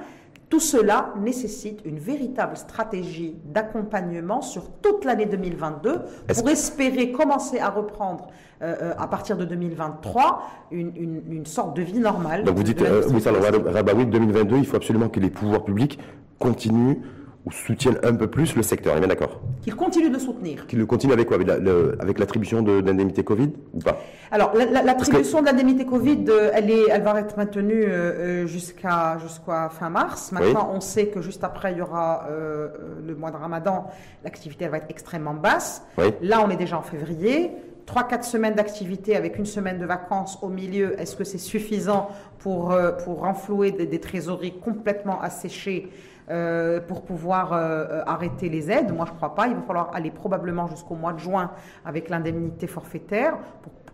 Tout 0.49 0.59
cela 0.59 1.13
nécessite 1.19 1.81
une 1.85 1.99
véritable 1.99 2.57
stratégie 2.57 3.35
d'accompagnement 3.45 4.41
sur 4.41 4.71
toute 4.81 5.05
l'année 5.05 5.27
2022 5.27 6.01
pour 6.33 6.49
espérer 6.49 7.12
commencer 7.12 7.59
à 7.59 7.69
reprendre 7.69 8.29
euh, 8.63 8.75
euh, 8.81 8.93
à 8.97 9.07
partir 9.07 9.38
de 9.38 9.45
2023 9.45 10.41
une, 10.71 11.45
sorte 11.45 11.75
de 11.75 11.83
vie 11.83 11.99
normale. 11.99 12.43
Donc 12.43 12.57
vous 12.57 12.63
dites, 12.63 12.81
euh, 12.81 13.03
oui, 13.13 13.21
ça, 13.21 13.31
2022, 13.31 14.57
il 14.57 14.65
faut 14.65 14.75
absolument 14.75 15.07
que 15.07 15.19
les 15.19 15.29
pouvoirs 15.29 15.63
publics 15.63 15.99
continuent 16.39 16.97
ou 17.49 17.51
soutiennent 17.51 17.97
un 18.03 18.13
peu 18.13 18.27
plus 18.27 18.55
le 18.55 18.63
secteur, 18.63 18.93
on 18.93 18.97
est 18.97 18.99
bien 18.99 19.07
d'accord 19.07 19.41
Qu'ils 19.62 19.75
continuent 19.75 20.12
de 20.12 20.19
soutenir. 20.19 20.67
Qu'ils 20.67 20.79
le 20.79 20.85
continuent 20.85 21.13
avec 21.13 21.27
quoi 21.27 21.38
Avec 21.99 22.19
l'attribution 22.19 22.62
de 22.62 22.73
l'indemnité 22.73 23.23
Covid 23.23 23.51
ou 23.73 23.79
pas 23.79 23.99
Alors, 24.31 24.53
l'attribution 24.55 25.41
de 25.41 25.47
l'indemnité 25.47 25.85
Covid, 25.85 26.25
euh, 26.29 26.51
elle, 26.53 26.69
est, 26.69 26.85
elle 26.89 27.01
va 27.01 27.19
être 27.19 27.38
maintenue 27.38 27.83
euh, 27.83 28.43
euh, 28.43 28.47
jusqu'à 28.47 29.17
fin 29.71 29.89
mars. 29.89 30.31
Maintenant, 30.31 30.71
on 30.73 30.81
sait 30.81 31.07
que 31.07 31.21
juste 31.21 31.43
après, 31.43 31.71
il 31.71 31.79
y 31.79 31.81
aura 31.81 32.27
le 32.29 33.15
mois 33.15 33.31
de 33.31 33.38
Ramadan. 33.38 33.88
L'activité, 34.23 34.67
va 34.67 34.77
être 34.77 34.89
extrêmement 34.89 35.33
basse. 35.33 35.83
Là, 36.21 36.43
on 36.45 36.49
est 36.49 36.57
déjà 36.57 36.77
en 36.77 36.83
février. 36.83 37.51
3-4 37.88 38.21
semaines 38.21 38.53
d'activité 38.53 39.15
avec 39.15 39.39
une 39.39 39.47
semaine 39.47 39.79
de 39.79 39.85
vacances 39.85 40.38
au 40.43 40.47
milieu, 40.47 40.99
est-ce 41.01 41.15
que 41.15 41.23
c'est 41.23 41.39
suffisant 41.39 42.09
pour, 42.38 42.77
pour 43.03 43.21
renflouer 43.21 43.71
des, 43.71 43.88
des 43.88 43.99
trésoreries 43.99 44.59
complètement 44.59 45.19
asséchées 45.19 45.89
euh, 46.31 46.79
pour 46.79 47.03
pouvoir 47.03 47.53
euh, 47.53 48.01
arrêter 48.05 48.49
les 48.49 48.69
aides. 48.69 48.93
Moi, 48.93 49.05
je 49.05 49.11
ne 49.11 49.17
crois 49.17 49.33
pas. 49.33 49.47
Il 49.47 49.55
va 49.55 49.61
falloir 49.61 49.91
aller 49.95 50.11
probablement 50.11 50.67
jusqu'au 50.67 50.95
mois 50.95 51.13
de 51.13 51.19
juin 51.19 51.51
avec 51.85 52.09
l'indemnité 52.09 52.67
forfaitaire 52.67 53.37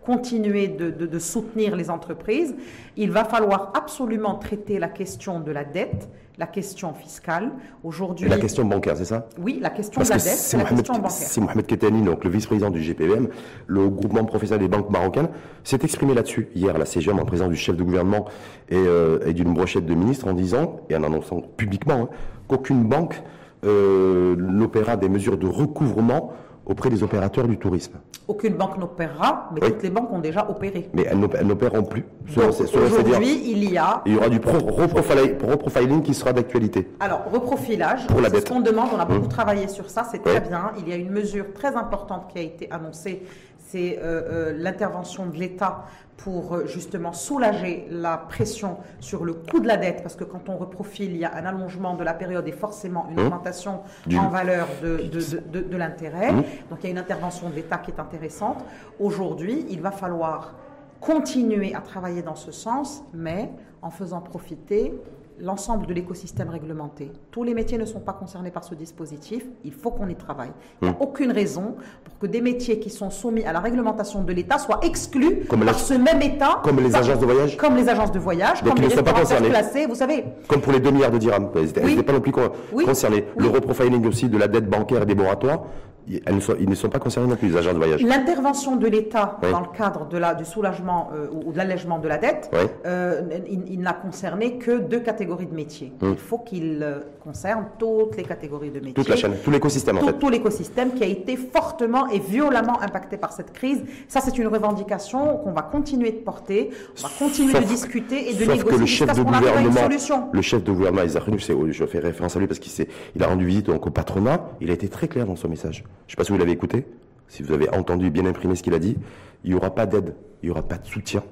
continuer 0.06 0.68
de, 0.68 1.18
soutenir 1.18 1.74
les 1.74 1.90
entreprises. 1.90 2.54
Il 2.96 3.10
va 3.10 3.24
falloir 3.24 3.72
absolument 3.74 4.36
traiter 4.36 4.78
la 4.78 4.88
question 4.88 5.40
de 5.40 5.50
la 5.50 5.64
dette, 5.64 6.08
la 6.38 6.46
question 6.46 6.94
fiscale. 6.94 7.50
Aujourd'hui, 7.82 8.28
la 8.28 8.38
question 8.38 8.64
bancaire, 8.64 8.96
c'est 8.96 9.06
ça? 9.06 9.26
Oui, 9.38 9.58
la 9.60 9.70
question 9.70 10.00
de 10.00 10.08
la 10.08 10.14
dette, 10.14 10.22
c'est 10.22 10.56
la 10.56 10.64
question 10.64 10.94
bancaire. 10.94 11.10
C'est 11.10 11.40
Mohamed 11.40 11.66
Ketani, 11.66 12.02
donc 12.02 12.22
le 12.22 12.30
vice-président 12.30 12.70
du 12.70 12.80
GPM, 12.80 13.28
le 13.66 13.88
groupement 13.88 14.24
professionnel 14.24 14.62
des 14.62 14.68
banques 14.68 14.90
marocaines, 14.90 15.28
s'est 15.64 15.80
exprimé 15.82 16.14
là-dessus 16.14 16.48
hier 16.54 16.76
à 16.76 16.78
la 16.78 16.86
CGM 16.86 17.18
en 17.18 17.24
présence 17.24 17.48
du 17.48 17.56
chef 17.56 17.76
de 17.76 17.82
gouvernement 17.82 18.26
euh, 18.72 19.18
et, 19.26 19.32
d'une 19.32 19.52
brochette 19.52 19.86
de 19.86 19.94
ministres 19.94 20.28
en 20.28 20.34
disant, 20.34 20.80
et 20.88 20.96
en 20.96 21.02
annonçant 21.02 21.40
publiquement, 21.40 22.02
hein, 22.02 22.08
qu'aucune 22.46 22.84
banque 22.84 23.20
euh, 23.64 24.36
n'opéra 24.36 24.96
des 24.96 25.08
mesures 25.08 25.36
de 25.36 25.48
recouvrement 25.48 26.32
auprès 26.64 26.90
des 26.90 27.02
opérateurs 27.02 27.48
du 27.48 27.58
tourisme. 27.58 27.94
Aucune 28.28 28.54
banque 28.54 28.78
n'opérera, 28.78 29.50
mais 29.54 29.60
toutes 29.60 29.82
les 29.82 29.90
banques 29.90 30.12
ont 30.12 30.18
déjà 30.18 30.48
opéré. 30.48 30.90
Mais 30.92 31.06
elles 31.08 31.46
n'opéreront 31.46 31.84
plus. 31.84 32.04
Aujourd'hui, 32.36 33.42
il 33.50 33.70
y 33.70 33.78
a. 33.78 34.02
Il 34.04 34.14
y 34.14 34.16
aura 34.16 34.28
du 34.28 34.40
reprofiling 34.40 36.02
qui 36.02 36.14
sera 36.14 36.32
d'actualité. 36.32 36.90
Alors, 37.00 37.24
reprofilage, 37.32 38.06
pour 38.06 38.20
la 38.20 38.30
c'est 38.30 38.40
ce 38.40 38.46
qu'on 38.46 38.60
demande. 38.60 38.88
On 38.94 38.98
a 38.98 39.04
beaucoup 39.04 39.26
mmh. 39.26 39.28
travaillé 39.28 39.68
sur 39.68 39.90
ça, 39.90 40.04
c'est 40.10 40.22
très 40.22 40.40
bien. 40.40 40.72
Il 40.78 40.88
y 40.88 40.92
a 40.92 40.96
une 40.96 41.10
mesure 41.10 41.52
très 41.54 41.76
importante 41.76 42.28
qui 42.32 42.38
a 42.38 42.42
été 42.42 42.70
annoncée 42.70 43.22
c'est 43.68 43.98
euh, 43.98 44.02
euh, 44.02 44.54
l'intervention 44.56 45.26
de 45.26 45.36
l'État 45.36 45.84
pour 46.16 46.54
euh, 46.54 46.66
justement 46.66 47.12
soulager 47.12 47.86
la 47.90 48.16
pression 48.16 48.78
sur 49.00 49.24
le 49.24 49.34
coût 49.34 49.60
de 49.60 49.66
la 49.66 49.76
dette, 49.76 50.02
parce 50.02 50.16
que 50.16 50.24
quand 50.24 50.48
on 50.48 50.56
reprofile, 50.56 51.12
il 51.12 51.18
y 51.18 51.24
a 51.24 51.34
un 51.34 51.44
allongement 51.44 51.94
de 51.94 52.04
la 52.04 52.14
période 52.14 52.46
et 52.48 52.52
forcément 52.52 53.06
une 53.10 53.16
mmh. 53.16 53.26
augmentation 53.26 53.80
en 54.16 54.28
valeur 54.28 54.66
de, 54.82 55.08
de, 55.08 55.76
l'intérêt. 55.76 56.32
Mmh. 56.32 56.44
Donc 56.70 56.78
il 56.80 56.84
y 56.84 56.86
a 56.86 56.90
une 56.90 56.98
intervention 56.98 57.50
de 57.50 57.54
l'État 57.54 57.78
qui 57.78 57.90
est 57.90 58.00
intéressante. 58.00 58.64
Aujourd'hui, 58.98 59.66
il 59.68 59.80
va 59.80 59.90
falloir 59.90 60.54
continuer 61.00 61.74
à 61.74 61.80
travailler 61.80 62.22
dans 62.22 62.34
ce 62.34 62.52
sens, 62.52 63.04
mais 63.12 63.50
en 63.82 63.90
faisant 63.90 64.20
profiter 64.20 64.94
l'ensemble 65.40 65.86
de 65.86 65.94
l'écosystème 65.94 66.48
réglementé. 66.48 67.10
Tous 67.30 67.44
les 67.44 67.54
métiers 67.54 67.78
ne 67.78 67.84
sont 67.84 68.00
pas 68.00 68.12
concernés 68.12 68.50
par 68.50 68.64
ce 68.64 68.74
dispositif. 68.74 69.44
Il 69.64 69.72
faut 69.72 69.90
qu'on 69.90 70.08
y 70.08 70.14
travaille. 70.14 70.52
Il 70.80 70.88
n'y 70.88 70.94
a 70.94 70.96
hmm. 70.96 71.02
aucune 71.02 71.32
raison 71.32 71.76
pour 72.04 72.18
que 72.18 72.26
des 72.26 72.40
métiers 72.40 72.78
qui 72.78 72.90
sont 72.90 73.10
soumis 73.10 73.44
à 73.44 73.52
la 73.52 73.60
réglementation 73.60 74.22
de 74.22 74.32
l'État 74.32 74.58
soient 74.58 74.80
exclus 74.82 75.44
par 75.46 75.78
ce 75.78 75.94
même 75.94 76.22
État. 76.22 76.60
Comme 76.62 76.80
les 76.80 76.94
agences 76.94 77.20
de 77.20 77.26
voyage 77.26 77.56
Comme 77.56 77.76
les 77.76 77.88
agences 77.88 78.12
de 78.12 78.18
voyage, 78.18 78.62
comme 78.62 78.78
les 78.78 78.88
restaurateurs 78.88 79.42
classés, 79.42 79.86
vous 79.86 79.94
savez. 79.94 80.24
Comme 80.48 80.60
pour 80.60 80.72
les 80.72 80.80
2 80.80 80.90
milliards 80.90 81.10
de 81.10 81.18
dirhams. 81.18 81.50
Ils 81.56 81.62
n'étaient 81.62 82.02
pas 82.02 82.12
non 82.12 82.20
plus 82.20 82.32
concernés. 82.32 83.24
Le 83.36 83.48
reprofiling 83.48 84.06
aussi 84.06 84.28
de 84.28 84.38
la 84.38 84.48
dette 84.48 84.68
bancaire 84.68 85.02
et 85.02 85.06
des 85.06 85.14
moratoires, 85.14 85.64
ils 86.08 86.68
ne 86.68 86.74
sont 86.74 86.88
pas 86.88 86.98
concernés 86.98 87.28
non 87.28 87.36
plus, 87.36 87.48
les 87.48 87.56
agents 87.56 87.72
de 87.72 87.78
voyage. 87.78 88.02
L'intervention 88.02 88.76
de 88.76 88.86
l'État 88.86 89.38
dans 89.42 89.60
le 89.60 89.76
cadre 89.76 90.06
de 90.06 90.18
la, 90.18 90.34
du 90.34 90.44
soulagement 90.44 91.10
euh, 91.14 91.28
ou 91.32 91.52
de 91.52 91.56
l'allègement 91.56 91.98
de 91.98 92.08
la 92.08 92.18
dette, 92.18 92.50
euh, 92.86 93.22
il, 93.48 93.80
n'a 93.80 93.92
concerné 93.92 94.58
que 94.58 94.78
deux 94.78 95.00
catégories 95.00 95.46
de 95.46 95.54
métiers. 95.54 95.92
Hum. 96.02 96.12
Il 96.12 96.18
faut 96.18 96.38
qu'il 96.38 96.80
euh, 96.82 97.00
concerne 97.22 97.66
toutes 97.78 98.16
les 98.16 98.22
catégories 98.22 98.70
de 98.70 98.78
métiers. 98.78 98.94
Toute 98.94 99.08
la 99.08 99.16
chaîne, 99.16 99.34
tout 99.44 99.50
l'écosystème 99.50 99.98
en 99.98 100.02
fait. 100.02 100.12
Tout 100.14 100.30
l'écosystème 100.30 100.92
qui 100.92 101.02
a 101.02 101.06
été 101.06 101.36
fortement 101.36 102.08
et 102.08 102.18
violemment 102.18 102.80
impacté 102.80 103.16
par 103.16 103.32
cette 103.32 103.52
crise. 103.52 103.82
Ça, 104.08 104.20
c'est 104.20 104.38
une 104.38 104.48
revendication 104.48 105.38
qu'on 105.38 105.52
va 105.52 105.62
continuer 105.62 106.12
de 106.12 106.18
porter, 106.18 106.70
on 106.98 107.02
va 107.02 107.10
continuer 107.18 107.52
de 107.52 107.64
discuter 107.64 108.30
et 108.30 108.34
de 108.34 108.44
négocier 108.44 109.06
qu'on 109.06 109.32
arrive 109.32 109.48
à 109.48 109.60
une 109.60 109.72
solution. 109.72 110.28
Le 110.32 110.42
chef 110.42 110.62
de 110.62 110.72
gouvernement, 110.72 111.02
je 111.06 111.86
fais 111.86 111.98
référence 111.98 112.36
à 112.36 112.38
lui 112.38 112.46
parce 112.46 112.60
qu'il 112.60 112.86
il 113.14 113.22
a 113.22 113.26
rendu 113.26 113.46
visite 113.46 113.66
donc, 113.66 113.86
au 113.86 113.90
patronat, 113.90 114.40
il 114.60 114.70
a 114.70 114.74
été 114.74 114.88
très 114.88 115.08
clair 115.08 115.26
dans 115.26 115.36
son 115.36 115.48
message. 115.48 115.84
Je 116.06 116.12
ne 116.12 116.12
sais 116.12 116.16
pas 116.16 116.24
si 116.24 116.32
vous 116.32 116.38
l'avez 116.38 116.52
écouté, 116.52 116.86
si 117.28 117.42
vous 117.42 117.52
avez 117.52 117.68
entendu 117.70 118.10
bien 118.10 118.26
imprimer 118.26 118.56
ce 118.56 118.62
qu'il 118.62 118.74
a 118.74 118.78
dit. 118.78 118.96
Il 119.44 119.50
n'y 119.50 119.56
aura 119.56 119.74
pas 119.74 119.86
d'aide, 119.86 120.14
il 120.42 120.46
n'y 120.46 120.50
aura 120.50 120.62
pas 120.62 120.78
de 120.78 120.86
soutien 120.86 121.22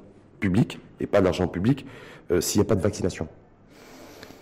public 0.40 0.78
et 1.00 1.06
pas 1.06 1.20
d'argent 1.20 1.46
public 1.48 1.86
euh, 2.30 2.40
s'il 2.40 2.60
n'y 2.60 2.66
a 2.66 2.68
pas 2.68 2.74
de 2.74 2.82
vaccination. 2.82 3.28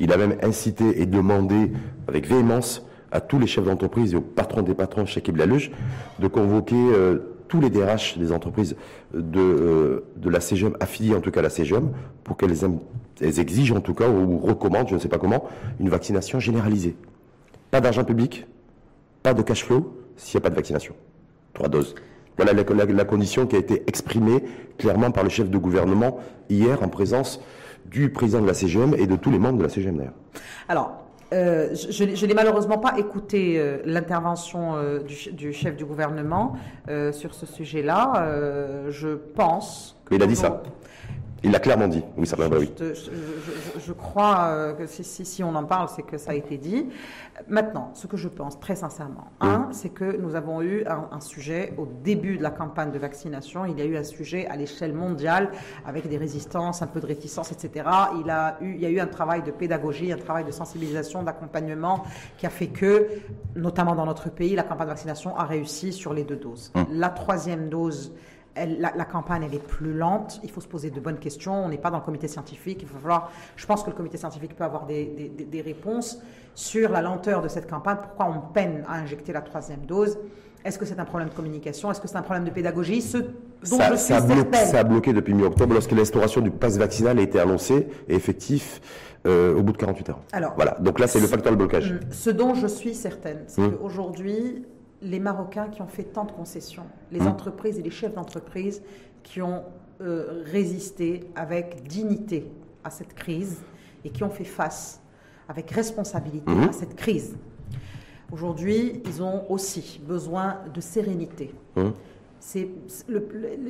Il 0.00 0.12
a 0.12 0.16
même 0.16 0.36
incité 0.42 1.00
et 1.00 1.06
demandé 1.06 1.72
avec 2.08 2.26
véhémence 2.26 2.86
à 3.12 3.20
tous 3.20 3.38
les 3.38 3.46
chefs 3.46 3.64
d'entreprise 3.64 4.14
et 4.14 4.16
aux 4.16 4.22
patrons 4.22 4.62
des 4.62 4.74
patrons 4.74 5.06
chez 5.06 5.20
Kiblaluge 5.20 5.70
de 6.18 6.26
convoquer 6.26 6.74
euh, 6.76 7.18
tous 7.48 7.60
les 7.60 7.68
DRH 7.68 8.16
des 8.16 8.32
entreprises 8.32 8.76
de, 9.12 9.40
euh, 9.40 10.04
de 10.16 10.30
la 10.30 10.40
CGM, 10.40 10.74
affiliées 10.80 11.14
en 11.14 11.20
tout 11.20 11.30
cas 11.30 11.40
à 11.40 11.42
la 11.42 11.50
CGM, 11.50 11.90
pour 12.24 12.38
qu'elles 12.38 12.56
exigent 13.20 13.76
en 13.76 13.80
tout 13.80 13.92
cas, 13.92 14.08
ou 14.08 14.38
recommandent, 14.38 14.88
je 14.88 14.94
ne 14.94 14.98
sais 14.98 15.08
pas 15.08 15.18
comment, 15.18 15.44
une 15.78 15.90
vaccination 15.90 16.40
généralisée. 16.40 16.96
Pas 17.70 17.82
d'argent 17.82 18.04
public, 18.04 18.46
pas 19.22 19.34
de 19.34 19.42
cash 19.42 19.64
flow, 19.64 20.01
s'il 20.16 20.38
n'y 20.38 20.42
a 20.42 20.44
pas 20.44 20.50
de 20.50 20.56
vaccination. 20.56 20.94
Trois 21.54 21.68
doses. 21.68 21.94
Voilà 22.36 22.52
la, 22.54 23.04
condition 23.04 23.46
qui 23.46 23.56
a 23.56 23.58
été 23.58 23.82
exprimée 23.86 24.42
clairement 24.78 25.10
par 25.10 25.22
le 25.22 25.28
chef 25.28 25.50
de 25.50 25.58
gouvernement 25.58 26.18
hier 26.48 26.82
en 26.82 26.88
présence 26.88 27.40
du 27.86 28.10
président 28.10 28.40
de 28.40 28.46
la 28.46 28.54
CGM 28.54 28.94
et 28.94 29.06
de 29.06 29.16
tous 29.16 29.30
les 29.30 29.38
membres 29.38 29.58
de 29.58 29.64
la 29.64 29.68
CGM 29.68 29.96
d'ailleurs. 29.96 30.14
Alors, 30.68 31.02
euh, 31.32 31.74
je, 31.74 32.26
n'ai 32.26 32.34
malheureusement 32.34 32.78
pas 32.78 32.98
écouté 32.98 33.58
euh, 33.58 33.78
l'intervention 33.84 34.76
euh, 34.76 35.00
du, 35.00 35.52
chef 35.52 35.76
du 35.76 35.84
gouvernement 35.84 36.56
sur 37.12 37.34
ce 37.34 37.46
sujet-là. 37.46 38.88
je 38.88 39.08
pense. 39.08 39.96
Mais 40.10 40.16
il 40.16 40.22
a 40.22 40.26
dit 40.26 40.36
ça. 40.36 40.62
Il 41.44 41.50
l'a 41.50 41.58
clairement 41.58 41.88
dit, 41.88 42.02
oui, 42.16 42.26
ça 42.26 42.36
va, 42.36 42.48
oui. 42.48 42.72
Je, 42.78 43.92
crois 43.92 44.44
euh, 44.44 44.72
que 44.74 44.86
si, 44.86 45.02
si, 45.02 45.42
on 45.42 45.54
en 45.54 45.64
parle, 45.64 45.88
c'est 45.88 46.02
que 46.02 46.16
ça 46.16 46.30
a 46.30 46.34
été 46.34 46.56
dit. 46.56 46.88
Maintenant, 47.48 47.90
ce 47.94 48.06
que 48.06 48.16
je 48.16 48.28
pense 48.28 48.60
très 48.60 48.76
sincèrement, 48.76 49.26
un, 49.40 49.68
c'est 49.72 49.88
que 49.88 50.16
nous 50.16 50.36
avons 50.36 50.62
eu 50.62 50.84
un, 50.86 51.20
sujet 51.20 51.72
au 51.78 51.86
début 52.04 52.36
de 52.36 52.42
la 52.42 52.50
campagne 52.50 52.92
de 52.92 52.98
vaccination. 52.98 53.64
Il 53.66 53.76
y 53.78 53.82
a 53.82 53.84
eu 53.84 53.96
un 53.96 54.04
sujet 54.04 54.46
à 54.46 54.56
l'échelle 54.56 54.92
mondiale 54.92 55.50
avec 55.84 56.08
des 56.08 56.16
résistances, 56.16 56.82
un 56.82 56.86
peu 56.86 57.00
de 57.00 57.06
réticence, 57.06 57.50
etc. 57.50 57.86
Il, 58.20 58.30
a 58.30 58.58
eu, 58.60 58.74
il 58.74 58.80
y 58.80 58.86
a 58.86 58.90
eu 58.90 59.00
un 59.00 59.06
travail 59.06 59.42
de 59.42 59.50
pédagogie, 59.50 60.12
un 60.12 60.18
travail 60.18 60.44
de 60.44 60.52
sensibilisation, 60.52 61.24
d'accompagnement 61.24 62.04
qui 62.38 62.46
a 62.46 62.50
fait 62.50 62.68
que, 62.68 63.08
notamment 63.56 63.96
dans 63.96 64.06
notre 64.06 64.30
pays, 64.30 64.54
la 64.54 64.62
campagne 64.62 64.86
de 64.86 64.92
vaccination 64.92 65.36
a 65.36 65.44
réussi 65.44 65.92
sur 65.92 66.14
les 66.14 66.22
deux 66.22 66.36
doses. 66.36 66.70
Hum. 66.74 66.86
La 66.92 67.08
troisième 67.08 67.68
dose 67.68 68.12
la, 68.56 69.04
campagne 69.04 69.44
elle 69.44 69.54
est 69.54 69.66
plus 69.66 69.92
lente. 69.92 70.40
Il 70.42 70.50
faut 70.50 70.60
se 70.60 70.68
poser 70.68 70.90
de 70.90 71.00
bonnes 71.00 71.18
questions. 71.18 71.64
On 71.64 71.68
n'est 71.68 71.78
pas 71.78 71.90
dans 71.90 71.98
le 71.98 72.04
comité 72.04 72.28
scientifique. 72.28 72.80
Il 72.82 72.88
faut 72.88 72.98
falloir. 72.98 73.30
Je 73.56 73.66
pense 73.66 73.82
que 73.82 73.90
le 73.90 73.96
comité 73.96 74.16
scientifique 74.16 74.56
peut 74.56 74.64
avoir 74.64 74.86
des, 74.86 75.32
des, 75.50 75.60
réponses 75.60 76.20
sur 76.54 76.90
la 76.90 77.02
lenteur 77.02 77.42
de 77.42 77.48
cette 77.48 77.68
campagne. 77.68 77.96
Pourquoi 78.00 78.26
on 78.26 78.52
peine 78.52 78.84
à 78.88 78.96
injecter 78.96 79.32
la 79.32 79.40
troisième 79.40 79.86
dose? 79.86 80.18
Est-ce 80.64 80.78
que 80.78 80.84
c'est 80.84 81.00
un 81.00 81.04
problème 81.04 81.28
de 81.28 81.34
communication? 81.34 81.90
Est-ce 81.90 82.00
que 82.00 82.06
c'est 82.06 82.16
un 82.16 82.22
problème 82.22 82.44
de 82.44 82.50
pédagogie? 82.50 83.02
Ce 83.02 83.18
dont 83.18 83.32
ça, 83.64 83.90
je 83.90 83.96
suis 83.96 84.14
ça, 84.14 84.18
a 84.18 84.20
bloqué, 84.20 84.56
ça 84.58 84.78
a 84.80 84.84
bloqué 84.84 85.12
depuis 85.12 85.34
mi-octobre 85.34 85.72
lorsque 85.72 85.90
l'instauration 85.92 86.40
du 86.40 86.50
pass 86.50 86.76
vaccinal 86.76 87.18
a 87.18 87.22
été 87.22 87.40
annoncée 87.40 87.88
et 88.08 88.14
effectif. 88.14 88.80
Euh, 89.24 89.54
au 89.54 89.62
bout 89.62 89.70
de 89.70 89.76
48 89.76 90.10
heures. 90.10 90.18
Alors, 90.32 90.54
voilà. 90.56 90.76
Donc 90.80 90.98
là, 90.98 91.06
c'est 91.06 91.20
le 91.20 91.28
facteur 91.28 91.52
de 91.52 91.56
blocage. 91.56 91.94
Ce 92.10 92.28
dont 92.28 92.54
je 92.54 92.66
suis 92.66 92.92
certaine, 92.92 93.44
c'est 93.46 93.60
hum. 93.60 93.76
qu'aujourd'hui, 93.78 94.64
les 95.02 95.20
Marocains 95.20 95.68
qui 95.68 95.82
ont 95.82 95.88
fait 95.88 96.04
tant 96.04 96.24
de 96.24 96.32
concessions, 96.32 96.86
les 97.10 97.20
mmh. 97.20 97.28
entreprises 97.28 97.78
et 97.78 97.82
les 97.82 97.90
chefs 97.90 98.14
d'entreprise 98.14 98.82
qui 99.22 99.42
ont 99.42 99.62
euh, 100.00 100.42
résisté 100.46 101.24
avec 101.34 101.86
dignité 101.86 102.50
à 102.84 102.90
cette 102.90 103.14
crise 103.14 103.60
et 104.04 104.10
qui 104.10 104.24
ont 104.24 104.30
fait 104.30 104.44
face 104.44 105.00
avec 105.48 105.70
responsabilité 105.70 106.52
mmh. 106.52 106.68
à 106.68 106.72
cette 106.72 106.96
crise. 106.96 107.36
Aujourd'hui, 108.32 109.02
ils 109.04 109.22
ont 109.22 109.50
aussi 109.50 110.00
besoin 110.06 110.60
de 110.72 110.80
sérénité. 110.80 111.54
Mmh. 111.76 111.90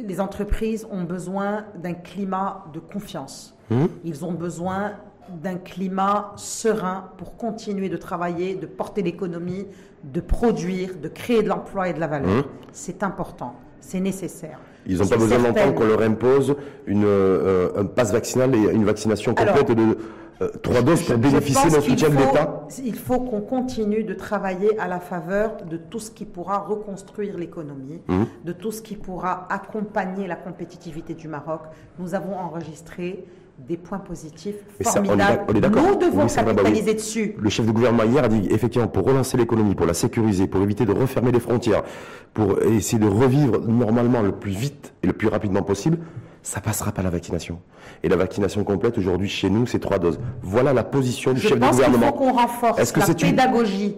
les 0.06 0.20
entreprises 0.20 0.86
ont 0.90 1.02
besoin 1.02 1.66
d'un 1.76 1.94
climat 1.94 2.64
de 2.72 2.78
confiance. 2.78 3.56
Ils 4.04 4.24
ont 4.24 4.32
besoin 4.32 4.92
d'un 5.28 5.56
climat 5.56 6.32
serein 6.36 7.10
pour 7.16 7.36
continuer 7.36 7.88
de 7.88 7.96
travailler, 7.96 8.54
de 8.54 8.66
porter 8.66 9.02
l'économie, 9.02 9.66
de 10.04 10.20
produire, 10.20 10.96
de 11.00 11.08
créer 11.08 11.42
de 11.42 11.48
l'emploi 11.48 11.88
et 11.88 11.92
de 11.92 12.00
la 12.00 12.06
valeur. 12.06 12.30
Mmh. 12.30 12.44
C'est 12.72 13.02
important, 13.02 13.54
c'est 13.80 14.00
nécessaire. 14.00 14.58
Ils 14.86 14.98
n'ont 14.98 15.06
pas 15.06 15.16
besoin 15.16 15.38
d'entendre 15.38 15.74
qu'on 15.74 15.86
leur 15.86 16.02
impose 16.02 16.56
une, 16.86 17.04
euh, 17.04 17.70
un 17.76 17.84
passe 17.84 18.12
vaccinal 18.12 18.54
et 18.54 18.72
une 18.72 18.84
vaccination 18.84 19.34
complète 19.34 19.70
de 19.70 19.96
euh, 20.40 20.48
trois 20.62 20.82
doses 20.82 21.02
pour 21.02 21.18
bénéficier 21.18 21.70
d'un 21.70 21.80
soutien 21.80 22.08
de 22.08 22.16
l'État 22.16 22.66
Il 22.84 22.96
faut 22.96 23.20
qu'on 23.20 23.42
continue 23.42 24.02
de 24.02 24.14
travailler 24.14 24.76
à 24.78 24.88
la 24.88 24.98
faveur 24.98 25.58
de 25.64 25.76
tout 25.76 26.00
ce 26.00 26.10
qui 26.10 26.24
pourra 26.24 26.58
reconstruire 26.58 27.38
l'économie, 27.38 28.00
mmh. 28.08 28.22
de 28.44 28.52
tout 28.52 28.72
ce 28.72 28.82
qui 28.82 28.96
pourra 28.96 29.46
accompagner 29.50 30.26
la 30.26 30.36
compétitivité 30.36 31.14
du 31.14 31.28
Maroc. 31.28 31.60
Nous 31.98 32.14
avons 32.14 32.34
enregistré 32.34 33.24
des 33.58 33.76
points 33.76 33.98
positifs 33.98 34.56
formidables. 34.82 35.52
Nous 35.54 35.60
devons 35.96 36.26
capitaliser 36.26 36.94
dessus. 36.94 37.34
Le 37.38 37.50
chef 37.50 37.66
de 37.66 37.70
gouvernement 37.70 38.04
hier 38.04 38.24
a 38.24 38.28
dit 38.28 38.48
effectivement 38.50 38.88
pour 38.88 39.04
relancer 39.06 39.36
l'économie, 39.36 39.74
pour 39.74 39.86
la 39.86 39.94
sécuriser, 39.94 40.46
pour 40.46 40.62
éviter 40.62 40.84
de 40.84 40.92
refermer 40.92 41.32
les 41.32 41.40
frontières, 41.40 41.82
pour 42.34 42.60
essayer 42.62 42.98
de 42.98 43.08
revivre 43.08 43.60
normalement 43.60 44.22
le 44.22 44.32
plus 44.32 44.52
vite 44.52 44.94
et 45.02 45.06
le 45.06 45.12
plus 45.12 45.28
rapidement 45.28 45.62
possible, 45.62 45.98
ça 46.42 46.60
passera 46.60 46.92
par 46.92 47.04
la 47.04 47.10
vaccination. 47.10 47.60
Et 48.02 48.08
la 48.08 48.16
vaccination 48.16 48.64
complète 48.64 48.98
aujourd'hui 48.98 49.28
chez 49.28 49.48
nous, 49.48 49.66
c'est 49.66 49.78
trois 49.78 49.98
doses. 49.98 50.18
Voilà 50.42 50.72
la 50.72 50.82
position 50.82 51.32
du 51.32 51.40
chef 51.40 51.58
de 51.58 51.66
gouvernement. 51.66 51.82
Je 51.82 51.88
pense 51.88 51.98
qu'il 51.98 52.06
faut 52.06 52.12
qu'on 52.12 52.32
renforce 52.32 52.96
la 52.96 53.14
pédagogie 53.14 53.96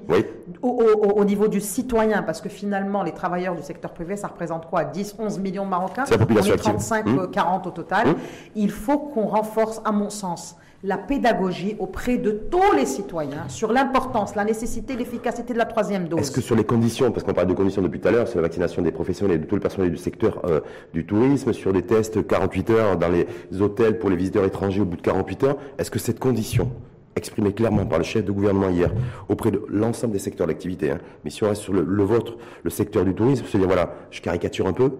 au, 0.61 1.25
niveau 1.25 1.49
du 1.49 1.61
citoyen, 1.61 2.23
parce 2.23 2.41
que 2.41 2.49
finalement, 2.49 3.03
les 3.03 3.13
travailleurs 3.13 3.55
du 3.55 3.63
secteur 3.63 3.93
privé, 3.93 4.17
ça 4.17 4.29
représente 4.29 4.69
quoi 4.69 4.85
10, 4.85 5.17
11 5.19 5.39
millions 5.39 5.65
de 5.65 5.71
Marocains 5.71 6.05
C'est 6.05 6.13
la 6.13 6.19
population 6.19 6.57
35, 6.57 7.31
40 7.31 7.65
mmh. 7.65 7.69
au 7.69 7.71
total. 7.71 8.09
Mmh. 8.09 8.15
Il 8.57 8.71
faut 8.71 8.99
qu'on 8.99 9.27
renforce, 9.27 9.81
à 9.85 9.93
mon 9.93 10.11
sens, 10.11 10.57
la 10.85 10.99
pédagogie 10.99 11.77
auprès 11.79 12.19
de 12.19 12.31
tous 12.31 12.77
les 12.77 12.85
citoyens 12.85 13.49
sur 13.49 13.73
l'importance, 13.73 14.37
la 14.37 14.45
nécessité, 14.45 14.97
l'efficacité 14.97 15.55
de 15.55 15.59
la 15.59 15.65
troisième 15.65 16.09
dose. 16.09 16.21
Est-ce 16.21 16.31
que 16.31 16.43
sur 16.43 16.55
les 16.55 16.65
conditions, 16.65 17.11
parce 17.11 17.25
qu'on 17.25 17.33
parle 17.33 17.49
de 17.49 17.55
conditions 17.55 17.81
depuis 17.81 18.01
tout 18.01 18.09
à 18.09 18.11
l'heure, 18.11 18.29
sur 18.29 18.37
la 18.37 18.43
vaccination 18.43 18.83
des 18.83 18.93
professionnels 18.93 19.37
et 19.37 19.39
de 19.41 19.47
tout 19.47 19.55
le 19.55 19.63
personnel 19.63 19.91
du 19.91 19.97
secteur 19.97 20.43
euh, 20.45 20.61
du 20.93 21.07
tourisme, 21.07 21.55
sur 21.55 21.73
des 21.73 21.83
tests 21.83 22.27
48 22.27 22.71
heures 22.71 22.97
dans 22.99 23.09
les 23.09 23.27
hôtels 23.63 23.99
pour 23.99 24.11
les 24.11 24.17
visiteurs 24.17 24.45
étrangers 24.45 24.83
au 24.83 24.85
bout 24.85 24.99
de 24.99 25.03
48 25.03 25.45
heures, 25.45 25.57
est-ce 25.79 25.91
que 25.91 25.99
cette 25.99 26.21
condition 26.21 26.71
exprimé 27.17 27.53
clairement 27.53 27.87
par 27.87 27.99
le 27.99 28.05
chef 28.05 28.25
de 28.25 28.33
gouvernement 28.33 28.69
hier 28.69 28.93
auprès 29.29 29.53
de 29.53 29.63
l'ensemble 29.69 30.13
des 30.13 30.19
secteurs 30.19 30.49
d'activité. 30.49 30.91
Hein. 30.91 30.99
Mais 31.23 31.31
si 31.31 31.45
on 31.45 31.49
reste 31.49 31.63
sur 31.63 31.73
le, 31.73 31.83
le 31.83 32.03
vôtre, 32.03 32.37
le 32.65 32.71
secteur 32.71 33.05
du 33.05 33.15
tourisme, 33.15 33.47
se 33.47 33.57
dire 33.57 33.69
voilà, 33.69 33.95
je 34.11 34.21
caricature 34.21 34.67
un 34.67 34.73
peu, 34.73 34.91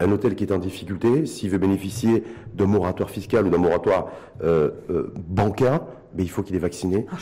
un 0.00 0.10
hôtel 0.10 0.34
qui 0.34 0.44
est 0.44 0.52
en 0.52 0.58
difficulté, 0.58 1.26
s'il 1.26 1.50
veut 1.50 1.58
bénéficier 1.58 2.24
d'un 2.54 2.66
moratoire 2.66 3.10
fiscal 3.10 3.46
ou 3.46 3.50
d'un 3.50 3.58
moratoire 3.58 4.08
euh, 4.42 4.70
euh, 4.90 5.12
bancaire, 5.16 5.80
mais 6.16 6.22
il 6.22 6.30
faut 6.30 6.42
qu'il 6.42 6.56
est 6.56 6.60
vacciné. 6.60 7.06
Ah. 7.10 7.16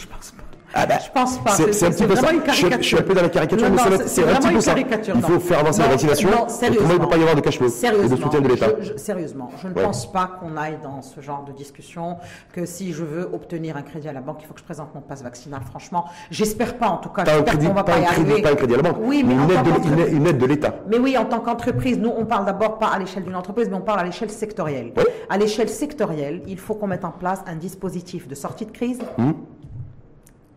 Ah 0.74 0.86
bah, 0.86 0.94
je 1.04 1.10
pense 1.10 1.38
pas. 1.38 1.50
C'est 1.52 1.86
un 1.86 1.90
petit 1.90 2.04
peu 2.04 2.14
ça. 2.16 2.22
vraiment 2.22 2.40
Je, 2.46 2.52
je 2.78 2.82
suis 2.82 2.96
un 2.98 3.02
peu 3.02 3.14
dans 3.14 3.22
la 3.22 3.28
caricature, 3.28 3.68
Non, 3.68 3.74
mais 3.74 3.96
c'est- 3.98 4.08
c'est 4.08 4.22
un 4.22 4.24
petit 4.26 4.32
vraiment 4.32 4.48
peu 4.48 4.54
une 4.54 4.60
ça. 4.60 4.70
caricature, 4.72 5.14
Il 5.16 5.22
faut 5.22 5.40
faire 5.40 5.58
avancer 5.60 5.78
la 5.80 5.84
Non, 5.86 5.90
vaccination. 5.92 6.28
non, 6.30 6.34
autrement, 6.34 6.48
il 6.48 6.52
ne 6.70 6.74
sérieusement. 6.74 6.98
peut 7.04 7.08
pas 7.08 7.16
y 7.16 7.20
avoir 7.20 7.34
de 7.36 7.40
cash 7.40 7.56
flow 7.58 7.66
et 7.66 7.70
de 7.70 7.74
Sérieusement, 7.74 8.16
soutien 8.16 8.40
de 8.40 8.48
l'État. 8.48 8.66
sérieusement, 8.96 9.50
je 9.62 9.68
ne 9.68 9.74
Ouais. 9.74 9.82
pense 9.82 10.10
pas 10.10 10.30
qu'on 10.40 10.56
aille 10.56 10.78
dans 10.82 11.02
ce 11.02 11.20
genre 11.20 11.44
de 11.44 11.52
discussion, 11.52 12.16
que 12.52 12.64
si 12.66 12.92
je 12.92 13.04
veux 13.04 13.28
obtenir 13.32 13.76
un 13.76 13.82
crédit 13.82 14.08
à 14.08 14.12
la 14.12 14.20
banque, 14.20 14.38
il 14.40 14.46
faut 14.46 14.54
que 14.54 14.60
je 14.60 14.64
présente 14.64 14.94
mon 14.94 15.00
passe 15.00 15.22
vaccinal. 15.22 15.60
Franchement, 15.68 16.06
j'espère 16.30 16.78
pas 16.78 16.88
en 16.88 16.96
tout 16.98 17.08
cas. 17.10 17.24
Pas 17.24 17.36
un 17.36 17.42
crédit, 17.42 17.66
va 17.66 17.74
pas 17.74 17.82
pas 17.84 17.94
un 17.98 18.00
y 18.00 18.04
crédit, 18.06 18.42
pas 18.42 18.50
un 18.52 18.54
crédit 18.56 18.74
à 18.74 18.76
la 18.78 18.82
banque, 18.82 18.96
Oui, 19.02 19.24
mais 19.26 19.34
une 19.34 20.26
aide 20.26 20.38
de- 20.38 20.46
l'État. 20.46 20.74
Mais 20.88 20.98
oui, 20.98 21.16
en 21.18 21.24
tant 21.24 21.40
qu'entreprise, 21.40 21.98
nous, 21.98 22.12
on 22.16 22.24
parle 22.24 22.44
d'abord 22.46 22.78
pas 22.78 22.88
à 22.88 22.98
l'échelle 22.98 23.24
d'une 23.24 23.36
entreprise, 23.36 23.68
mais 23.68 23.76
on 23.76 23.80
parle 23.80 24.00
à 24.00 24.04
l'échelle 24.04 24.30
sectorielle. 24.30 24.92
À 25.30 25.38
l'échelle 25.38 25.68
sectorielle, 25.68 26.42
il 26.46 26.58
faut 26.58 26.74
qu'on 26.74 26.86
mette 26.86 27.04
en 27.04 27.10
place 27.10 27.40
un 27.46 27.56
dispositif 27.56 28.26
de 28.28 28.34
sortie 28.34 28.66
de 28.66 28.70
crise. 28.72 28.98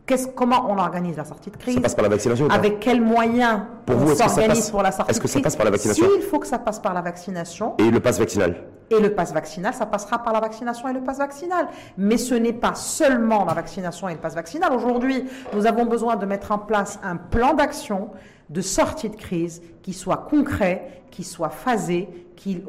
Qu'est-ce- 0.06 0.28
comment 0.28 0.68
on 0.70 0.78
organise 0.78 1.18
la 1.18 1.26
sortie 1.26 1.49
de 1.49 1.58
crise 1.58 1.76
Ça 1.76 1.82
passe 1.82 1.95
par 1.95 2.03
la 2.03 2.10
vaccination 2.10 2.47
Avec 2.49 2.80
quels 2.80 3.01
moyens 3.01 3.62
Pour 3.86 3.95
on 3.95 3.99
vous, 3.99 4.12
est-ce 4.12 4.22
que 4.24 4.24
ça 4.24 4.30
s'organise 4.30 4.58
passe- 4.60 4.70
pour 4.72 4.82
la 4.84 4.91
sortie 4.91 5.12
est-ce 5.12 5.20
que 5.20 5.24
de 5.24 5.28
ça 5.30 5.34
crise 5.39 5.43
passe 5.43 5.56
par 5.56 5.66
la 5.66 5.72
vaccination 5.72 6.06
S'il 6.14 6.22
faut 6.22 6.39
que 6.39 6.47
ça 6.47 6.60
passe 6.60 6.80
par 6.80 6.93
la 6.93 7.01
vaccination, 7.01 7.74
Et 7.80 7.89
le 7.89 7.99
pass 7.99 8.20
vaccinal. 8.20 8.56
et 8.91 8.99
le 8.99 9.16
pass 9.16 9.34
vaccinal, 9.34 9.74
ça 9.74 9.88
passera 9.88 10.20
par 10.20 10.32
la 10.32 10.39
vaccination 10.41 10.88
et 10.89 10.93
le 10.93 11.01
pass 11.01 11.18
vaccinal. 11.18 11.68
Mais 11.97 12.18
ce 12.18 12.36
n'est 12.36 12.53
pas 12.53 12.76
seulement 12.76 13.45
la 13.45 13.53
vaccination 13.56 14.08
et 14.08 14.14
le 14.14 14.20
pass 14.20 14.36
vaccinal. 14.36 14.74
Aujourd'hui, 14.74 15.26
nous 15.53 15.66
avons 15.66 15.86
besoin 15.86 16.16
de 16.18 16.26
mettre 16.28 16.51
en 16.51 16.60
place 16.60 16.99
un 17.03 17.16
plan 17.16 17.56
d'action 17.56 18.10
de 18.51 18.62
sortie 18.62 19.10
de 19.10 19.16
crise 19.16 19.64
qui 19.82 19.93
soit 19.93 20.28
concret, 20.30 21.01
qui 21.10 21.24
soit 21.24 21.49
phasé, 21.49 22.10
qui, 22.36 22.64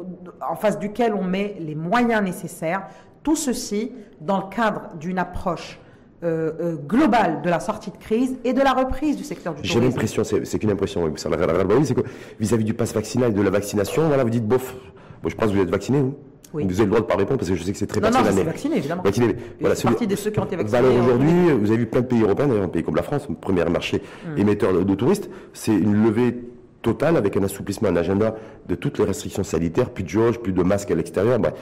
en 0.48 0.56
face 0.56 0.78
duquel 0.78 1.12
on 1.12 1.22
met 1.22 1.56
les 1.60 1.74
moyens 1.74 2.22
nécessaires. 2.22 2.86
Tout 3.22 3.36
ceci 3.36 3.92
dans 4.22 4.38
le 4.38 4.44
cadre 4.48 4.82
d'une 4.98 5.18
approche 5.18 5.78
euh, 6.24 6.52
euh, 6.60 6.76
globale 6.76 7.42
de 7.42 7.50
la 7.50 7.60
sortie 7.60 7.90
de 7.90 7.96
crise 7.98 8.36
et 8.44 8.52
de 8.52 8.60
la 8.62 8.72
reprise 8.72 9.16
du 9.16 9.24
secteur 9.24 9.54
du 9.54 9.60
J'ai 9.62 9.74
tourisme. 9.74 9.90
l'impression, 9.90 10.24
c'est 10.24 10.44
c'est 10.46 10.58
qu'une 10.58 10.70
impression, 10.70 11.04
oui, 11.04 11.12
c'est 11.16 11.94
que 11.94 12.00
vis-à-vis 12.40 12.64
du 12.64 12.74
pass 12.74 12.94
vaccinal 12.94 13.30
et 13.30 13.34
de 13.34 13.42
la 13.42 13.50
vaccination, 13.50 14.08
voilà, 14.08 14.24
vous 14.24 14.30
dites 14.30 14.46
bof. 14.46 14.74
Bon, 15.22 15.28
je 15.28 15.36
pense 15.36 15.50
que 15.50 15.54
vous 15.56 15.62
êtes 15.62 15.70
vacciné, 15.70 16.00
vous 16.00 16.14
Oui. 16.54 16.64
Vous 16.64 16.74
avez 16.74 16.84
le 16.84 16.90
droit 16.90 17.00
de 17.00 17.06
pas 17.06 17.16
répondre 17.16 17.38
parce 17.38 17.50
que 17.50 17.56
je 17.56 17.62
sais 17.62 17.72
que 17.72 17.78
c'est 17.78 17.86
très 17.86 18.00
Non, 18.00 18.06
non, 18.08 18.12
personnel. 18.12 18.34
suis 18.34 18.44
mais- 18.44 18.50
vacciné, 18.52 18.76
évidemment. 18.78 19.02
Vacciné, 19.02 19.36
voilà, 19.60 19.74
celui- 19.74 19.88
partie 19.94 20.06
de 20.06 20.16
ceux 20.16 20.30
qui 20.30 20.40
ont 20.40 20.44
été 20.44 20.56
vaccinés. 20.56 20.80
Valeur 20.80 21.04
aujourd'hui, 21.04 21.50
vous 21.60 21.68
avez 21.70 21.78
vu 21.78 21.86
plein 21.86 22.00
de 22.00 22.06
pays 22.06 22.22
européens, 22.22 22.46
d'ailleurs 22.46 22.64
un 22.64 22.68
pays 22.68 22.82
comme 22.82 22.96
la 22.96 23.02
France, 23.02 23.26
premier 23.40 23.64
marché 23.66 24.00
Hmm. 24.26 24.38
émetteur 24.38 24.72
de, 24.72 24.82
de 24.84 24.94
touristes, 24.94 25.28
c'est 25.52 25.72
une 25.74 26.02
levée 26.02 26.34
totale 26.82 27.16
avec 27.16 27.36
un 27.36 27.42
assouplissement, 27.42 27.88
un 27.88 27.96
agenda 27.96 28.36
de 28.68 28.74
toutes 28.74 28.98
les 28.98 29.04
restrictions 29.04 29.42
sanitaires, 29.42 29.90
plus 29.90 30.04
de 30.04 30.08
jauge, 30.08 30.38
plus 30.38 30.52
de 30.52 30.62
masques 30.62 30.90
à 30.90 30.94
l'extérieur. 30.94 31.38
bah, 31.40 31.52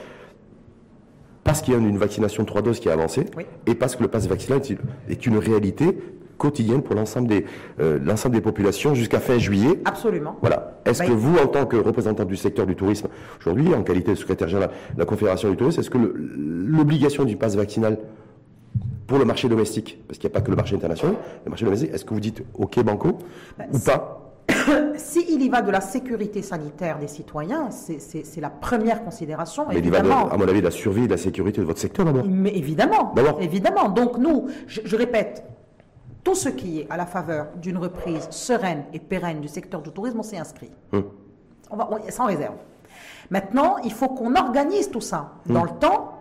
parce 1.45 1.61
qu'il 1.61 1.73
y 1.73 1.77
a 1.77 1.79
une 1.79 1.97
vaccination 1.97 2.43
trois 2.43 2.61
doses 2.61 2.81
qui 2.81 2.89
a 2.89 2.93
avancé, 2.93 3.27
Oui. 3.37 3.45
et 3.67 3.75
parce 3.75 3.95
que 3.95 4.01
le 4.03 4.09
pass 4.09 4.27
vaccinal 4.27 4.59
est- 4.59 4.77
est 5.09 5.25
une 5.25 5.37
réalité 5.37 5.97
quotidienne 6.37 6.81
pour 6.81 6.95
l'ensemble 6.95 7.27
des, 7.29 7.45
euh, 7.79 7.97
l'ensemble 8.03 8.35
des 8.35 8.41
populations 8.41 8.93
jusqu'à 8.93 9.19
fin 9.21 9.37
juillet. 9.37 9.79
Absolument. 9.85 10.35
Voilà. 10.41 10.79
Est-ce 10.83 10.99
Ben- 10.99 11.09
que 11.09 11.13
vous, 11.13 11.37
en 11.37 11.47
tant 11.47 11.65
que 11.65 11.77
représentant 11.77 12.25
du 12.25 12.35
secteur 12.35 12.65
du 12.65 12.75
tourisme, 12.75 13.07
aujourd'hui, 13.39 13.73
en 13.73 13.83
qualité 13.83 14.11
de 14.11 14.15
secrétaire 14.17 14.49
général 14.49 14.71
de 14.95 14.99
la 14.99 15.05
Confédération 15.05 15.49
du 15.49 15.55
tourisme, 15.55 15.79
est-ce 15.79 15.89
que 15.89 15.97
l'obligation 15.97 17.23
du 17.23 17.37
pass 17.37 17.55
vaccinal 17.55 17.99
pour 19.07 19.19
le 19.19 19.23
marché 19.25 19.47
domestique, 19.47 19.99
parce 20.07 20.17
qu'il 20.17 20.27
n'y 20.27 20.33
a 20.33 20.39
pas 20.39 20.41
que 20.41 20.49
le 20.49 20.57
marché 20.57 20.75
international, 20.75 21.15
le 21.45 21.49
marché 21.51 21.63
domestique, 21.63 21.91
est-ce 21.93 22.03
que 22.03 22.13
vous 22.13 22.19
dites 22.19 22.43
OK 22.55 22.83
banco 22.83 23.19
Ben, 23.57 23.67
ou 23.71 23.79
pas? 23.79 24.24
S'il 24.97 25.41
y 25.41 25.49
va 25.49 25.61
de 25.61 25.71
la 25.71 25.81
sécurité 25.81 26.41
sanitaire 26.41 26.99
des 26.99 27.07
citoyens, 27.07 27.69
c'est- 27.71 28.39
la 28.41 28.49
première 28.49 29.03
considération, 29.03 29.65
Mais 29.69 29.79
il 29.79 29.85
y 29.85 29.89
va, 29.89 29.99
de- 30.01 30.05
évidemment. 30.05 30.29
à 30.29 30.37
mon 30.37 30.47
avis, 30.47 30.59
de 30.59 30.65
la 30.65 30.71
survie 30.71 31.03
et 31.03 31.07
de 31.07 31.11
la 31.11 31.17
sécurité 31.17 31.61
de 31.61 31.65
votre 31.65 31.79
secteur 31.79 32.05
d'abord. 32.05 32.23
Mais 32.27 32.55
évidemment, 32.55 33.13
évidemment. 33.39 33.89
Donc 33.89 34.17
nous, 34.17 34.47
je, 34.67 34.81
je 34.83 34.95
répète, 34.95 35.43
tout 36.23 36.35
ce 36.35 36.49
qui 36.49 36.81
est 36.81 36.87
à 36.89 36.97
la 36.97 37.05
faveur 37.05 37.47
d'une 37.61 37.77
reprise 37.77 38.27
sereine 38.31 38.83
et 38.93 38.99
pérenne 38.99 39.41
du 39.41 39.47
secteur 39.47 39.81
du 39.81 39.91
tourisme, 39.91 40.19
on 40.19 40.23
s'est 40.23 40.37
inscrit. 40.37 40.71
Hum. 40.93 41.03
On 41.71 41.77
va, 41.77 41.89
on- 41.91 42.11
sans 42.11 42.25
réserve. 42.25 42.55
Maintenant, 43.29 43.77
il 43.83 43.91
faut 43.91 44.07
qu'on 44.09 44.35
organise 44.35 44.89
tout 44.89 45.01
ça 45.01 45.33
dans 45.47 45.61
Hum. 45.61 45.67
le 45.73 45.79
temps 45.79 46.11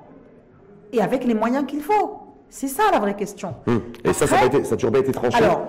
et 0.93 1.01
avec 1.01 1.25
les 1.25 1.35
moyens 1.35 1.67
qu'il 1.67 1.81
faut. 1.81 2.19
C'est 2.57 2.69
ça 2.69 2.85
la 2.93 3.01
vraie 3.01 3.17
question. 3.17 3.53
Hum. 3.67 3.81
Et 4.05 4.13
ça, 4.13 4.29
ça 4.29 4.37
n'a 4.47 4.65
ça 4.65 4.77
toujours 4.77 4.93
pas 4.93 5.01
été 5.01 5.11
tranché. 5.11 5.37
Alors, 5.39 5.63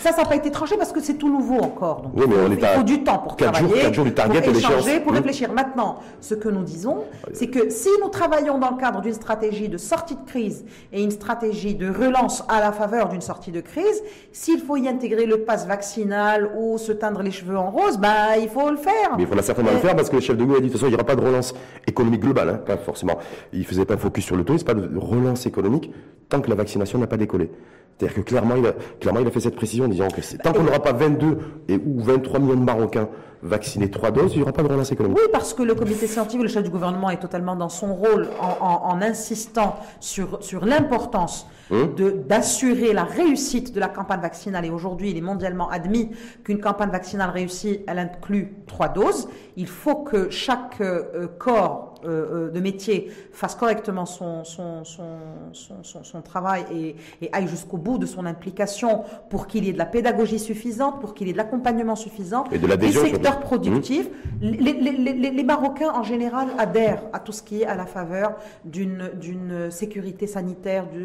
ça, 0.00 0.10
ça 0.10 0.22
n'a 0.22 0.28
pas 0.28 0.34
été 0.34 0.50
tranché 0.50 0.76
parce 0.76 0.90
que 0.90 1.00
c'est 1.00 1.14
tout 1.14 1.28
nouveau 1.30 1.60
encore. 1.60 2.02
Donc, 2.02 2.12
Oui, 2.16 2.24
mais 2.28 2.34
on 2.34 2.46
il 2.48 2.54
est 2.54 2.56
faut, 2.56 2.64
à 2.66 2.72
il 2.72 2.76
faut 2.78 2.82
du 2.82 3.04
temps 3.04 3.18
pour 3.18 3.36
quatre 3.36 3.54
jours- 3.56 3.68
travailler, 3.68 3.82
quatre 3.84 3.94
jours 3.94 4.04
du 4.04 4.14
target 4.14 4.42
pour 4.42 4.56
échanger, 4.56 4.98
pour 4.98 5.12
Mmh. 5.12 5.14
réfléchir. 5.14 5.52
Maintenant, 5.52 6.00
ce 6.20 6.34
que 6.34 6.48
nous 6.48 6.64
disons, 6.64 7.04
c'est 7.32 7.46
que 7.46 7.70
si 7.70 7.88
nous 8.02 8.08
travaillons 8.08 8.58
dans 8.58 8.72
le 8.72 8.78
cadre 8.78 9.00
d'une 9.00 9.12
stratégie 9.12 9.68
de 9.68 9.78
sortie 9.78 10.16
de 10.16 10.24
crise 10.26 10.64
et 10.92 11.04
une 11.04 11.12
stratégie 11.12 11.76
de 11.76 11.88
relance 11.88 12.42
à 12.48 12.58
la 12.58 12.72
faveur 12.72 13.10
d'une 13.10 13.20
sortie 13.20 13.52
de 13.52 13.60
crise, 13.60 14.02
s'il 14.32 14.58
faut 14.58 14.76
y 14.76 14.88
intégrer 14.88 15.26
le 15.26 15.42
pass 15.44 15.68
vaccinal 15.68 16.50
ou 16.58 16.78
se 16.78 16.90
teindre 16.90 17.22
les 17.22 17.30
cheveux 17.30 17.56
en 17.56 17.70
rose, 17.70 17.96
ben, 17.98 18.34
il 18.42 18.48
faut 18.48 18.70
le 18.72 18.76
faire. 18.76 19.12
Mais 19.16 19.22
il 19.22 19.28
faudra 19.28 19.44
certainement 19.44 19.70
Euh, 19.70 19.74
le 19.74 19.78
faire 19.80 19.94
parce 19.94 20.10
que 20.10 20.16
le 20.16 20.20
chef 20.20 20.36
de 20.36 20.42
gouvernement 20.42 20.58
a 20.58 20.62
dit 20.62 20.66
de 20.66 20.72
toute 20.72 20.80
façon, 20.80 20.88
il 20.88 20.94
n'y 20.94 20.96
aura 20.96 21.04
pas 21.06 21.14
de 21.14 21.24
relance 21.24 21.54
économique 21.86 22.22
globale, 22.22 22.48
hein, 22.48 22.54
pas 22.66 22.76
forcément. 22.76 23.18
Il 23.52 23.64
faisait 23.64 23.84
pas 23.84 23.94
un 23.94 23.98
focus 23.98 24.24
sur 24.24 24.34
le 24.34 24.42
tourisme, 24.42 24.66
pas 24.66 24.74
de 24.74 24.98
relance 24.98 25.46
économique 25.46 25.92
que 26.40 26.50
la 26.50 26.56
vaccination 26.56 26.98
n'a 26.98 27.06
pas 27.06 27.16
décollé. 27.16 27.50
C'est-à-dire 27.98 28.16
que 28.16 28.20
clairement 28.22 28.56
il, 28.56 28.66
a, 28.66 28.72
clairement, 29.00 29.20
il 29.20 29.26
a 29.26 29.30
fait 29.30 29.40
cette 29.40 29.56
précision 29.56 29.84
en 29.84 29.88
disant 29.88 30.08
que 30.08 30.20
tant 30.42 30.52
qu'on 30.52 30.64
n'aura 30.64 30.80
pas 30.80 30.92
22 30.92 31.38
et, 31.68 31.76
ou 31.76 32.00
23 32.02 32.40
millions 32.40 32.56
de 32.56 32.60
Marocains 32.64 33.08
vaccinés 33.42 33.90
trois 33.90 34.10
doses, 34.10 34.32
il 34.32 34.38
n'y 34.38 34.42
aura 34.42 34.52
pas 34.52 34.62
de 34.62 34.68
relance 34.68 34.90
économique. 34.90 35.18
Oui, 35.20 35.28
parce 35.30 35.52
que 35.52 35.62
le 35.62 35.74
comité 35.74 36.06
scientifique, 36.06 36.42
le 36.42 36.48
chef 36.48 36.62
du 36.64 36.70
gouvernement 36.70 37.10
est 37.10 37.18
totalement 37.20 37.54
dans 37.56 37.68
son 37.68 37.94
rôle 37.94 38.28
en, 38.40 38.64
en- 38.66 38.86
en 38.90 39.02
insistant 39.02 39.76
sur, 40.00 40.42
sur 40.42 40.64
l'importance 40.64 41.46
de- 41.70 42.10
d'assurer 42.10 42.92
la 42.94 43.04
réussite 43.04 43.74
de 43.74 43.80
la 43.80 43.88
campagne 43.88 44.20
vaccinale. 44.20 44.64
Et 44.64 44.70
aujourd'hui, 44.70 45.10
il 45.10 45.18
est 45.18 45.22
mondialement 45.22 45.68
admis 45.68 46.10
qu'une 46.42 46.58
campagne 46.60 46.90
vaccinale 46.90 47.30
réussie, 47.30 47.80
elle 47.86 47.98
inclut 47.98 48.54
trois 48.66 48.88
doses. 48.88 49.28
Il 49.56 49.66
faut 49.66 49.96
que 49.96 50.30
chaque 50.30 50.80
euh, 50.80 51.02
euh, 51.14 51.26
corps 51.38 51.94
euh, 52.06 52.50
de 52.50 52.60
métier 52.60 53.10
fasse 53.32 53.54
correctement 53.54 54.04
son, 54.04 54.44
son, 54.44 54.84
son, 54.84 55.04
son, 55.52 55.82
son- 55.82 56.04
son 56.04 56.20
travail 56.22 56.64
et, 56.72 56.96
et 57.22 57.30
aille 57.32 57.46
jusqu'au 57.48 57.78
bout 57.84 57.98
de 57.98 58.06
son 58.06 58.24
implication 58.26 59.02
pour 59.28 59.46
qu'il 59.46 59.64
y 59.64 59.68
ait 59.68 59.72
de 59.72 59.78
la 59.78 59.84
pédagogie 59.86 60.38
suffisante, 60.40 61.00
pour 61.00 61.14
qu'il 61.14 61.26
y 61.26 61.30
ait 61.30 61.32
de 61.34 61.38
l'accompagnement 61.38 61.94
suffisant, 61.96 62.44
Et 62.50 62.58
de 62.58 62.66
des 62.74 62.90
secteurs 62.90 63.40
productifs. 63.40 64.08
Les, 64.40 64.56
les- 64.72 64.92
les- 64.92 65.12
les- 65.12 65.30
les 65.30 65.44
Marocains, 65.44 65.92
en 65.94 66.02
général, 66.02 66.48
adhèrent 66.58 67.02
à 67.12 67.20
tout 67.20 67.32
ce 67.32 67.42
qui 67.42 67.62
est 67.62 67.66
à 67.66 67.76
la 67.76 67.86
faveur 67.86 68.34
d'une 68.64 69.70
sécurité 69.70 70.26
sanitaire, 70.26 70.86
du, 70.88 71.04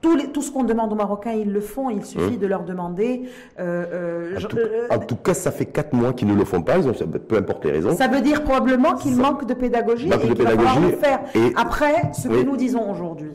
tout, 0.00 0.14
les- 0.16 0.28
tout 0.28 0.42
ce 0.42 0.50
qu'on 0.52 0.64
demande 0.64 0.92
aux 0.92 0.96
Marocains, 0.96 1.32
ils 1.32 1.50
le 1.52 1.60
font. 1.60 1.90
Il 1.90 2.04
suffit 2.04 2.36
de 2.38 2.46
leur 2.46 2.62
demander. 2.64 3.22
euh, 3.58 3.84
euh, 4.32 4.36
En 4.36 4.38
je- 4.40 4.46
tout, 4.46 4.56
euh, 4.56 4.86
en 4.90 4.98
tout 4.98 5.16
cas, 5.16 5.34
ça 5.34 5.50
fait 5.50 5.66
quatre 5.66 5.92
mois 5.92 6.12
qu'ils 6.12 6.28
ne 6.28 6.34
le 6.36 6.44
font 6.44 6.62
pas, 6.62 6.78
ils 6.78 6.88
ont- 6.88 6.92
peu 6.92 7.36
importe 7.36 7.64
les 7.64 7.72
raisons. 7.72 7.96
ça 7.96 8.06
veut 8.08 8.20
dire 8.20 8.42
probablement 8.44 8.94
qu'il 8.94 9.16
manque 9.16 9.44
de 9.46 9.54
pédagogie 9.54 10.08
Manque 10.08 10.24
et 10.24 10.34
qu'il 10.34 10.44
va 10.44 10.50
falloir 10.50 10.80
le 10.80 10.90
faire. 10.90 11.20
et- 11.34 11.52
Après, 11.56 12.10
ce 12.12 12.28
que 12.28 12.34
Oui. 12.34 12.44
nous 12.44 12.56
disons 12.56 12.88
aujourd'hui, 12.90 13.32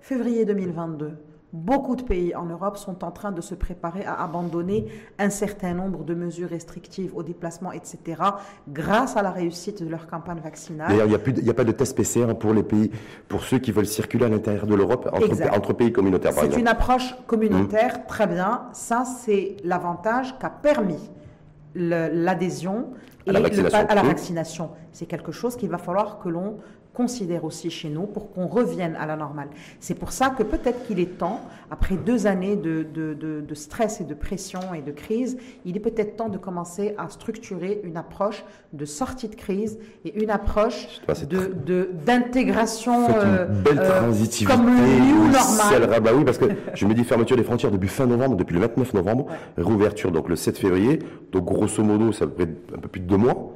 février 0.00 0.44
2022, 0.46 1.12
beaucoup 1.52 1.96
de 1.96 2.02
pays 2.02 2.34
en 2.34 2.44
Europe 2.44 2.76
sont 2.76 3.04
en 3.04 3.10
train 3.10 3.32
de 3.32 3.40
se 3.40 3.54
préparer 3.54 4.04
à 4.04 4.22
abandonner 4.22 4.86
un 5.18 5.30
certain 5.30 5.72
nombre 5.72 6.04
de 6.04 6.14
mesures 6.14 6.48
restrictives 6.48 7.16
aux 7.16 7.22
déplacements, 7.22 7.72
etc., 7.72 8.22
grâce 8.68 9.16
à 9.16 9.22
la 9.22 9.30
réussite 9.30 9.82
de 9.82 9.88
leur 9.88 10.06
campagne 10.06 10.40
vaccinale. 10.40 10.88
D'ailleurs, 10.88 11.06
il 11.06 11.44
n'y 11.44 11.50
a, 11.50 11.54
pas 11.54 11.64
de 11.64 11.72
test 11.72 11.96
PCR 11.96 12.34
pour 12.38 12.52
les 12.52 12.62
pays, 12.62 12.90
pour 13.28 13.44
ceux 13.44 13.58
qui 13.58 13.72
veulent 13.72 13.86
circuler 13.86 14.26
à 14.26 14.28
l'intérieur 14.28 14.66
de 14.66 14.74
l'Europe, 14.74 15.08
entre, 15.12 15.72
pays 15.72 15.92
communautaires, 15.92 16.34
par 16.34 16.44
C'est 16.44 16.60
une 16.60 16.68
approche 16.68 17.14
communautaire, 17.26 18.06
très 18.06 18.26
bien. 18.26 18.64
Ça, 18.72 19.04
c'est 19.04 19.56
l'avantage 19.64 20.38
qu'a 20.38 20.50
permis 20.50 21.10
l'adhésion 21.74 22.88
À 23.26 23.30
et 23.30 23.32
la 23.32 23.40
à 23.40 24.02
Mmh. 24.02 24.06
vaccination. 24.06 24.70
C'est 24.92 25.06
quelque 25.06 25.32
chose 25.32 25.56
qu'il 25.56 25.68
va 25.68 25.78
falloir 25.78 26.18
que 26.18 26.28
l'on 26.28 26.58
considère 27.02 27.44
aussi 27.44 27.70
chez 27.70 27.88
nous 27.88 28.06
pour 28.06 28.32
qu'on 28.32 28.48
revienne 28.48 28.96
à 28.98 29.06
la 29.06 29.14
normale. 29.16 29.48
C'est 29.78 29.94
pour 29.94 30.10
ça 30.10 30.30
que 30.30 30.42
peut-être 30.42 30.84
qu'il 30.86 30.98
est 30.98 31.16
temps, 31.16 31.40
après 31.70 31.94
deux 31.94 32.26
années 32.26 32.56
de, 32.56 32.84
de- 32.92 33.14
de- 33.14 33.40
de 33.40 33.54
stress 33.54 34.00
et 34.00 34.04
de 34.04 34.14
pression 34.14 34.58
et 34.76 34.82
de 34.82 34.90
crise, 34.90 35.38
il 35.64 35.76
est 35.76 35.80
peut-être 35.80 36.16
temps 36.16 36.28
de 36.28 36.38
commencer 36.38 36.94
à 36.98 37.08
structurer 37.08 37.80
une 37.84 37.96
approche 37.96 38.44
de 38.72 38.84
sortie 38.84 39.28
de 39.28 39.36
crise 39.36 39.78
et 40.04 40.20
une 40.20 40.30
approche 40.30 40.88
c'est 41.14 41.28
de- 41.28 41.54
de- 41.64 41.88
d'intégration 42.04 43.06
Faites 43.06 43.16
euh, 43.24 43.46
une 43.48 43.62
belle 43.62 43.78
euh, 43.78 43.98
transitivité. 44.00 44.52
comme 44.56 44.66
le 44.66 45.00
new 45.06 45.30
normal. 45.30 45.84
Rabat, 45.90 46.14
oui, 46.14 46.24
parce 46.24 46.38
que 46.38 46.46
je 46.74 46.84
me 46.84 46.94
dis 46.94 47.04
fermeture 47.04 47.36
des 47.36 47.44
frontières 47.44 47.70
depuis 47.70 47.88
fin 47.88 48.06
novembre, 48.06 48.34
depuis 48.36 48.54
le 48.54 48.60
29 48.62 48.94
novembre, 48.94 49.26
réouverture 49.56 50.10
donc 50.10 50.28
le 50.28 50.34
7 50.36 50.58
février, 50.58 50.98
donc 51.30 51.44
grosso 51.44 51.82
modo 51.84 52.10
ça 52.10 52.26
fait 52.26 52.48
un 52.74 52.78
peu 52.78 52.88
plus 52.88 53.00
de 53.00 53.06
deux 53.06 53.16
mois. 53.16 53.52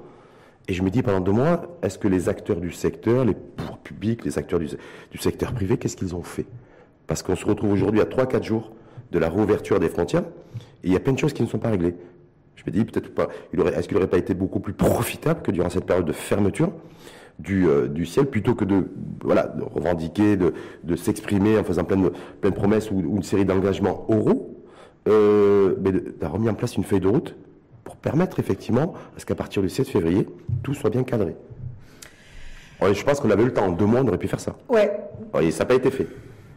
Et 0.68 0.74
je 0.74 0.82
me 0.82 0.90
dis 0.90 1.02
pendant 1.02 1.20
deux 1.20 1.32
mois, 1.32 1.78
est-ce 1.82 1.98
que 1.98 2.08
les 2.08 2.28
acteurs 2.28 2.60
du 2.60 2.70
secteur, 2.70 3.24
les 3.24 3.34
pouvoirs 3.34 3.78
publics, 3.78 4.24
les 4.24 4.38
acteurs 4.38 4.60
du, 4.60 4.68
secteur 5.18 5.52
privé, 5.52 5.76
qu'est-ce 5.76 5.96
qu'ils 5.96 6.14
ont 6.14 6.22
fait? 6.22 6.46
Parce 7.06 7.22
qu'on 7.22 7.36
se 7.36 7.44
retrouve 7.44 7.72
aujourd'hui 7.72 8.00
à 8.00 8.04
3-4 8.04 8.42
jours 8.42 8.72
de 9.10 9.18
la 9.18 9.28
réouverture 9.28 9.80
des 9.80 9.88
frontières, 9.88 10.22
et 10.84 10.88
il 10.88 10.92
y 10.92 10.96
a 10.96 11.00
plein 11.00 11.12
de 11.12 11.18
choses 11.18 11.32
qui 11.32 11.42
ne 11.42 11.48
sont 11.48 11.58
pas 11.58 11.70
réglées. 11.70 11.94
Je 12.54 12.62
me 12.66 12.70
dis 12.70 12.84
peut-être 12.84 13.12
pas, 13.12 13.28
est-ce 13.52 13.88
qu'il 13.88 13.96
n'aurait 13.96 14.08
pas 14.08 14.18
été 14.18 14.34
beaucoup 14.34 14.60
plus 14.60 14.72
profitable 14.72 15.42
que 15.42 15.50
durant 15.50 15.68
cette 15.68 15.84
période 15.84 16.06
de 16.06 16.12
fermeture 16.12 16.70
du, 17.38 17.66
euh, 17.66 18.04
ciel, 18.04 18.26
plutôt 18.26 18.54
que 18.54 18.64
de, 18.64 18.86
voilà, 19.22 19.52
revendiquer, 19.74 20.36
de, 20.36 20.96
s'exprimer 20.96 21.58
en 21.58 21.64
faisant 21.64 21.82
plein 21.82 21.96
de, 21.96 22.50
promesses 22.50 22.90
ou, 22.90 23.00
une 23.00 23.22
série 23.22 23.44
d'engagements 23.44 24.06
oraux, 24.08 24.62
euh, 25.08 25.74
d'avoir 26.20 26.40
mis 26.40 26.48
en 26.48 26.54
place 26.54 26.76
une 26.76 26.84
feuille 26.84 27.00
de 27.00 27.08
route 27.08 27.34
pour 27.84 27.96
permettre 27.96 28.38
effectivement 28.38 28.94
à 29.16 29.20
ce 29.20 29.26
qu'à 29.26 29.34
partir 29.34 29.62
du 29.62 29.68
7 29.68 29.88
février, 29.88 30.28
tout 30.62 30.74
soit 30.74 30.90
bien 30.90 31.02
cadré. 31.02 31.36
je 32.80 33.04
pense 33.04 33.20
qu'on 33.20 33.30
avait 33.30 33.42
eu 33.42 33.46
le 33.46 33.52
temps, 33.52 33.66
en 33.66 33.72
deux 33.72 33.86
mois, 33.86 34.00
on 34.00 34.08
aurait 34.08 34.18
pu 34.18 34.28
faire 34.28 34.40
ça. 34.40 34.56
Ouais. 34.68 35.00
Et 35.40 35.50
ça 35.50 35.64
n'a 35.64 35.68
pas 35.68 35.74
été 35.74 35.90
fait. 35.90 36.08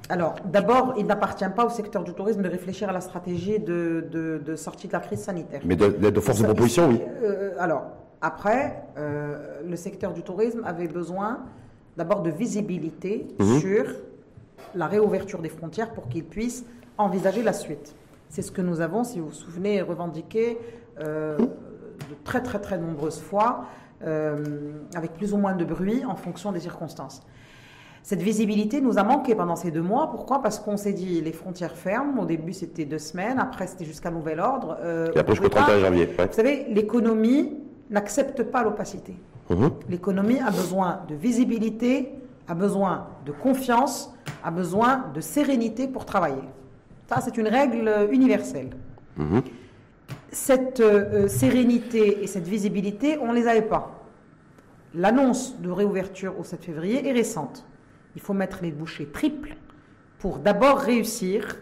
Alors, 0.10 0.36
d'abord, 0.46 0.94
il 0.98 1.06
n'appartient 1.08 1.50
pas 1.56 1.66
au 1.66 1.70
secteur 1.70 2.04
du 2.04 2.14
tourisme 2.14 2.42
de 2.42 2.50
réfléchir 2.50 2.90
à 2.90 2.92
la 2.92 3.02
stratégie 3.02 3.60
de, 3.60 4.08
de, 4.12 4.56
sortie 4.56 4.88
de 4.88 4.94
la 4.94 5.00
crise 5.00 5.20
sanitaire. 5.20 5.62
Mais 5.66 5.76
de, 5.76 5.88
de 5.88 6.20
force 6.20 6.40
de 6.40 6.46
proposition, 6.46 6.90
oui. 6.90 7.02
Euh, 7.24 7.54
alors, 7.58 7.86
après, 8.22 8.84
euh, 8.98 9.62
le 9.68 9.76
secteur 9.76 10.14
du 10.14 10.22
tourisme 10.22 10.62
avait 10.66 10.88
besoin 10.88 11.40
d'abord 11.98 12.22
de 12.22 12.30
visibilité 12.30 13.28
mhm. 13.40 13.60
sur 13.60 13.86
la 14.76 14.88
réouverture 14.88 15.42
des 15.42 15.50
frontières 15.50 15.92
pour 15.92 16.08
qu'il 16.08 16.24
puisse 16.24 16.66
envisager 16.98 17.42
la 17.44 17.54
suite. 17.54 17.96
C'est 18.30 18.42
ce 18.42 18.52
que 18.52 18.62
nous 18.62 18.82
avons, 18.82 19.04
si 19.04 19.20
vous 19.20 19.28
vous 19.28 19.34
souvenez, 19.34 19.82
revendiqué 19.82 20.58
euh, 20.58 20.85
de 21.00 22.16
très 22.24 22.42
très 22.42 22.60
très 22.60 22.78
nombreuses 22.78 23.20
fois, 23.20 23.66
avec 24.02 25.14
plus 25.14 25.34
ou 25.34 25.38
moins 25.38 25.56
de 25.56 25.66
bruit 25.66 26.04
en 26.06 26.16
fonction 26.16 26.52
des 26.52 26.60
circonstances. 26.60 27.22
Cette 28.06 28.22
visibilité 28.22 28.82
nous 28.82 29.00
a 29.00 29.04
manqué 29.04 29.34
pendant 29.34 29.56
ces 29.56 29.72
deux 29.72 29.82
mois. 29.82 30.12
Pourquoi? 30.12 30.44
Parce 30.44 30.60
qu'on 30.60 30.78
s'est 30.78 30.94
dit 30.94 31.22
les 31.22 31.32
frontières 31.32 31.76
ferment. 31.76 32.22
Au 32.22 32.26
début, 32.26 32.54
c'était 32.54 32.86
deux 32.86 33.00
semaines. 33.00 33.40
Après, 33.40 33.66
c'était 33.66 33.84
jusqu'à 33.84 34.12
nouvel 34.12 34.40
ordre. 34.40 34.78
Euh, 34.80 35.12
Et 35.16 35.18
après 35.18 35.34
jusqu'au 35.34 35.50
31 35.50 35.80
janvier. 35.80 36.06
Vous 36.06 36.34
savez, 36.34 36.68
l'économie 36.70 37.58
n'accepte 37.90 38.44
pas 38.44 38.62
l'opacité. 38.64 39.16
Mhm. 39.50 39.72
L'économie 39.90 40.40
a 40.40 40.52
besoin 40.52 41.00
de 41.10 41.16
visibilité, 41.16 42.14
a 42.48 42.54
besoin 42.54 43.08
de 43.26 43.32
confiance, 43.32 44.14
a 44.44 44.52
besoin 44.52 45.06
de 45.16 45.20
sérénité 45.20 45.88
pour 45.88 46.06
travailler. 46.06 46.44
Ça, 47.10 47.22
c'est 47.22 47.36
une 47.40 47.48
règle 47.48 47.92
universelle. 48.12 48.70
Mhm. 49.18 49.42
Cette 50.36 50.82
euh, 50.82 51.28
sérénité 51.28 52.24
et 52.24 52.28
cette 52.28 52.48
visibilité, 52.48 53.18
on 53.22 53.30
ne 53.30 53.36
les 53.36 53.48
avait 53.48 53.62
pas. 53.62 54.06
L'annonce 54.94 55.60
de 55.60 55.70
réouverture 55.70 56.38
au 56.40 56.44
7 56.44 56.64
février 56.64 57.08
est 57.08 57.12
récente 57.12 57.66
il 58.16 58.22
faut 58.22 58.34
mettre 58.34 58.60
les 58.62 58.72
bouchées 58.72 59.06
triples 59.06 59.56
pour 60.20 60.40
d'abord 60.40 60.80
réussir 60.80 61.58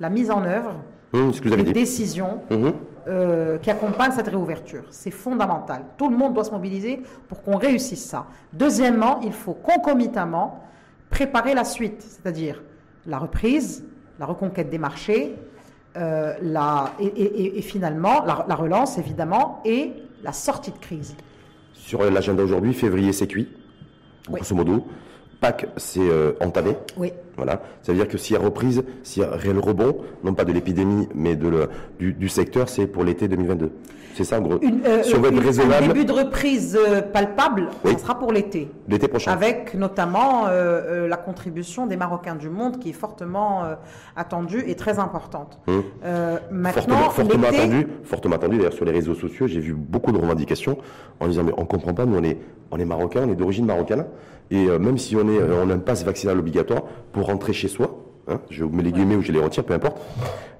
la 0.00 0.10
mise 0.10 0.30
en 0.30 0.44
œuvre 0.44 0.74
mmh, 1.12 1.30
des 1.64 1.72
décisions 1.72 2.42
mmh. 2.50 2.68
euh, 3.08 3.58
qui 3.58 3.70
accompagnent 3.70 4.12
cette 4.12 4.28
réouverture. 4.28 4.84
C'est 4.90 5.10
fondamental. 5.10 5.84
Tout 5.96 6.10
le 6.10 6.16
monde 6.16 6.34
doit 6.34 6.44
se 6.44 6.50
mobiliser 6.50 7.02
pour 7.28 7.42
qu'on 7.42 7.56
réussisse 7.56 8.04
ça. 8.04 8.26
Deuxièmement, 8.52 9.20
il 9.22 9.32
faut 9.32 9.54
concomitamment 9.54 10.64
préparer 11.08 11.54
la 11.54 11.64
suite, 11.64 12.02
c'est-à-dire 12.02 12.62
la 13.06 13.18
reprise, 13.18 13.84
la 14.18 14.26
reconquête 14.26 14.68
des 14.68 14.78
marchés, 14.78 15.36
euh, 15.96 16.34
la, 16.42 16.92
et, 17.00 17.62
finalement 17.62 18.24
la, 18.24 18.54
relance 18.54 18.98
évidemment 18.98 19.62
et 19.64 19.92
la 20.22 20.32
sortie 20.32 20.70
de 20.70 20.78
crise. 20.78 21.14
Sur 21.72 22.02
l'agenda 22.10 22.42
aujourd'hui, 22.42 22.74
février 22.74 23.12
c'est 23.12 23.26
cuit, 23.26 23.48
grosso 24.28 24.54
modo. 24.54 24.86
Pâques, 25.40 25.66
c'est 25.76 26.00
euh, 26.00 26.32
entamé. 26.40 26.76
Oui. 26.96 27.12
Voilà. 27.36 27.60
Ça 27.82 27.92
veut 27.92 27.98
dire 27.98 28.08
que 28.08 28.18
s'il 28.18 28.34
y 28.34 28.38
a 28.38 28.42
reprise, 28.42 28.84
s'il 29.02 29.22
y 29.22 29.26
a 29.26 29.30
réel 29.30 29.58
rebond, 29.58 29.96
non 30.24 30.34
pas 30.34 30.44
de 30.44 30.52
l'épidémie, 30.52 31.08
mais 31.14 31.36
de 31.36 31.48
le, 31.48 31.68
du, 31.98 32.28
secteur, 32.28 32.68
c'est 32.68 32.86
pour 32.86 33.04
l'été 33.04 33.28
2022. 33.28 33.70
C'est 34.14 34.24
ça, 34.24 34.38
en 34.38 34.42
gros. 34.42 34.54
Euh, 34.54 35.02
si 35.02 35.14
on 35.14 35.20
veut 35.20 35.28
être 35.28 35.42
raisonnable. 35.42 35.84
Un 35.84 35.88
début 35.88 36.06
de 36.06 36.12
reprise 36.12 36.78
euh, 36.80 37.02
palpable, 37.02 37.68
ça 37.84 37.98
sera 37.98 38.18
pour 38.18 38.32
l'été. 38.32 38.70
L'été 38.88 39.08
prochain. 39.08 39.30
Avec 39.30 39.74
notamment 39.74 40.46
la 40.46 41.16
contribution 41.16 41.86
des 41.86 41.96
Marocains 41.96 42.34
du 42.36 42.48
monde, 42.48 42.78
qui 42.78 42.90
est 42.90 42.94
fortement 42.94 43.64
attendue 44.16 44.64
et 44.66 44.74
très 44.74 44.98
importante. 44.98 45.58
Hum. 45.66 45.82
maintenant, 46.50 47.10
fortement, 47.10 47.48
attendue. 47.48 47.86
Fortement 48.04 48.36
attendue. 48.36 48.56
D'ailleurs, 48.56 48.72
sur 48.72 48.86
les 48.86 48.92
réseaux 48.92 49.14
sociaux, 49.14 49.46
j'ai 49.46 49.60
vu 49.60 49.74
beaucoup 49.74 50.12
de 50.12 50.18
revendications 50.18 50.78
en 51.20 51.28
disant 51.28 51.44
mais 51.44 51.52
on 51.56 51.64
comprend 51.66 51.92
pas, 51.94 52.06
nous 52.06 52.16
on 52.16 52.24
est, 52.24 52.38
on 52.70 52.78
est 52.78 52.84
marocains, 52.84 53.24
on 53.26 53.32
est 53.32 53.36
d'origine 53.36 53.66
marocaine. 53.66 54.06
Et 54.50 54.66
euh, 54.66 54.78
même 54.78 54.98
si 54.98 55.16
on 55.16 55.28
est, 55.28 55.40
euh, 55.40 55.64
on 55.64 55.70
a 55.70 55.74
un 55.74 55.78
passe 55.78 56.04
vaccinal 56.04 56.38
obligatoire 56.38 56.82
pour 57.12 57.26
rentrer 57.26 57.52
chez 57.52 57.68
soi, 57.68 58.04
hein, 58.28 58.40
je 58.50 58.64
mets 58.64 58.82
les 58.82 58.92
guillemets 58.92 59.16
ou 59.16 59.22
je 59.22 59.32
les 59.32 59.40
retire, 59.40 59.64
peu 59.64 59.74
importe. 59.74 60.00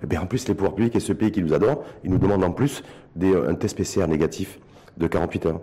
Eh 0.03 0.07
bien, 0.07 0.21
en 0.21 0.27
plus, 0.27 0.47
les 0.49 0.55
pouvoirs 0.55 0.75
publics 0.75 0.97
et 0.97 1.01
ce 1.01 1.13
pays 1.13 1.31
qui 1.31 1.43
nous 1.43 1.55
adore, 1.55 1.85
ils 2.05 2.11
nous 2.11 2.19
demandent 2.19 2.45
en 2.45 2.53
plus 2.53 2.83
des, 3.15 3.35
un 3.35 3.55
test 3.55 3.77
PCR 3.77 4.07
négatif 4.09 4.59
de 4.97 5.07
48 5.07 5.47
heures 5.47 5.61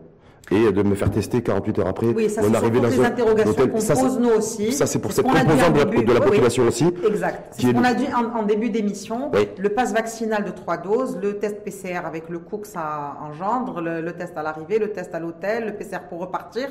et 0.51 0.71
de 0.71 0.84
me 0.84 0.95
faire 0.95 1.09
tester 1.09 1.41
48 1.41 1.80
heures 1.80 1.88
après. 1.88 2.07
Oui, 2.07 2.30
ça, 2.30 2.41
on 2.43 2.53
arrive 2.53 2.82
dans 2.82 2.88
les 2.88 2.99
interrogations 2.99 3.67
qu'on 3.67 3.80
pose 3.80 4.19
nous 4.19 4.30
aussi. 4.30 4.71
Ça, 4.74 4.86
c'est 4.86 4.99
pour 4.99 5.11
cette 5.11 5.26
composante 5.26 5.74
de, 5.74 6.13
la, 6.13 6.21
population 6.21 6.67
aussi. 6.67 6.86
Exact. 7.07 7.47
C'est 7.51 7.67
ce 7.67 7.71
qu'on 7.71 7.84
a 7.84 7.93
dit 7.93 8.07
en, 8.13 8.43
début 8.43 8.69
d'émission. 8.69 9.32
Le 9.57 9.69
pass 9.69 9.93
vaccinal 9.93 10.43
de 10.43 10.51
trois 10.51 10.78
doses, 10.78 11.17
le 11.21 11.38
test 11.38 11.63
PCR 11.63 12.05
avec 12.05 12.30
le 12.30 12.39
coût 12.39 12.57
que 12.57 12.67
ça 12.67 13.17
engendre, 13.21 13.82
le, 13.82 14.11
test 14.13 14.38
à 14.38 14.43
l'arrivée, 14.43 14.80
le 14.80 14.91
test 14.91 15.15
à 15.15 15.19
l'hôtel, 15.19 15.65
le 15.67 15.74
PCR 15.74 16.01
pour 16.09 16.19
repartir. 16.19 16.67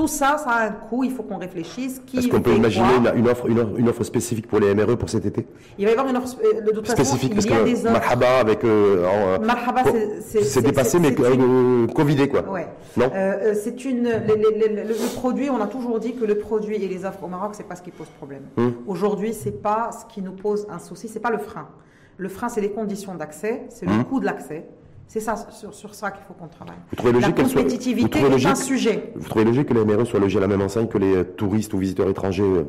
Tout 0.00 0.08
ça, 0.08 0.38
ça 0.38 0.50
a 0.50 0.66
un 0.68 0.70
coût. 0.70 1.04
Il 1.04 1.10
faut 1.10 1.22
qu'on 1.22 1.36
réfléchisse. 1.36 2.00
Est-ce 2.16 2.28
qu'on 2.28 2.40
peut 2.40 2.54
imaginer 2.54 2.88
une, 3.14 3.28
offre, 3.28 3.46
une, 3.46 3.86
offre, 3.86 4.02
spécifique 4.02 4.46
pour 4.46 4.58
les 4.58 4.74
MRE 4.74 4.96
pour 4.96 5.10
cet 5.10 5.26
été? 5.26 5.46
Il 5.76 5.84
va 5.84 5.90
y 5.90 5.92
avoir 5.92 6.08
une 6.08 6.16
offre 6.16 6.38
euh, 6.42 6.62
de 6.62 6.70
toute 6.70 6.88
spécifique 6.88 7.34
façon, 7.34 7.48
il 7.48 7.54
y 7.54 7.60
a 7.60 7.64
des 7.64 7.84
offres. 7.84 7.92
Marhaba 7.92 8.38
avec. 8.38 8.64
Euh, 8.64 10.20
c'est 10.22 10.62
dépassé, 10.62 10.98
mais 10.98 11.14
euh, 11.20 11.86
Covidé 11.88 12.30
quoi. 12.30 12.48
Ouais. 12.50 12.66
Non? 12.96 13.10
Euh, 13.14 13.54
c'est 13.62 13.84
une. 13.84 14.04
le 14.04 15.14
produit, 15.16 15.50
on 15.50 15.60
a 15.60 15.66
toujours 15.66 16.00
dit 16.00 16.14
que 16.14 16.24
le 16.24 16.38
produit 16.38 16.82
et 16.82 16.88
les 16.88 17.04
offres 17.04 17.22
au 17.22 17.28
Maroc, 17.28 17.50
c'est 17.52 17.68
pas 17.68 17.76
ce 17.76 17.82
qui 17.82 17.90
pose 17.90 18.08
problème. 18.16 18.44
Hum. 18.56 18.76
Aujourd'hui, 18.86 19.34
c'est 19.34 19.60
pas 19.60 19.90
ce 19.92 20.10
qui 20.10 20.22
nous 20.22 20.32
pose 20.32 20.66
un 20.70 20.78
souci, 20.78 21.08
c'est 21.08 21.20
pas 21.20 21.30
le 21.30 21.36
frein. 21.36 21.68
Le 22.16 22.30
frein, 22.30 22.48
c'est 22.48 22.62
les 22.62 22.70
conditions 22.70 23.14
d'accès, 23.16 23.64
c'est 23.68 23.84
le 23.84 23.92
hum. 23.92 24.04
coût 24.06 24.18
de 24.18 24.24
l'accès. 24.24 24.64
C'est 25.10 25.18
ça, 25.18 25.34
sur, 25.34 25.92
ça 25.92 26.12
qu'il 26.12 26.22
faut 26.22 26.34
qu'on 26.34 26.46
travaille. 26.46 26.76
Vous 26.90 26.94
trouvez 26.94 27.12
logique 27.12 27.36
la 27.36 27.42
compétitivité 27.42 28.20
est 28.20 28.46
un 28.46 28.54
sujet. 28.54 29.12
Vous 29.16 29.28
trouvez 29.28 29.44
logique 29.44 29.66
que 29.66 29.74
les 29.74 29.84
MRE 29.84 30.06
soient 30.06 30.20
logés 30.20 30.38
à 30.38 30.40
la 30.40 30.46
même 30.46 30.62
enseigne 30.62 30.86
que 30.86 30.98
les 30.98 31.24
touristes 31.24 31.74
ou 31.74 31.78
visiteurs 31.78 32.08
étrangers 32.08 32.44
euh, 32.44 32.62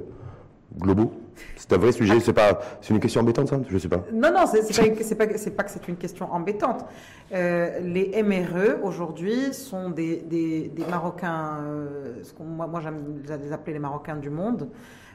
globaux? 0.75 1.13
C'est 1.55 1.71
un 1.73 1.77
vrai 1.77 1.91
sujet, 1.91 2.19
c'est 2.19 2.33
pas, 2.33 2.59
c'est 2.81 2.95
une 2.95 2.99
question 2.99 3.21
embêtante, 3.21 3.47
ça 3.47 3.59
Je 3.69 3.77
sais 3.77 3.87
pas. 3.87 4.03
Non, 4.11 4.31
non, 4.33 4.45
c'est 4.47 5.15
pas, 5.15 5.27
pas, 5.27 5.33
pas, 5.55 5.63
que 5.63 5.69
c'est 5.69 5.87
une 5.87 5.97
question 5.97 6.33
embêtante. 6.33 6.83
Euh, 7.31 7.79
les 7.81 8.23
MRE 8.23 8.83
aujourd'hui 8.83 9.53
sont 9.53 9.91
des, 9.91 10.17
des, 10.21 10.85
Marocains, 10.89 11.59
euh, 11.61 12.23
moi, 12.39 12.65
moi 12.65 12.79
j'aime 12.81 13.21
les 13.39 13.53
appeler 13.53 13.73
les 13.73 13.79
Marocains 13.79 14.15
du 14.15 14.31
monde, 14.31 14.67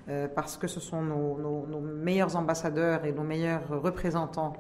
euh, 0.09 0.29
parce 0.33 0.57
que 0.57 0.68
ce 0.68 0.79
sont 0.79 1.03
nos, 1.03 1.37
nos, 1.37 1.81
meilleurs 1.81 2.37
ambassadeurs 2.37 3.05
et 3.05 3.11
nos 3.11 3.24
meilleurs 3.24 3.68
représentants 3.83 4.53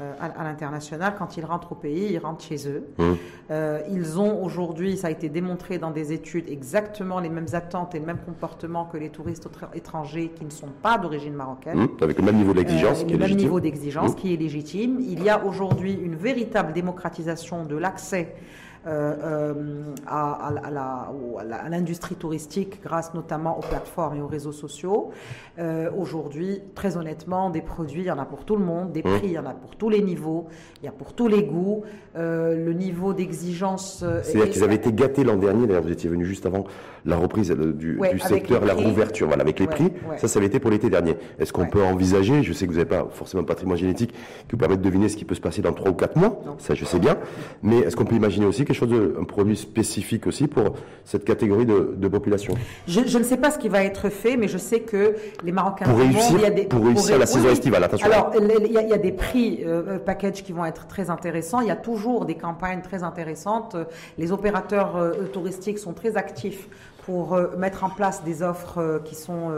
euh, 0.00 0.12
à, 0.20 0.44
l'international. 0.44 1.14
Quand 1.18 1.36
ils 1.36 1.44
rentrent 1.44 1.72
au 1.72 1.74
pays, 1.74 2.12
ils 2.12 2.18
rentrent 2.18 2.44
chez 2.44 2.68
eux. 2.68 2.84
Mmh. 2.98 3.04
Euh, 3.50 3.80
ils 3.90 4.20
ont 4.20 4.44
aujourd'hui, 4.44 4.96
ça 4.96 5.08
a 5.08 5.10
été 5.10 5.28
démontré 5.28 5.78
dans 5.78 5.90
des 5.90 6.12
études, 6.12 6.48
exactement 6.48 7.18
les 7.18 7.28
mêmes 7.28 7.48
attentes 7.52 7.94
et 7.94 7.98
le 7.98 8.06
même 8.06 8.18
comportement 8.18 8.84
que 8.84 8.96
les 8.96 9.10
touristes 9.10 9.48
étrangers 9.74 10.30
qui 10.36 10.44
ne 10.44 10.50
sont 10.50 10.68
pas 10.82 10.98
d'origine 10.98 11.34
marocaine. 11.34 11.78
Mmh. 11.78 11.88
Avec 12.00 12.18
le 12.18 12.24
même 12.24 12.36
niveau 12.36 12.54
d'exigence. 12.54 13.04
le 13.04 13.18
même 13.18 13.34
niveau 13.34 13.58
d'exigence 13.58 14.12
mmh. 14.12 14.14
qui 14.14 14.34
est 14.34 14.36
légitime. 14.36 15.00
Il 15.00 15.22
y 15.24 15.28
a 15.28 15.44
aujourd'hui 15.44 15.94
une 15.94 16.14
véritable 16.14 16.72
démocratisation 16.72 17.64
de 17.64 17.76
l'accès 17.76 18.34
euh, 18.36 18.36
euh, 18.38 18.67
à, 18.86 20.46
à 20.46 21.68
l'industrie 21.68 22.14
touristique 22.14 22.80
grâce 22.82 23.14
notamment 23.14 23.58
aux 23.58 23.62
plateformes 23.62 24.16
et 24.16 24.20
aux 24.20 24.26
réseaux 24.26 24.52
sociaux. 24.52 25.10
Euh, 25.58 25.90
aujourd'hui, 25.96 26.60
très 26.74 26.96
honnêtement, 26.96 27.50
des 27.50 27.62
produits, 27.62 28.02
il 28.02 28.06
y 28.06 28.10
en 28.10 28.18
a 28.18 28.24
pour 28.24 28.44
tout 28.44 28.56
le 28.56 28.64
monde, 28.64 28.92
des 28.92 29.02
prix, 29.02 29.20
il 29.24 29.32
y 29.32 29.38
en 29.38 29.46
a 29.46 29.54
pour 29.54 29.76
tous 29.76 29.88
les 29.88 30.02
niveaux, 30.02 30.46
il 30.82 30.86
y 30.86 30.88
a 30.88 30.92
pour 30.92 31.12
tous 31.12 31.28
les 31.28 31.42
goûts. 31.42 31.84
le 32.14 32.72
niveau 32.72 33.12
d'exigence. 33.12 34.04
C'est-à-dire 34.22 34.50
qu'ils 34.50 34.64
avaient 34.64 34.74
été 34.74 34.92
gâtés 34.92 35.24
l'an 35.24 35.36
dernier, 35.36 35.66
d'ailleurs 35.66 35.82
vous 35.82 35.92
étiez 35.92 36.10
venu 36.10 36.24
juste 36.24 36.46
avant 36.46 36.64
la 37.04 37.16
reprise 37.16 37.50
du, 37.50 37.98
secteur, 38.20 38.64
la 38.64 38.74
rouverture, 38.74 39.26
voilà, 39.26 39.42
avec 39.42 39.58
les 39.58 39.66
prix. 39.66 39.90
Ça, 40.18 40.28
ça 40.28 40.38
avait 40.38 40.46
été 40.46 40.60
pour 40.60 40.70
l'été 40.70 40.90
dernier. 40.90 41.16
Est-ce 41.38 41.52
qu'on 41.52 41.66
peut 41.66 41.82
envisager, 41.82 42.42
je 42.42 42.52
sais 42.52 42.66
que 42.66 42.72
vous 42.72 42.78
n'avez 42.78 42.88
pas 42.88 43.08
forcément 43.10 43.42
un 43.42 43.46
patrimoine 43.46 43.78
génétique 43.78 44.12
qui 44.12 44.52
vous 44.52 44.56
permet 44.56 44.76
de 44.76 44.82
deviner 44.82 45.08
ce 45.08 45.16
qui 45.16 45.24
peut 45.24 45.34
se 45.34 45.40
passer 45.40 45.62
dans 45.62 45.72
3 45.72 45.90
ou 45.90 45.94
4 45.94 46.16
mois, 46.16 46.40
ça 46.58 46.74
je 46.74 46.84
sais 46.84 46.98
bien, 46.98 47.16
mais 47.62 47.78
est-ce 47.78 47.96
qu'on 47.96 48.04
peut 48.04 48.16
imaginer 48.16 48.46
aussi 48.46 48.64
quelque 48.68 48.76
chose 48.76 48.90
de, 48.90 49.16
un 49.18 49.24
produit 49.24 49.56
spécifique 49.56 50.26
aussi 50.26 50.46
pour 50.46 50.74
cette 51.04 51.24
catégorie 51.24 51.64
de, 51.64 52.08
population 52.08 52.54
je, 52.86 53.00
ne 53.00 53.22
sais 53.22 53.36
pas 53.36 53.50
ce 53.50 53.58
qui 53.58 53.68
va 53.68 53.82
être 53.82 54.08
fait, 54.08 54.36
mais 54.36 54.48
je 54.48 54.58
sais 54.58 54.80
que 54.80 55.14
les 55.44 55.52
Marocains 55.52 55.84
pour 55.86 55.98
réussir, 55.98 56.36
il 56.36 56.40
y 56.40 56.46
a 56.46 56.50
des, 56.50 56.64
pour 56.64 56.84
réussir 56.84 57.18
la 57.18 57.26
saison 57.26 57.48
estivale, 57.48 57.84
attention. 57.84 58.06
Alors, 58.06 58.32
il 58.34 58.72
y, 58.72 58.92
a, 58.92 58.98
des 58.98 59.12
prix 59.12 59.60
euh, 59.64 59.82
euh, 59.88 59.98
package 59.98 60.42
qui 60.42 60.52
vont 60.52 60.64
être 60.64 60.86
très 60.86 61.10
intéressants. 61.10 61.60
Il 61.60 61.68
y 61.68 61.70
a 61.70 61.76
toujours 61.76 62.24
des 62.24 62.34
campagnes 62.34 62.82
très 62.82 63.02
intéressantes. 63.02 63.76
Les 64.16 64.32
opérateurs 64.32 64.96
euh, 64.96 65.12
touristiques 65.32 65.78
sont 65.78 65.92
très 65.92 66.16
actifs 66.16 66.68
pour 67.04 67.34
euh, 67.34 67.56
mettre 67.56 67.84
en 67.84 67.90
place 67.90 68.22
des 68.24 68.42
offres 68.42 69.00
qui 69.04 69.14
sont 69.14 69.50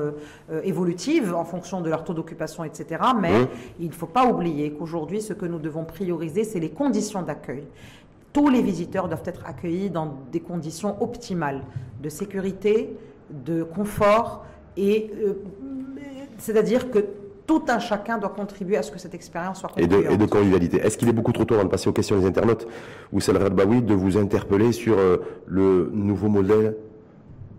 évolutives 0.62 1.34
en 1.34 1.44
fonction 1.44 1.80
de 1.80 1.90
leur 1.90 2.04
taux 2.04 2.14
d'occupation, 2.14 2.64
etc. 2.64 3.02
Mais 3.20 3.48
il 3.80 3.88
ne 3.88 3.92
faut 3.92 4.06
pas 4.06 4.26
oublier 4.26 4.72
qu'aujourd'hui, 4.72 5.20
ce 5.20 5.32
que 5.32 5.46
nous 5.46 5.58
devons 5.58 5.84
prioriser, 5.84 6.44
c'est 6.44 6.60
les 6.60 6.70
conditions 6.70 7.22
d'accueil. 7.22 7.64
Tous 8.32 8.48
les 8.48 8.62
visiteurs 8.62 9.08
doivent 9.08 9.22
être 9.24 9.42
accueillis 9.44 9.90
dans 9.90 10.18
des 10.30 10.40
conditions 10.40 11.02
optimales 11.02 11.62
de 12.02 12.08
sécurité, 12.08 12.96
de 13.30 13.62
confort, 13.62 14.44
et 14.76 15.10
c'est-à-dire 16.38 16.90
que 16.90 17.04
tout 17.46 17.62
un 17.68 17.80
chacun 17.80 18.18
doit 18.18 18.28
contribuer 18.28 18.76
à 18.76 18.82
ce 18.82 18.92
que 18.92 18.98
cette 19.00 19.14
expérience 19.14 19.58
soit 19.58 19.72
et 19.76 19.88
de, 19.88 20.04
et 20.08 20.16
de, 20.16 20.26
convivialité. 20.26 20.78
Est-ce 20.78 20.96
qu'il 20.96 21.08
est 21.08 21.12
beaucoup 21.12 21.32
trop 21.32 21.44
tôt 21.44 21.54
avant 21.54 21.64
de 21.64 21.68
passer 21.68 21.88
aux 21.88 21.92
questions 21.92 22.16
des 22.16 22.24
internautes 22.24 22.68
ou 23.12 23.20
c'est 23.20 23.32
le 23.32 23.48
Baoui 23.48 23.82
de 23.82 23.94
vous 23.94 24.16
interpeller 24.16 24.70
sur 24.70 24.96
le 25.46 25.90
nouveau 25.92 26.28
modèle 26.28 26.76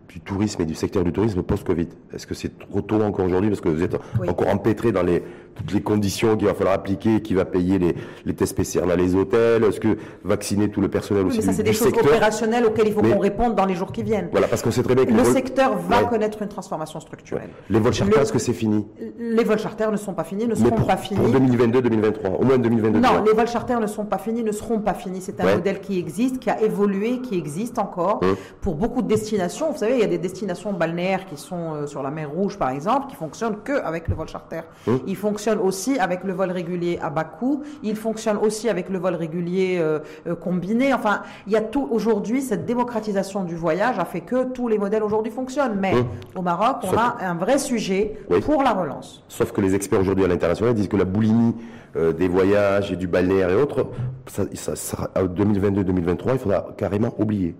du 0.07 0.21
tourisme 0.21 0.61
et 0.61 0.65
du 0.65 0.75
secteur 0.75 1.03
du 1.03 1.11
tourisme 1.11 1.43
post-Covid? 1.43 1.89
Est-ce 2.13 2.25
que 2.25 2.33
c'est 2.33 2.57
trop 2.57 2.81
tôt 2.81 3.01
encore 3.01 3.25
aujourd'hui 3.25 3.49
parce 3.49 3.59
que 3.59 3.67
vous 3.67 3.83
êtes 3.83 3.97
encore 4.27 4.47
empêtré 4.47 4.93
dans 4.93 5.03
les, 5.03 5.23
toutes 5.55 5.73
les 5.73 5.81
conditions 5.81 6.37
qu'il 6.37 6.47
va 6.47 6.53
falloir 6.53 6.75
appliquer, 6.75 7.21
qui 7.21 7.33
va 7.33 7.45
payer 7.45 7.79
les, 7.79 7.95
les 8.25 8.33
tests 8.33 8.55
PCR 8.55 8.81
dans 8.81 8.95
les 8.95 9.15
hôtels 9.15 9.63
Est-ce 9.63 9.79
que 9.79 9.97
vacciner 10.23 10.69
tout 10.69 10.81
le 10.81 10.87
personnel 10.87 11.25
aussi 11.25 11.37
mais 11.37 11.43
ça, 11.43 11.53
c'est 11.53 11.63
des 11.63 11.73
choses 11.73 11.87
opérationnelles 11.87 12.65
auxquelles 12.65 12.87
il 12.87 12.93
faut 12.93 13.01
qu'on 13.01 13.19
réponde 13.19 13.55
dans 13.55 13.65
les 13.65 13.75
jours 13.75 13.91
qui 13.91 14.03
viennent. 14.03 14.29
Voilà, 14.31 14.47
parce 14.47 14.61
qu'on 14.61 14.71
sait 14.71 14.83
très 14.83 14.95
bien 14.95 15.05
que 15.05 15.13
le 15.13 15.23
secteur 15.23 15.77
va 15.77 16.03
connaître 16.03 16.41
une 16.41 16.47
transformation 16.47 16.99
structurelle. 16.99 17.49
Les 17.69 17.79
vols 17.79 17.93
charters, 17.93 18.21
est-ce 18.21 18.33
que 18.33 18.39
c'est 18.39 18.53
fini? 18.53 18.85
Les 19.17 19.43
vols 19.43 19.59
charters 19.59 19.91
ne 19.91 19.97
sont 19.97 20.13
pas 20.13 20.23
finis, 20.23 20.47
ne 20.47 20.55
seront 20.55 20.71
pas 20.71 20.97
finis. 20.97 21.19
Pour 21.19 21.29
2022-2023, 21.29 22.39
au 22.39 22.43
moins 22.43 22.57
2022. 22.57 22.99
Non, 22.99 23.23
les 23.25 23.33
vols 23.33 23.47
charters 23.47 23.79
ne 23.79 23.87
sont 23.87 24.05
pas 24.05 24.17
finis, 24.17 24.43
ne 24.43 24.51
seront 24.51 24.79
pas 24.79 24.93
finis. 24.93 25.21
C'est 25.21 25.39
un 25.39 25.55
modèle 25.55 25.79
qui 25.79 25.99
existe, 25.99 26.39
qui 26.39 26.49
a 26.49 26.61
évolué, 26.61 27.19
qui 27.19 27.37
existe 27.37 27.79
encore 27.79 28.19
hum. 28.23 28.35
pour 28.61 28.75
beaucoup 28.75 29.01
de 29.01 29.07
destinations. 29.07 29.71
Vous 29.71 29.77
savez, 29.77 29.93
il 29.93 29.99
y 29.99 30.03
a 30.03 30.07
des 30.07 30.17
destinations 30.17 30.73
balnéaires 30.73 31.25
qui 31.25 31.37
sont 31.37 31.73
euh, 31.73 31.87
sur 31.87 32.03
la 32.03 32.11
mer 32.11 32.29
Rouge, 32.31 32.57
par 32.57 32.69
exemple, 32.69 33.07
qui 33.09 33.15
fonctionnent 33.15 33.57
que 33.63 33.81
avec 33.83 34.07
le 34.07 34.15
vol 34.15 34.27
charter. 34.27 34.61
Hum. 34.87 34.99
Ils 35.07 35.15
fonctionnent 35.15 35.40
aussi 35.49 35.99
avec 35.99 36.23
le 36.23 36.33
vol 36.33 36.51
régulier 36.51 36.99
à 37.01 37.09
bas 37.09 37.23
coût. 37.23 37.63
Il 37.83 37.95
fonctionne 37.95 38.37
aussi 38.37 38.69
avec 38.69 38.89
le 38.89 38.99
vol 38.99 39.15
régulier 39.15 39.77
euh, 39.79 39.99
euh, 40.27 40.35
combiné. 40.35 40.93
Enfin, 40.93 41.21
il 41.47 41.53
y 41.53 41.55
a 41.55 41.61
tout 41.61 41.87
aujourd'hui 41.91 42.41
cette 42.41 42.65
démocratisation 42.65 43.43
du 43.43 43.55
voyage 43.55 43.99
a 43.99 44.05
fait 44.05 44.21
que 44.21 44.45
tous 44.45 44.67
les 44.67 44.77
modèles 44.77 45.03
aujourd'hui 45.03 45.31
fonctionnent. 45.31 45.77
Mais 45.79 45.93
au 46.35 46.41
Maroc, 46.41 46.77
on 46.83 46.97
a 46.97 47.17
un 47.21 47.35
vrai 47.35 47.57
sujet 47.57 48.17
pour 48.45 48.63
la 48.63 48.71
relance. 48.71 49.23
Sauf 49.27 49.51
que 49.51 49.61
les 49.61 49.75
experts 49.75 49.99
aujourd'hui 49.99 50.25
à 50.25 50.27
l'international 50.27 50.73
disent 50.73 50.87
que 50.87 50.97
la 50.97 51.05
boulimie 51.05 51.55
des 51.95 52.27
voyages 52.29 52.91
et 52.91 52.95
du 52.95 53.07
balnéaire 53.07 53.49
et 53.49 53.55
autres, 53.55 53.87
ça, 54.27 54.43
ça 54.53 54.75
sera 54.77 55.09
2022-2023, 55.15 56.33
il 56.33 56.39
faudra 56.39 56.67
carrément 56.77 57.13
oublier. 57.17 57.53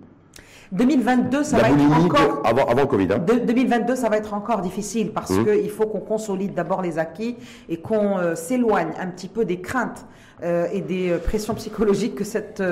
2022, 0.72 1.44
ça 1.44 1.58
va 1.58 1.68
être 1.68 2.04
encore. 2.04 2.42
Avant, 2.44 2.64
avant 2.64 2.86
Covid. 2.86 3.06
2022, 3.06 3.92
hein. 3.92 3.96
ça 3.96 4.08
va 4.08 4.16
être 4.16 4.32
encore 4.32 4.62
difficile 4.62 5.12
parce 5.12 5.30
mmh. 5.30 5.44
qu'il 5.44 5.70
faut 5.70 5.86
qu'on 5.86 6.00
consolide 6.00 6.54
d'abord 6.54 6.80
les 6.80 6.98
acquis 6.98 7.36
et 7.68 7.76
qu'on 7.76 8.18
euh, 8.18 8.34
s'éloigne 8.34 8.92
un 8.98 9.08
petit 9.08 9.28
peu 9.28 9.44
des 9.44 9.60
craintes 9.60 10.06
euh, 10.42 10.66
et 10.72 10.80
des 10.80 11.10
euh, 11.10 11.18
pressions 11.18 11.54
psychologiques 11.54 12.14
que 12.14 12.24
cette 12.24 12.62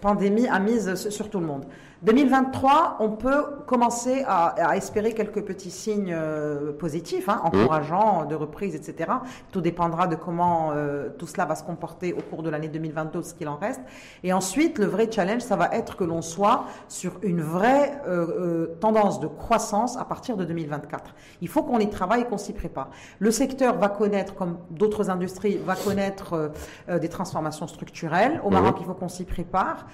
pandémie 0.00 0.48
a 0.48 0.58
mises 0.58 1.08
sur 1.10 1.30
tout 1.30 1.38
le 1.38 1.46
monde. 1.46 1.64
2023, 2.04 2.98
on 3.00 3.08
peut 3.08 3.44
commencer 3.66 4.24
à, 4.26 4.76
espérer 4.76 5.14
quelques 5.14 5.42
petits 5.42 5.70
signes 5.70 6.14
euh, 6.14 6.70
positifs, 6.72 7.30
hein, 7.30 7.40
encourageants, 7.42 8.26
de 8.26 8.34
reprise, 8.34 8.74
etc. 8.74 9.10
Tout 9.52 9.62
dépendra 9.62 10.06
de 10.06 10.14
comment 10.14 10.72
euh, 10.72 11.08
tout 11.18 11.26
cela 11.26 11.46
va 11.46 11.54
se 11.54 11.64
comporter 11.64 12.12
au 12.12 12.20
cours 12.20 12.42
de 12.42 12.50
l'année 12.50 12.68
2022, 12.68 13.22
ce 13.22 13.32
qu'il 13.32 13.48
en 13.48 13.56
reste. 13.56 13.80
Et 14.22 14.34
ensuite, 14.34 14.78
le 14.78 14.84
vrai 14.84 15.10
challenge, 15.10 15.40
ça 15.40 15.56
va 15.56 15.70
être 15.72 15.96
que 15.96 16.04
l'on 16.04 16.20
soit 16.20 16.66
sur 16.88 17.14
une 17.22 17.40
vraie 17.40 17.98
euh, 18.06 18.76
tendance 18.80 19.18
de 19.18 19.26
croissance 19.26 19.96
à 19.96 20.04
partir 20.04 20.36
de 20.36 20.44
2024. 20.44 21.14
Il 21.40 21.48
faut 21.48 21.62
qu'on 21.62 21.78
y 21.78 21.88
travaille 21.88 22.22
et 22.22 22.24
qu'on 22.26 22.36
s'y 22.36 22.52
prépare. 22.52 22.90
Le 23.18 23.30
secteur 23.30 23.78
va 23.78 23.88
connaître, 23.88 24.34
comme 24.34 24.58
d'autres 24.70 25.08
industries, 25.08 25.56
va 25.56 25.74
connaître 25.74 26.52
des 26.88 27.08
transformations 27.08 27.66
structurelles. 27.66 28.42
Au 28.44 28.50
Maroc, 28.50 28.76
il 28.80 28.84
faut 28.84 28.94
qu'on 28.94 29.08
s'y 29.08 29.24
prépare. 29.24 29.86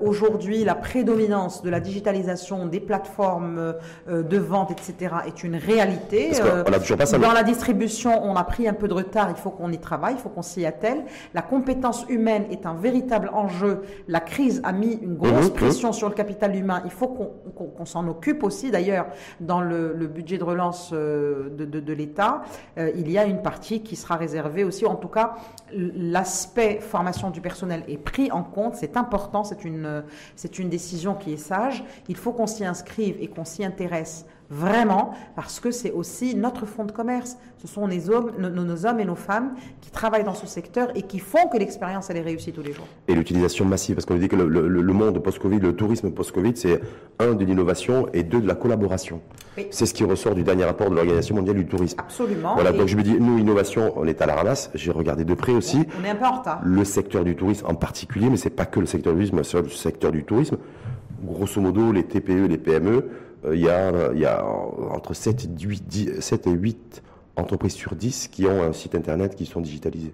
Aujourd'hui, 0.00 0.64
la 0.64 0.74
prédominance 0.74 1.39
de 1.48 1.70
la 1.70 1.80
digitalisation 1.80 2.66
des 2.66 2.80
plateformes 2.80 3.74
euh, 4.08 4.22
de 4.22 4.38
vente, 4.38 4.70
etc., 4.70 5.14
est 5.26 5.42
une 5.42 5.56
réalité. 5.56 6.32
Euh, 6.42 6.64
dans 7.18 7.32
la 7.32 7.42
distribution, 7.42 8.22
on 8.24 8.36
a 8.36 8.44
pris 8.44 8.68
un 8.68 8.72
peu 8.72 8.88
de 8.88 8.94
retard, 8.94 9.30
il 9.30 9.36
faut 9.36 9.50
qu'on 9.50 9.72
y 9.72 9.78
travaille, 9.78 10.14
il 10.14 10.20
faut 10.20 10.28
qu'on 10.28 10.42
s'y 10.42 10.66
attelle. 10.66 11.04
La 11.34 11.42
compétence 11.42 12.04
humaine 12.08 12.44
est 12.50 12.66
un 12.66 12.74
véritable 12.74 13.30
enjeu. 13.32 13.82
La 14.08 14.20
crise 14.20 14.60
a 14.64 14.72
mis 14.72 14.94
une 14.94 15.16
grosse 15.16 15.50
mhm, 15.50 15.54
pression 15.54 15.88
mhm. 15.88 15.94
sur 15.94 16.08
le 16.08 16.14
capital 16.14 16.54
humain. 16.54 16.82
Il 16.84 16.90
faut 16.90 17.08
qu'on 17.08 17.84
s'en 17.86 18.06
occupe 18.08 18.42
aussi. 18.42 18.70
D'ailleurs, 18.70 19.06
dans 19.40 19.60
le, 19.60 19.90
budget 20.06 20.38
de 20.38 20.44
relance 20.44 20.90
euh, 20.92 21.50
de, 21.50 21.92
l'État, 21.92 22.42
il 22.76 23.10
y 23.10 23.18
a 23.18 23.24
une 23.24 23.42
partie 23.42 23.82
qui 23.82 23.96
sera 23.96 24.16
réservée 24.16 24.64
aussi, 24.64 24.86
en 24.86 24.96
tout 24.96 25.08
cas, 25.08 25.34
l'aspect 25.72 26.80
formation 26.80 27.30
du 27.30 27.40
personnel 27.40 27.84
est 27.88 27.98
pris 27.98 28.30
en 28.30 28.42
compte. 28.42 28.74
C'est 28.74 28.96
important, 28.96 29.44
c'est 29.44 29.64
une, 29.64 30.02
c'est 30.36 30.58
une 30.58 30.68
décision 30.68 31.14
qui 31.14 31.29
est 31.32 31.36
sage, 31.36 31.84
il 32.08 32.16
faut 32.16 32.32
qu'on 32.32 32.46
s'y 32.46 32.64
inscrive 32.64 33.16
et 33.20 33.28
qu'on 33.28 33.44
s'y 33.44 33.64
intéresse 33.64 34.26
vraiment, 34.50 35.14
parce 35.36 35.60
que 35.60 35.70
c'est 35.70 35.92
aussi 35.92 36.34
notre 36.34 36.66
fonds 36.66 36.84
de 36.84 36.92
commerce. 36.92 37.38
Ce 37.58 37.68
sont 37.68 37.86
les 37.86 38.10
hommes, 38.10 38.32
nos, 38.38 38.86
hommes 38.86 39.00
et 39.00 39.04
nos 39.04 39.14
femmes 39.14 39.54
qui 39.80 39.90
travaillent 39.90 40.24
dans 40.24 40.34
ce 40.34 40.46
secteur 40.46 40.88
et 40.96 41.02
qui 41.02 41.20
font 41.20 41.48
que 41.48 41.56
l'expérience, 41.56 42.10
elle 42.10 42.16
est 42.16 42.22
réussie 42.22 42.52
tous 42.52 42.62
les 42.62 42.72
jours. 42.72 42.86
Et 43.06 43.14
l'utilisation 43.14 43.64
massive, 43.64 43.94
parce 43.94 44.06
qu'on 44.06 44.16
dit 44.16 44.28
que 44.28 44.36
le, 44.36 44.92
monde 44.92 45.22
post-Covid, 45.22 45.60
le 45.60 45.76
tourisme 45.76 46.10
post-Covid, 46.10 46.56
c'est 46.56 46.80
un 47.20 47.34
de 47.34 47.44
l'innovation 47.44 48.08
et 48.12 48.24
deux 48.24 48.40
de 48.40 48.48
la 48.48 48.54
collaboration. 48.54 49.20
C'est 49.70 49.84
ce 49.84 49.92
qui 49.92 50.04
ressort 50.04 50.34
du 50.34 50.42
dernier 50.42 50.64
rapport 50.64 50.88
de 50.88 50.94
l'Organisation 50.94 51.34
mondiale 51.36 51.56
du 51.56 51.66
tourisme. 51.66 51.98
Absolument. 52.00 52.54
Voilà, 52.54 52.72
donc 52.72 52.88
je 52.88 52.96
me 52.96 53.02
dis, 53.02 53.20
nous, 53.20 53.38
innovation, 53.38 53.92
on 53.96 54.06
est 54.06 54.22
à 54.22 54.26
la 54.26 54.34
ramasse. 54.34 54.70
J'ai 54.74 54.90
regardé 54.90 55.24
de 55.24 55.34
près 55.34 55.52
aussi. 55.52 55.84
On 56.00 56.04
est 56.04 56.10
un 56.10 56.16
peu 56.16 56.24
en 56.24 56.38
retard. 56.38 56.60
Le 56.64 56.82
secteur 56.84 57.24
du 57.24 57.36
tourisme 57.36 57.66
en 57.66 57.74
particulier, 57.74 58.30
mais 58.30 58.38
c'est 58.38 58.50
pas 58.50 58.64
que 58.64 58.80
le 58.80 58.86
secteur 58.86 59.12
du 59.12 59.28
tourisme, 59.28 59.44
c'est 59.44 59.62
le 59.62 59.68
secteur 59.68 60.12
du 60.12 60.24
tourisme 60.24 60.56
grosso 61.22 61.60
modo, 61.60 61.92
les 61.92 62.04
TPE, 62.04 62.46
les 62.48 62.58
PME, 62.58 63.10
euh, 63.44 63.54
il 63.54 63.60
y, 63.60 63.68
a, 63.68 64.12
y, 64.12 64.24
a, 64.24 64.44
entre 64.44 65.14
7 65.14 65.44
et, 65.44 65.64
8, 65.64 66.20
7 66.20 66.46
et 66.46 66.50
8 66.50 67.02
entreprises 67.36 67.74
sur 67.74 67.94
10 67.94 68.28
qui 68.28 68.46
ont 68.46 68.62
un 68.62 68.72
site 68.72 68.94
internet 68.94 69.34
qui 69.34 69.46
sont 69.46 69.60
digitalisés. 69.60 70.12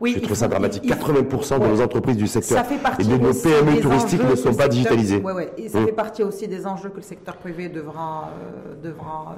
Oui, 0.00 0.14
je 0.16 0.20
trouve 0.20 0.36
ça 0.36 0.48
dramatique. 0.48 0.84
80% 0.84 1.60
de 1.60 1.66
nos 1.66 1.80
entreprises 1.82 2.16
du 2.16 2.26
secteur 2.26 2.64
et 2.98 3.04
de 3.04 3.16
nos 3.16 3.34
PME 3.34 3.80
touristiques 3.80 4.24
ne 4.24 4.34
sont 4.34 4.54
pas 4.54 4.68
digitalisées. 4.68 5.20
Oui, 5.22 5.32
oui. 5.36 5.44
Et 5.58 5.68
ça 5.68 5.78
mmh. 5.78 5.86
fait 5.86 5.92
partie 5.92 6.22
aussi 6.22 6.48
des 6.48 6.66
enjeux 6.66 6.88
que 6.88 6.96
le 6.96 7.02
secteur 7.02 7.36
privé 7.36 7.68
devra, 7.68 8.30
euh, 8.30 8.82
devra 8.82 9.36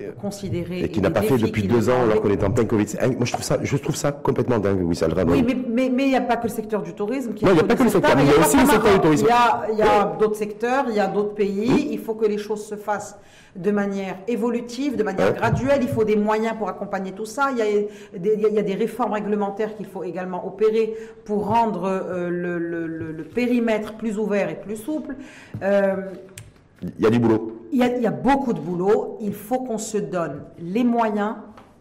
euh, 0.00 0.12
considérer. 0.20 0.82
Et 0.82 0.88
qui 0.88 1.00
n'a 1.00 1.10
pas 1.10 1.22
fait 1.22 1.36
depuis 1.36 1.64
deux 1.64 1.88
ans 1.90 2.02
alors 2.02 2.20
qu'on 2.20 2.30
est 2.30 2.44
en 2.44 2.50
plein 2.52 2.64
Covid. 2.64 2.86
Moi, 3.16 3.24
je 3.24 3.32
trouve 3.32 3.44
ça, 3.44 3.58
je 3.60 3.76
trouve 3.76 3.96
ça 3.96 4.12
complètement 4.12 4.58
dingue, 4.58 4.80
oui, 4.82 4.94
ça 4.94 5.08
Oui, 5.26 5.44
mais 5.68 5.86
il 5.86 6.08
n'y 6.10 6.16
a 6.16 6.20
pas 6.20 6.36
que 6.36 6.44
le 6.44 6.52
secteur 6.52 6.82
du 6.82 6.94
tourisme 6.94 7.34
qui 7.34 7.44
Non, 7.44 7.50
il 7.50 7.54
n'y 7.54 7.60
a 7.60 7.64
pas 7.64 7.74
que 7.74 7.82
le 7.82 7.90
secteur, 7.90 8.16
mais 8.16 8.24
il 8.24 8.30
y 8.30 8.34
a 8.34 8.38
aussi 8.38 8.56
le 8.56 8.66
secteur 8.66 8.92
du 8.94 9.00
tourisme. 9.00 9.26
Il 9.72 9.78
y 9.78 9.82
a, 9.82 10.16
d'autres 10.18 10.36
secteurs, 10.36 10.84
il 10.88 10.94
y 10.94 11.00
a 11.00 11.08
d'autres 11.08 11.34
pays. 11.34 11.88
Il 11.90 11.98
faut 11.98 12.14
que 12.14 12.26
les 12.26 12.38
choses 12.38 12.64
se 12.64 12.76
fassent 12.76 13.18
de 13.56 13.70
manière 13.72 14.18
évolutive, 14.28 14.96
de 14.96 15.02
manière 15.02 15.34
graduelle. 15.34 15.80
Il 15.82 15.88
faut 15.88 16.04
des 16.04 16.16
moyens 16.16 16.56
pour 16.56 16.68
accompagner 16.68 17.12
tout 17.12 17.26
ça. 17.26 17.48
Il 17.50 17.58
y 17.58 17.62
a 17.62 17.64
des, 18.18 18.34
il 18.34 18.54
y 18.54 18.58
a 18.58 18.62
des 18.62 18.74
réformes 18.74 19.12
réglementaires 19.12 19.74
qu'il 19.76 19.86
faut 19.88 20.04
également 20.04 20.46
opérer 20.46 20.94
pour 21.24 21.46
rendre 21.46 21.84
euh, 21.84 22.28
le, 22.30 23.24
périmètre 23.24 23.96
plus 23.96 24.18
ouvert 24.18 24.48
et 24.48 24.60
plus 24.60 24.76
souple. 24.76 25.16
Euh, 25.62 25.96
il 26.82 27.02
y 27.02 27.06
a 27.06 27.10
du 27.10 27.18
boulot. 27.18 27.66
Il 27.72 27.78
y 27.78 27.82
a, 27.82 27.96
il 27.96 28.02
y 28.02 28.06
a 28.06 28.12
beaucoup 28.12 28.52
de 28.52 28.60
boulot. 28.60 29.18
Il 29.20 29.34
faut 29.34 29.58
qu'on 29.58 29.78
se 29.78 29.98
donne 29.98 30.42
les 30.58 30.84
moyens 30.84 31.36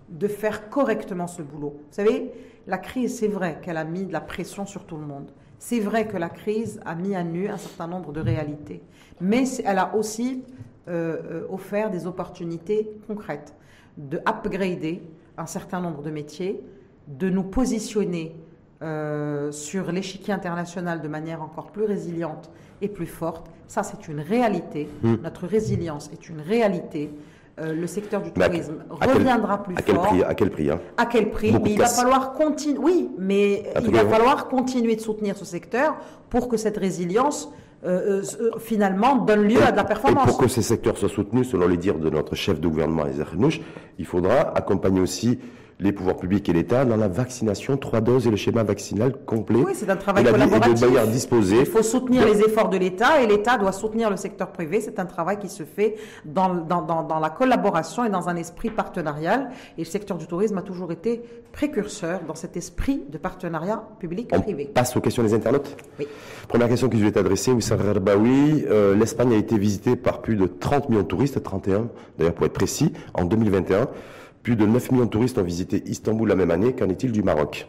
de 0.09 0.27
faire 0.27 0.69
correctement 0.69 1.27
ce 1.27 1.41
boulot. 1.41 1.75
Vous 1.77 1.85
savez, 1.91 2.31
la 2.65 2.77
crise, 2.77 3.19
c'est 3.19 3.27
vrai 3.27 3.59
qu'elle 3.61 3.77
a 3.77 3.83
mis 3.83 4.05
de 4.05 4.13
la 4.13 4.21
pression 4.21 4.65
sur 4.65 4.85
tout 4.85 4.97
le 4.97 5.05
monde. 5.05 5.31
C'est 5.59 5.79
vrai 5.79 6.07
que 6.07 6.17
la 6.17 6.29
crise 6.29 6.79
a 6.85 6.95
mis 6.95 7.15
à 7.15 7.23
nu 7.23 7.47
un 7.47 7.57
certain 7.57 7.87
nombre 7.87 8.11
de 8.11 8.21
réalités. 8.21 8.81
Mais 9.21 9.43
elle 9.65 9.79
a 9.79 9.95
aussi 9.95 10.43
euh, 10.87 11.45
offert 11.49 11.89
des 11.89 12.05
opportunités 12.05 12.91
concrètes 13.07 13.55
de 13.97 14.19
upgrader 14.27 15.01
un 15.37 15.45
certain 15.45 15.81
nombre 15.81 16.01
de 16.01 16.11
métiers, 16.11 16.63
de 17.07 17.29
nous 17.29 17.43
positionner 17.43 18.35
euh, 18.81 19.51
sur 19.51 19.91
l'échiquier 19.91 20.33
international 20.33 21.01
de 21.01 21.07
manière 21.07 21.41
encore 21.41 21.71
plus 21.71 21.85
résiliente 21.85 22.51
et 22.81 22.87
plus 22.87 23.07
forte. 23.07 23.49
Ça, 23.67 23.83
c'est 23.83 24.07
une 24.07 24.19
réalité. 24.19 24.87
Hmm. 25.01 25.15
Notre 25.23 25.47
résilience 25.47 26.09
est 26.13 26.29
une 26.29 26.41
réalité. 26.41 27.09
le 27.59 27.87
secteur 27.87 28.21
du 28.21 28.31
tourisme 28.31 28.83
reviendra 28.89 29.63
plus 29.63 29.75
à 29.75 29.81
quel 29.81 29.95
fort. 29.95 30.07
Prix, 30.07 30.23
à 30.23 30.35
quel 30.35 30.51
prix 30.51 30.69
hein? 30.69 30.79
À 30.95 31.05
quel 31.07 31.31
prix? 31.31 31.51
Mais 31.51 31.71
il 31.71 31.79
va 31.79 31.87
falloir 31.87 32.33
continuer. 32.33 32.77
Oui, 32.77 33.09
mais 33.17 33.63
il 33.83 33.91
va 33.91 34.05
falloir 34.05 34.47
continuer 34.47 34.95
de 34.95 35.01
soutenir 35.01 35.35
ce 35.35 35.45
secteur 35.45 35.97
pour 36.29 36.47
que 36.49 36.55
cette 36.55 36.77
résilience 36.77 37.49
euh, 37.85 38.23
euh, 38.41 38.51
finalement 38.57 39.17
donne 39.17 39.47
lieu 39.47 39.61
à 39.61 39.71
de 39.71 39.77
la 39.77 39.83
performance. 39.83 40.23
Et 40.23 40.27
pour 40.27 40.39
que 40.39 40.47
ces 40.47 40.63
secteurs 40.63 40.97
soient 40.97 41.09
soutenus, 41.09 41.47
selon 41.47 41.67
les 41.67 41.77
dires 41.77 41.99
de 41.99 42.09
notre 42.09 42.33
chef 42.33 42.59
de 42.59 42.67
gouvernement, 42.67 43.05
Ezer 43.05 43.27
il 43.99 44.05
faudra 44.05 44.57
accompagner 44.57 44.99
aussi 44.99 45.37
les 45.79 45.91
pouvoirs 45.91 46.17
publics 46.17 46.49
et 46.49 46.53
l'État 46.53 46.85
dans 46.85 46.95
la 46.97 47.07
vaccination, 47.07 47.77
trois 47.77 48.01
doses 48.01 48.25
et 48.25 48.31
le 48.31 48.35
schéma 48.35 48.63
vaccinal 48.63 49.13
complet. 49.25 49.59
Oui, 49.63 49.73
c'est 49.75 49.89
un 49.89 49.95
travail 49.95 50.23
de 50.23 50.31
collaboratif. 50.31 50.81
manière 50.81 51.07
disposée. 51.07 51.59
Il 51.59 51.65
faut 51.67 51.83
soutenir 51.83 52.25
les 52.25 52.39
efforts 52.41 52.69
de 52.69 52.77
l'État 52.77 53.21
et 53.21 53.27
l'État 53.27 53.57
doit 53.59 53.71
soutenir 53.71 54.09
le 54.09 54.17
secteur 54.17 54.51
privé. 54.51 54.81
C'est 54.81 54.97
un 54.99 55.05
travail 55.05 55.37
qui 55.37 55.49
se 55.49 55.61
fait 55.63 55.95
dans, 56.25 56.55
dans, 56.55 56.81
dans, 56.81 57.03
dans 57.03 57.19
la 57.19 57.29
collaboration 57.29 58.03
et 58.05 58.09
dans 58.09 58.27
un 58.27 58.35
esprit 58.37 58.71
partenarial. 58.71 59.51
Et 59.77 59.81
le 59.81 59.85
secteur 59.85 60.17
du 60.17 60.25
tourisme 60.25 60.57
a 60.57 60.63
toujours 60.63 60.91
été 60.91 61.21
précurseur 61.51 62.21
dans 62.27 62.35
cet 62.35 62.57
esprit 62.57 63.03
de 63.09 63.19
partenariat 63.19 63.83
On 63.91 63.99
public-privé. 63.99 64.65
passe 64.73 64.97
aux 64.97 65.01
questions 65.01 65.21
des 65.21 65.35
internautes 65.35 65.77
Oui. 65.99 66.07
Première 66.47 66.69
question 66.69 66.89
qui 66.89 66.97
vous 66.99 67.05
est 67.07 67.17
adressée, 67.17 67.51
Oussar 67.51 67.77
Rerbaoui. 67.77 68.65
Euh, 68.67 68.95
L'Espagne 68.95 69.33
a 69.33 69.37
été 69.37 69.57
visitée 69.59 69.95
par 69.95 70.21
plus 70.21 70.35
de 70.37 70.47
30 70.47 70.89
millions 70.89 71.01
de 71.03 71.07
touristes, 71.07 71.41
31 71.43 71.87
d'ailleurs 72.17 72.33
pour 72.33 72.45
être 72.47 72.53
précis, 72.53 72.93
en 73.13 73.25
2021. 73.25 73.87
Plus 74.47 74.55
de 74.55 74.65
9 74.65 74.91
millions 74.93 75.03
de 75.03 75.09
touristes 75.09 75.37
ont 75.37 75.43
visité 75.43 75.83
Istanbul 75.87 76.29
la 76.29 76.35
même 76.35 76.51
année. 76.51 76.71
Qu'en 76.73 76.87
est-il 76.87 77.11
du 77.11 77.21
Maroc 77.21 77.67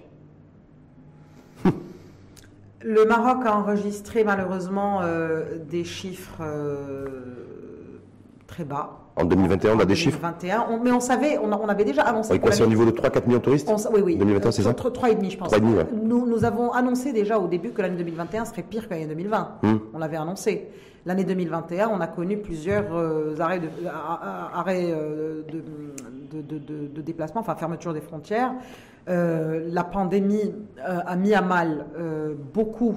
Le 2.85 3.05
Maroc 3.05 3.45
a 3.45 3.57
enregistré 3.57 4.23
malheureusement 4.23 5.01
euh, 5.03 5.59
des 5.69 5.83
chiffres 5.83 6.41
euh, 6.41 7.07
très 8.47 8.63
bas. 8.63 8.97
En 9.17 9.25
2021, 9.25 9.75
on 9.75 9.81
a 9.81 9.85
des 9.87 9.97
chiffres 9.97 10.21
2021, 10.21 10.67
on- 10.71 10.79
mais 10.79 10.93
on 10.93 11.01
savait, 11.01 11.37
on, 11.39 11.51
avait 11.51 11.85
déjà 11.85 12.03
annoncé. 12.03 12.35
Oui, 12.35 12.39
quoi, 12.39 12.53
c'est 12.53 12.63
au 12.63 12.69
niveau 12.69 12.85
de 12.85 12.93
3-4 12.93 13.27
millions 13.27 13.39
de 13.39 13.43
touristes 13.43 13.69
On 13.69 13.75
oui, 13.93 14.01
oui. 14.01 14.17
2021, 14.17 14.53
c'est 14.53 14.63
ça 14.63 14.71
3,5, 14.71 15.31
je 15.33 15.37
pense. 15.37 15.53
3,5, 15.53 15.75
ouais. 15.79 15.87
nous, 16.01 16.27
nous 16.27 16.45
avons 16.45 16.71
annoncé 16.71 17.13
déjà 17.13 17.41
au 17.41 17.49
début 17.49 17.71
que 17.71 17.83
l'année 17.83 17.97
2021 17.97 18.45
serait 18.45 18.63
pire 18.63 18.87
que 18.87 18.95
l'année 18.95 19.07
2020. 19.09 19.49
Hmm. 19.65 19.79
On 19.95 19.99
l'avait 19.99 20.17
annoncé. 20.17 20.69
L'année 21.07 21.25
2021, 21.25 21.89
on 21.89 22.01
a 22.01 22.07
connu 22.07 22.37
plusieurs 22.37 22.95
euh, 22.95 23.35
arrêts, 23.41 23.59
de, 23.59 23.69
arrêts 24.55 24.93
de, 24.93 25.63
de, 26.31 26.41
de- 26.59 27.03
déplacement, 27.03 27.41
enfin 27.41 27.55
fermeture 27.55 27.93
des 27.95 28.01
frontières. 28.01 28.53
Euh, 29.09 29.69
la 29.71 29.85
pandémie 29.85 30.55
euh, 30.79 31.01
a 31.07 31.17
mis 31.17 31.35
à 31.35 31.41
mal 31.43 31.87
euh, 31.99 32.35
beaucoup 32.55 32.95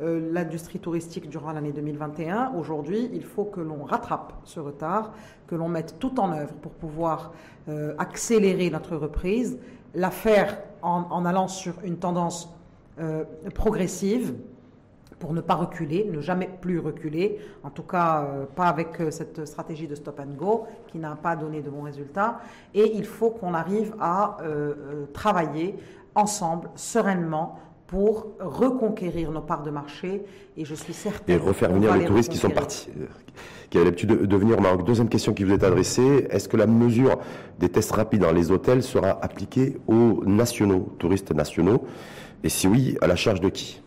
l'industrie 0.00 0.80
touristique 0.80 1.30
durant 1.30 1.52
l'année 1.52 1.70
2021. 1.70 2.54
Aujourd'hui, 2.58 3.08
il 3.12 3.22
faut 3.22 3.44
que 3.44 3.60
l'on 3.60 3.84
rattrape 3.84 4.32
ce 4.42 4.58
retard, 4.58 5.12
que 5.46 5.54
l'on 5.54 5.68
mette 5.68 6.00
tout 6.00 6.18
en 6.18 6.32
œuvre 6.32 6.52
pour 6.54 6.72
pouvoir 6.72 7.32
accélérer 7.98 8.70
notre 8.70 8.96
reprise, 8.96 9.56
la 9.94 10.10
faire 10.10 10.58
en, 10.82 11.24
allant 11.24 11.46
sur 11.46 11.74
une 11.84 11.96
tendance 11.98 12.52
progressive 13.54 14.34
pour 15.18 15.32
ne 15.32 15.40
pas 15.40 15.54
reculer, 15.54 16.08
ne 16.12 16.20
jamais 16.20 16.48
plus 16.60 16.78
reculer, 16.78 17.38
en 17.62 17.70
tout 17.70 17.82
cas 17.82 18.22
euh, 18.22 18.44
pas 18.46 18.66
avec 18.66 19.00
euh, 19.00 19.10
cette 19.10 19.46
stratégie 19.46 19.86
de 19.86 19.94
stop 19.94 20.20
and 20.20 20.34
go 20.36 20.66
qui 20.88 20.98
n'a 20.98 21.16
pas 21.16 21.36
donné 21.36 21.62
de 21.62 21.70
bons 21.70 21.82
résultats. 21.82 22.40
Et 22.74 22.92
il 22.94 23.04
faut 23.04 23.30
qu'on 23.30 23.54
arrive 23.54 23.94
à 24.00 24.36
euh, 24.42 25.06
travailler 25.12 25.76
ensemble, 26.14 26.68
sereinement, 26.74 27.58
pour 27.86 28.28
reconquérir 28.40 29.30
nos 29.30 29.42
parts 29.42 29.62
de 29.62 29.70
marché. 29.70 30.22
Et 30.56 30.64
je 30.64 30.74
suis 30.74 30.94
certaine. 30.94 31.36
et 31.36 31.38
refaire 31.38 31.70
venir 31.70 31.92
les 31.92 32.00
les 32.00 32.06
touristes 32.06 32.30
qui 32.30 32.38
sont 32.38 32.50
partis, 32.50 32.88
qui 33.68 33.76
avaient 33.76 33.86
l'habitude 33.86 34.08
de, 34.10 34.26
de 34.26 34.36
venir 34.36 34.58
au 34.58 34.60
Maroc. 34.60 34.84
Deuxième 34.84 35.08
question 35.08 35.34
qui 35.34 35.44
vous 35.44 35.52
est 35.52 35.64
adressée, 35.64 36.26
est-ce 36.30 36.48
que 36.48 36.56
la 36.56 36.66
mesure 36.66 37.18
des 37.58 37.68
tests 37.68 37.92
rapides 37.92 38.22
dans 38.22 38.32
les 38.32 38.50
hôtels 38.50 38.82
sera 38.82 39.18
appliquée 39.22 39.76
aux 39.86 40.24
nationaux, 40.24 40.94
touristes 40.98 41.32
nationaux? 41.32 41.84
Et 42.42 42.48
si 42.48 42.68
oui, 42.68 42.96
à 43.00 43.06
la 43.06 43.16
charge 43.16 43.40
de 43.40 43.48
qui? 43.48 43.80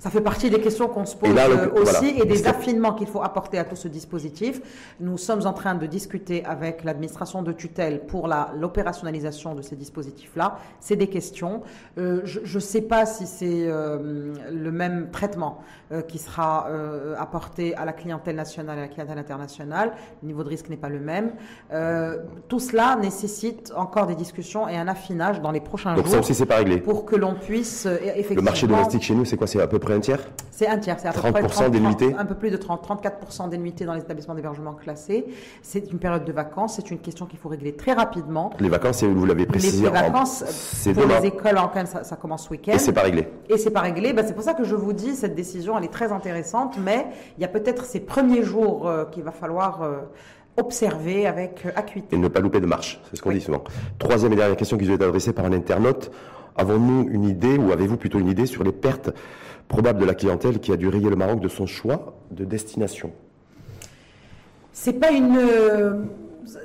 Ça 0.00 0.08
fait 0.08 0.22
partie 0.22 0.48
des 0.48 0.60
questions 0.62 0.88
qu'on 0.88 1.04
se 1.04 1.14
pose 1.14 1.28
Et 1.28 1.34
là, 1.34 1.46
le- 1.46 1.54
euh, 1.54 1.82
aussi 1.82 2.12
voilà. 2.14 2.24
et 2.24 2.26
des 2.26 2.46
affinements 2.46 2.94
qu'il 2.94 3.06
faut 3.06 3.22
apporter 3.22 3.58
à 3.58 3.64
tout 3.64 3.76
ce 3.76 3.86
dispositif. 3.86 4.62
Nous 4.98 5.18
sommes 5.18 5.46
en 5.46 5.52
train 5.52 5.74
de 5.74 5.84
discuter 5.84 6.42
avec 6.46 6.84
l'administration 6.84 7.42
de 7.42 7.52
tutelle 7.52 8.06
pour 8.06 8.26
l'opérationnalisation 8.58 9.54
de 9.54 9.60
ces 9.60 9.76
dispositifs-là. 9.76 10.58
C'est 10.80 10.96
des 10.96 11.08
questions. 11.08 11.60
Euh, 11.98 12.22
je 12.24 12.54
ne 12.54 12.60
sais 12.60 12.80
pas 12.80 13.04
si 13.04 13.26
c'est 13.26 13.66
euh, 13.68 14.32
le 14.50 14.72
même 14.72 15.10
traitement 15.12 15.58
euh, 15.92 16.02
qui 16.02 16.18
sera 16.18 16.68
euh, 16.68 17.16
apporté 17.18 17.74
à 17.74 17.84
la 17.84 17.92
clientèle 17.92 18.36
nationale 18.36 18.78
et 18.78 18.80
à 18.80 18.82
la 18.82 18.88
clientèle 18.88 19.18
internationale. 19.18 19.92
Le 20.22 20.28
niveau 20.28 20.44
de 20.44 20.48
risque 20.48 20.68
n'est 20.68 20.76
pas 20.76 20.88
le 20.88 21.00
même. 21.00 21.32
Euh, 21.72 22.18
tout 22.48 22.60
cela 22.60 22.94
nécessite 22.94 23.72
encore 23.74 24.06
des 24.06 24.14
discussions 24.14 24.68
et 24.68 24.76
un 24.76 24.86
affinage 24.86 25.40
dans 25.40 25.50
les 25.50 25.60
prochains 25.60 25.94
Donc 25.94 26.04
jours 26.04 26.14
ça 26.14 26.20
aussi, 26.20 26.34
c'est 26.34 26.46
pas 26.46 26.58
réglé. 26.58 26.78
pour 26.78 27.04
que 27.06 27.16
l'on 27.16 27.34
puisse 27.34 27.86
effectivement... 27.86 28.36
Le 28.36 28.42
marché 28.42 28.66
domestique 28.68 29.02
chez 29.02 29.14
nous, 29.16 29.24
c'est 29.24 29.36
quoi? 29.36 29.48
C'est 29.48 29.60
à 29.60 29.66
peu 29.66 29.80
près 29.80 29.94
un 29.94 30.00
tiers? 30.00 30.20
C'est 30.60 30.68
un 30.68 30.76
tiers, 30.76 31.00
c'est 31.00 31.08
à 31.08 31.12
peu 31.12 31.20
30% 31.20 31.32
près 31.32 31.42
30, 31.48 31.70
des 31.70 31.80
nuitées 31.80 32.14
Un 32.18 32.26
peu 32.26 32.34
plus 32.34 32.50
de 32.50 32.58
30, 32.58 32.86
34% 32.86 33.48
des 33.48 33.56
nuitées 33.56 33.86
dans 33.86 33.94
les 33.94 34.02
établissements 34.02 34.34
d'hébergement 34.34 34.74
classés. 34.74 35.24
C'est 35.62 35.90
une 35.90 35.98
période 35.98 36.26
de 36.26 36.32
vacances, 36.32 36.74
c'est 36.76 36.90
une 36.90 36.98
question 36.98 37.24
qu'il 37.24 37.38
faut 37.38 37.48
régler 37.48 37.72
très 37.72 37.94
rapidement. 37.94 38.50
Les 38.60 38.68
vacances, 38.68 39.02
vous 39.02 39.24
l'avez 39.24 39.46
précisé, 39.46 39.84
les 39.84 39.88
en- 39.88 39.92
vacances, 39.92 40.44
c'est 40.46 40.92
pour 40.92 41.04
demain. 41.04 41.20
les 41.20 41.28
écoles 41.28 41.56
en 41.56 41.68
Cannes, 41.68 41.86
ça, 41.86 42.04
ça 42.04 42.16
commence 42.16 42.44
ce 42.44 42.50
week-end. 42.50 42.72
Et 42.72 42.78
c'est 42.78 42.92
pas 42.92 43.00
réglé. 43.00 43.26
Et 43.48 43.56
c'est 43.56 43.70
pas 43.70 43.80
réglé. 43.80 44.12
Ben, 44.12 44.22
c'est 44.26 44.34
pour 44.34 44.42
ça 44.42 44.52
que 44.52 44.64
je 44.64 44.74
vous 44.74 44.92
dis, 44.92 45.14
cette 45.16 45.34
décision, 45.34 45.78
elle 45.78 45.84
est 45.84 45.88
très 45.88 46.12
intéressante, 46.12 46.76
mais 46.78 47.06
il 47.38 47.40
y 47.40 47.46
a 47.46 47.48
peut-être 47.48 47.86
ces 47.86 48.00
premiers 48.00 48.42
jours 48.42 48.86
euh, 48.86 49.06
qu'il 49.06 49.22
va 49.22 49.32
falloir 49.32 49.82
euh, 49.82 50.00
observer 50.58 51.26
avec 51.26 51.64
euh, 51.64 51.70
acuité. 51.74 52.16
et 52.16 52.18
ne 52.18 52.28
pas 52.28 52.40
louper 52.40 52.60
de 52.60 52.66
marche. 52.66 53.00
C'est 53.08 53.16
ce 53.16 53.22
qu'on 53.22 53.32
dit 53.32 53.40
souvent. 53.40 53.64
Troisième 53.98 54.34
et 54.34 54.36
dernière 54.36 54.58
question 54.58 54.76
qui 54.76 54.84
vous 54.84 54.92
est 54.92 55.02
adressée 55.02 55.32
par 55.32 55.46
un 55.46 55.54
internaute. 55.54 56.10
Avons-nous 56.54 57.08
une 57.10 57.24
idée, 57.24 57.56
ou 57.56 57.72
avez-vous 57.72 57.96
plutôt 57.96 58.18
une 58.18 58.28
idée 58.28 58.44
sur 58.44 58.62
les 58.62 58.72
pertes 58.72 59.10
probables 59.70 60.00
de 60.00 60.04
la 60.04 60.14
clientèle 60.14 60.58
qui 60.58 60.70
a 60.72 60.76
dû 60.76 60.88
rayer 60.88 61.08
le 61.08 61.16
Maroc 61.16 61.40
de 61.40 61.48
son 61.48 61.64
choix 61.64 62.18
de 62.30 62.44
destination 62.44 63.12
C'est 64.72 64.92
pas 65.00 65.10
une. 65.12 65.36
euh, 65.38 66.02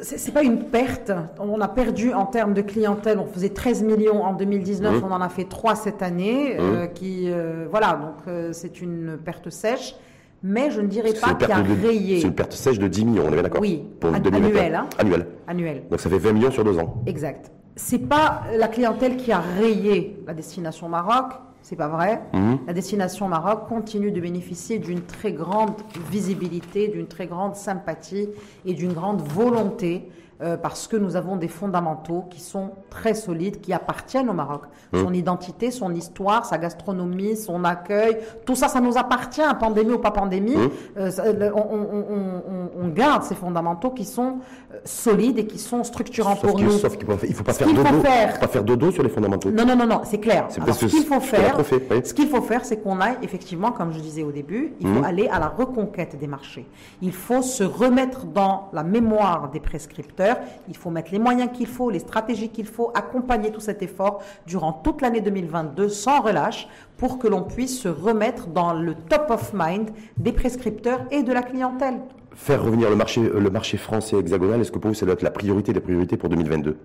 C'est 0.01 0.33
pas 0.33 0.43
une 0.43 0.63
perte. 0.65 1.11
On 1.39 1.61
a 1.61 1.67
perdu 1.67 2.13
en 2.13 2.25
termes 2.25 2.53
de 2.53 2.61
clientèle. 2.61 3.19
On 3.19 3.27
faisait 3.27 3.49
13 3.49 3.83
millions 3.83 4.23
en 4.23 4.33
2019. 4.33 5.01
Mmh. 5.01 5.05
On 5.05 5.11
en 5.11 5.21
a 5.21 5.29
fait 5.29 5.43
3 5.45 5.75
cette 5.75 6.01
année. 6.01 6.57
euh, 6.59 6.87
qui, 6.87 7.29
euh, 7.29 7.67
voilà, 7.69 7.93
donc 7.93 8.15
euh, 8.27 8.49
c'est 8.53 8.81
une 8.81 9.17
perte 9.23 9.49
sèche. 9.49 9.95
Mais 10.43 10.69
je 10.69 10.79
ne 10.81 10.87
dirais 10.87 11.13
pas 11.13 11.33
qu'il 11.33 11.49
y 11.49 11.51
a 11.51 11.61
de- 11.61 11.87
rayé 11.87 12.19
C'est 12.21 12.27
une 12.27 12.35
perte 12.35 12.53
sèche 12.53 12.77
de 12.79 12.87
10 12.87 13.05
millions, 13.05 13.23
on 13.25 13.29
est 13.29 13.33
bien 13.33 13.41
d'accord 13.43 13.61
Oui, 13.61 13.83
Pour 13.99 14.11
an- 14.13 14.19
2021. 14.19 14.45
annuelle, 14.49 14.75
hein. 14.75 14.85
Annuelle. 14.99 15.27
annuel. 15.47 15.83
Donc 15.89 15.99
ça 15.99 16.09
fait 16.09 16.19
20 16.19 16.33
millions 16.33 16.51
sur 16.51 16.63
deux 16.63 16.77
ans. 16.77 17.01
Exact. 17.07 17.51
C'est 17.75 17.99
pas 18.07 18.43
la 18.57 18.67
clientèle 18.67 19.17
qui 19.17 19.31
a 19.31 19.39
rayé 19.59 20.17
la 20.27 20.33
destination 20.33 20.87
Maroc. 20.87 21.31
C'est 21.67 21.75
pas 21.75 21.87
vrai. 21.87 22.21
Mhm. 22.31 22.59
La 22.67 22.73
destination 22.73 23.27
Maroc 23.27 23.67
continue 23.67 24.11
de 24.11 24.21
bénéficier 24.21 24.77
d'une 24.77 25.01
très 25.01 25.31
grande 25.31 25.73
visibilité, 26.11 26.89
d'une 26.89 27.07
très 27.07 27.25
grande 27.25 27.55
sympathie 27.55 28.29
et 28.67 28.75
d'une 28.75 28.93
grande 28.93 29.23
volonté 29.23 30.07
euh, 30.41 30.57
parce 30.57 30.87
que 30.87 30.97
nous 30.97 31.15
avons 31.15 31.35
des 31.37 31.47
fondamentaux 31.47 32.25
qui 32.29 32.41
sont 32.41 32.71
très 32.89 33.13
solides, 33.13 33.61
qui 33.61 33.71
appartiennent 33.73 34.29
au 34.29 34.33
Maroc. 34.33 34.63
Son 34.93 35.13
identité, 35.13 35.71
son 35.71 35.93
histoire, 35.93 36.45
sa 36.45 36.57
gastronomie, 36.57 37.35
son 37.37 37.63
accueil, 37.63 38.17
tout 38.45 38.55
ça, 38.55 38.67
ça 38.67 38.79
nous 38.81 38.97
appartient, 38.97 39.41
pandémie 39.59 39.93
ou 39.93 39.99
pas 39.99 40.11
pandémie. 40.11 40.55
Mhm. 40.55 40.69
Euh, 40.97 41.11
ça- 41.11 41.23
on, 41.53 41.59
on- 41.59 42.05
on- 42.09 42.41
on- 42.81 42.85
on 42.85 42.87
garde 42.89 43.23
ces 43.23 43.35
fondamentaux 43.35 43.91
qui 43.91 44.05
sont 44.05 44.39
euh, 44.73 44.77
solides 44.85 45.39
et 45.39 45.45
qui 45.47 45.59
sont 45.59 45.83
structurants 45.83 46.35
Sauf 46.35 46.49
pour 46.51 46.59
nous. 46.59 46.69
sauf 46.71 46.97
qu'il 46.97 47.05
faut, 47.05 47.17
il 47.27 47.33
faut 47.33 47.43
pas 47.43 47.53
faire 47.53 47.67
faut 47.67 47.73
dodo. 47.73 48.01
faire- 48.01 48.33
faut 48.35 48.39
pas 48.41 48.47
faire 48.47 48.63
dodo 48.63 48.91
sur 48.91 49.03
les 49.03 49.09
fondamentaux. 49.09 49.51
Non, 49.51 49.65
non, 49.65 49.75
non, 49.75 49.87
non, 49.87 50.01
c'est 50.03 50.19
clair. 50.19 50.47
Alors, 50.61 50.75
ce 50.75 50.85
qu'il 50.85 51.03
faut 51.05 51.19
ce 51.21 51.25
faire, 51.25 51.53
trop 51.53 51.63
fait, 51.63 51.81
oui. 51.91 52.01
ce 52.03 52.13
qu'il 52.13 52.27
faut 52.27 52.41
faire, 52.41 52.63
c'est 52.65 52.77
qu'on 52.77 52.99
aille 52.99 53.17
effectivement, 53.21 53.71
comme 53.71 53.91
je 53.93 53.99
disais 53.99 54.23
au 54.23 54.31
début, 54.31 54.73
il 54.79 54.87
faut 54.87 54.99
Mhm. 54.99 55.03
aller 55.05 55.27
à 55.27 55.39
la 55.39 55.47
reconquête 55.47 56.17
des 56.17 56.27
marchés. 56.27 56.67
Il 57.01 57.13
faut 57.13 57.41
se 57.41 57.63
remettre 57.63 58.25
dans 58.25 58.69
la 58.73 58.83
mémoire 58.83 59.49
des 59.51 59.59
prescripteurs. 59.59 60.24
Il 60.67 60.77
faut 60.77 60.89
mettre 60.89 61.11
les 61.11 61.19
moyens 61.19 61.49
qu'il 61.51 61.67
faut, 61.67 61.89
les 61.89 61.99
stratégies 61.99 62.49
qu'il 62.49 62.65
faut, 62.65 62.91
accompagner 62.93 63.51
tout 63.51 63.59
cet 63.59 63.81
effort 63.81 64.21
durant 64.47 64.73
toute 64.73 65.01
l'année 65.01 65.21
2022 65.21 65.89
sans 65.89 66.21
relâche 66.21 66.67
pour 66.97 67.19
que 67.19 67.27
l'on 67.27 67.43
puisse 67.43 67.79
se 67.79 67.87
remettre 67.87 68.47
dans 68.47 68.73
le 68.73 68.95
top 68.95 69.29
of 69.29 69.51
mind 69.53 69.89
des 70.17 70.31
prescripteurs 70.31 71.05
et 71.11 71.23
de 71.23 71.33
la 71.33 71.43
clientèle. 71.43 71.99
Faire 72.35 72.63
revenir 72.63 72.89
le 72.89 72.95
marché, 72.97 73.21
le 73.21 73.49
marché 73.49 73.77
français 73.77 74.17
hexagonal, 74.17 74.59
est-ce 74.59 74.71
que 74.71 74.77
pour 74.77 74.89
vous, 74.89 74.93
ça 74.93 75.05
doit 75.05 75.13
être 75.13 75.21
la 75.21 75.31
priorité 75.31 75.71
des 75.71 75.79
priorités 75.79 76.17
pour 76.17 76.27
2022 76.29 76.77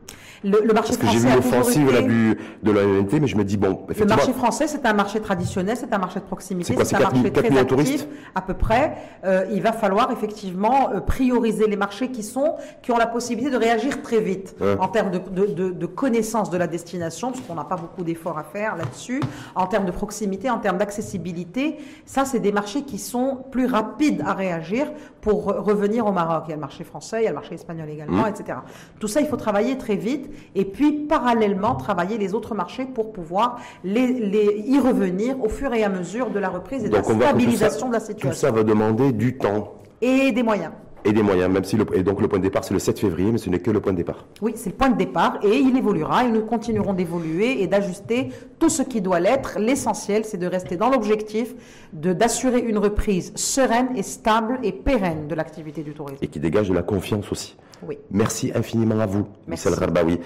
Le, 0.45 0.51
le 0.51 0.73
marché 0.73 0.95
Parce 0.95 0.97
que 0.99 1.07
j'ai 1.09 1.19
français 1.19 1.29
vu 1.29 1.35
l'offensive 1.37 1.89
été- 1.89 2.41
de 2.63 2.71
la 2.71 2.83
NNT, 2.85 3.21
mais 3.21 3.27
je 3.27 3.37
me 3.37 3.43
dis, 3.45 3.57
bon, 3.57 3.81
Le 3.87 3.93
effectivement, 3.93 4.15
marché 4.17 4.33
français, 4.33 4.69
c'est 4.69 4.87
un 4.87 4.93
marché 4.93 5.19
traditionnel, 5.21 5.77
c'est 5.77 5.93
un 5.93 5.99
marché 5.99 6.21
de 6.21 6.25
proximité, 6.25 6.69
C'est 6.69 6.75
quoi, 6.75 6.85
c'est 6.85 6.91
c'est 6.91 7.03
un 7.03 7.11
4 7.11 7.13
marché 7.15 7.23
000 7.31 7.35
très 7.35 7.51
de 7.51 7.59
actif, 7.59 7.67
touristes 7.67 8.09
à 8.35 8.41
peu 8.43 8.55
près. 8.55 8.97
Euh, 9.25 9.45
il 9.53 9.61
va 9.61 9.73
falloir 9.73 10.13
effectivement 10.13 10.91
euh, 10.95 11.01
prioriser 11.01 11.67
les 11.67 11.77
marchés 11.77 12.09
qui 12.13 12.23
sont, 12.23 12.55
qui 12.81 12.93
ont 12.93 12.97
la 12.99 13.09
possibilité 13.09 13.51
de 13.51 13.57
réagir 13.59 14.03
très 14.03 14.21
vite 14.21 14.55
Ouais. 14.61 14.77
en 14.79 14.87
termes 14.89 15.11
de, 15.11 15.19
de, 15.19 15.47
de- 15.53 15.71
de 15.71 15.87
connaissance 15.87 16.51
de 16.51 16.59
la 16.59 16.69
destination, 16.69 17.33
parce 17.33 17.41
qu'on 17.43 17.55
n'a 17.57 17.65
pas 17.65 17.77
beaucoup 17.77 18.05
d'efforts 18.05 18.39
à 18.39 18.45
faire 18.45 18.77
là-dessus, 18.77 19.21
en 19.57 19.67
termes 19.67 19.85
de 19.87 19.91
proximité, 19.93 20.49
en 20.49 20.59
termes 20.59 20.79
d'accessibilité. 20.79 21.77
Ça, 22.07 22.25
c'est 22.25 22.39
des 22.41 22.53
marchés 22.53 22.83
qui 22.83 22.99
sont 22.99 23.39
plus 23.51 23.67
rapides 23.67 24.23
à 24.25 24.33
réagir 24.35 24.87
pour 25.21 25.40
re- 25.41 25.59
revenir 25.61 26.07
au 26.07 26.13
Maroc. 26.13 26.45
Il 26.47 26.51
y 26.51 26.53
a 26.53 26.57
le 26.57 26.61
marché 26.61 26.85
français, 26.85 27.21
il 27.21 27.25
y 27.25 27.27
a 27.27 27.31
le 27.31 27.35
marché 27.37 27.55
espagnol 27.55 27.89
également, 27.89 28.23
Mmh. 28.25 28.29
etc. 28.29 28.59
Tout 28.99 29.09
ça, 29.09 29.21
il 29.21 29.27
faut 29.27 29.37
travailler 29.37 29.77
très 29.79 29.97
vite 29.97 30.31
et 30.55 30.65
puis 30.65 30.93
parallèlement 30.93 31.75
travailler 31.75 32.19
les 32.19 32.35
autres 32.35 32.55
marchés 32.55 32.85
pour 32.87 33.13
pouvoir 33.13 33.59
les, 33.85 34.07
les- 34.09 34.65
y 34.67 34.79
revenir 34.79 35.43
au 35.43 35.49
fur 35.49 35.73
et 35.75 35.83
à 35.85 35.89
mesure 35.89 36.31
de 36.31 36.39
la 36.39 36.49
reprise 36.49 36.85
et 36.85 36.89
de 36.89 36.93
donc 36.97 37.07
la 37.09 37.15
tout 37.15 37.21
ça, 37.21 37.27
stabilisation 37.29 37.89
de 37.89 37.93
la 37.95 38.01
tout 38.01 38.07
situation. 38.07 38.33
ça 38.49 38.51
va 38.53 38.63
demander 38.63 39.13
du 39.13 39.37
temps. 39.37 39.75
Et 40.03 40.33
des 40.33 40.43
moyens. 40.43 40.73
Et 41.05 41.13
des 41.13 41.23
moyens, 41.23 41.53
même 41.53 41.65
si 41.65 41.77
le, 41.77 41.87
et 41.95 42.03
donc 42.03 42.21
le 42.21 42.29
point 42.29 42.39
de 42.39 42.45
départ 42.45 42.65
c'est 42.65 42.75
le 42.75 42.81
7 42.81 42.99
février, 42.99 43.33
mais 43.33 43.39
ce 43.39 43.51
n'est 43.51 43.59
que 43.59 43.71
le 43.71 43.81
point 43.81 43.93
de 43.93 43.97
départ. 43.99 44.27
Oui, 44.41 44.53
c'est 44.57 44.71
le 44.71 44.77
point 44.77 44.91
de 44.91 44.97
départ 44.97 45.39
et 45.43 45.57
il 45.57 45.77
évoluera 45.77 46.25
et 46.25 46.31
nous 46.31 46.43
continuerons 46.43 46.93
d'évoluer 46.93 47.63
et 47.63 47.67
d'ajuster 47.67 48.31
tout 48.59 48.69
ce 48.69 48.83
qui 48.83 49.01
doit 49.01 49.21
l'être. 49.21 49.59
L'essentiel, 49.59 50.25
c'est 50.25 50.39
de 50.39 50.47
rester 50.47 50.77
dans 50.77 50.91
l'objectif 50.91 51.55
de 51.93 52.13
d'assurer 52.13 52.61
une 52.61 52.79
reprise 52.79 53.33
sereine 53.37 53.89
et 53.97 54.03
stable 54.03 54.59
et 54.63 54.73
pérenne 54.73 55.29
de 55.29 55.35
l'activité 55.35 55.83
du 55.83 55.93
tourisme. 55.93 56.19
Et 56.23 56.29
qui 56.29 56.41
dégage 56.41 56.69
de 56.69 56.75
la 56.75 56.83
confiance 56.83 57.31
aussi. 57.33 57.57
Oui. 57.87 57.99
Merci 58.11 58.53
infiniment 58.55 59.01
à 59.01 59.07
vous, 59.07 59.27
Merci. 59.47 59.69
Michel 59.69 59.81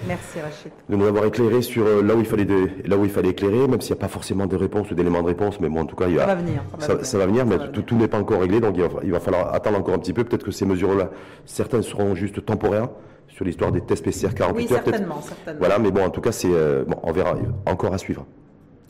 Merci 0.07 0.39
Rachid. 0.41 0.71
de 0.89 0.95
nous 0.95 1.05
avoir 1.05 1.25
éclairé 1.25 1.61
sur 1.61 1.85
euh, 1.85 2.01
là 2.01 2.13
où 2.15 2.19
il 2.19 2.25
fallait, 2.25 2.43
de- 2.45 2.69
là 2.85 2.97
où 2.97 3.05
il 3.05 3.09
fallait 3.09 3.29
éclairer, 3.29 3.67
même 3.67 3.79
s'il 3.81 3.93
n'y 3.93 3.99
a 3.99 4.01
pas 4.01 4.07
forcément 4.09 4.45
de 4.45 4.55
réponse 4.55 4.91
ou 4.91 4.95
d'éléments 4.95 5.21
de 5.21 5.27
réponse, 5.27 5.59
mais 5.61 5.69
bon, 5.69 5.81
en 5.81 5.85
tout 5.85 5.95
cas, 5.95 6.07
il 6.07 6.15
y 6.15 6.19
a, 6.19 6.21
Ça 6.21 6.27
va 6.27 6.35
venir, 6.35 6.61
ça 6.71 6.77
va 6.77 6.85
ça, 6.85 6.93
venir. 6.93 7.05
ça 7.05 7.17
va 7.17 7.25
venir, 7.27 7.39
Ça 7.39 7.45
mais 7.45 7.57
va 7.57 7.67
tout, 7.69 7.95
n'est 7.95 8.07
pas 8.09 8.19
encore 8.19 8.41
réglé, 8.41 8.59
donc 8.59 8.75
il 8.75 8.81
va, 8.83 8.89
il 9.03 9.11
va 9.11 9.19
falloir 9.19 9.53
attendre 9.53 9.77
encore 9.79 9.93
un 9.93 9.99
petit 9.99 10.13
peu. 10.13 10.23
Peut-être 10.25 10.43
que 10.43 10.51
ces 10.51 10.65
mesures-là, 10.65 11.09
certaines 11.45 11.83
seront 11.83 12.13
juste 12.15 12.43
temporaires 12.45 12.89
sur 13.29 13.45
l'histoire 13.45 13.71
des 13.71 13.81
tests 13.81 14.03
PCR 14.03 14.33
48 14.33 14.55
Oui, 14.55 14.63
heures. 14.75 14.83
certainement, 14.83 15.21
certainement. 15.21 15.59
Voilà, 15.59 15.79
mais 15.79 15.91
bon, 15.91 16.03
en 16.05 16.09
tout 16.09 16.21
cas, 16.21 16.31
c'est 16.31 16.51
euh, 16.51 16.83
bon, 16.85 16.97
on 17.03 17.11
verra, 17.11 17.35
encore 17.65 17.93
à 17.93 17.97
suivre. 17.97 18.25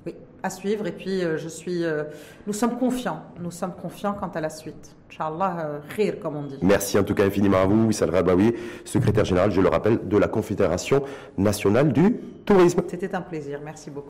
Oui, 0.05 0.15
à 0.43 0.49
suivre. 0.49 0.85
Et 0.87 0.91
puis, 0.91 1.23
euh, 1.23 1.37
je 1.37 1.47
suis, 1.47 1.83
euh, 1.83 2.03
nous 2.47 2.53
sommes 2.53 2.77
confiants. 2.77 3.21
Nous 3.41 3.51
sommes 3.51 3.73
confiants 3.79 4.13
quant 4.19 4.31
à 4.33 4.41
la 4.41 4.49
suite. 4.49 4.94
Inch'Allah, 5.09 5.57
euh, 5.59 5.79
khir, 5.95 6.19
comme 6.19 6.35
on 6.35 6.43
dit. 6.43 6.57
Merci 6.61 6.97
en 6.99 7.03
tout 7.03 7.13
cas 7.13 7.25
infiniment 7.25 7.61
à 7.61 7.65
vous, 7.65 7.87
Wissal 7.87 8.09
Rabaoui, 8.09 8.55
secrétaire 8.83 9.25
général, 9.25 9.51
je 9.51 9.61
le 9.61 9.69
rappelle, 9.69 10.07
de 10.07 10.17
la 10.17 10.27
Confédération 10.27 11.03
nationale 11.37 11.93
du 11.93 12.17
tourisme. 12.45 12.81
C'était 12.87 13.13
un 13.15 13.21
plaisir. 13.21 13.59
Merci 13.63 13.89
beaucoup. 13.89 14.03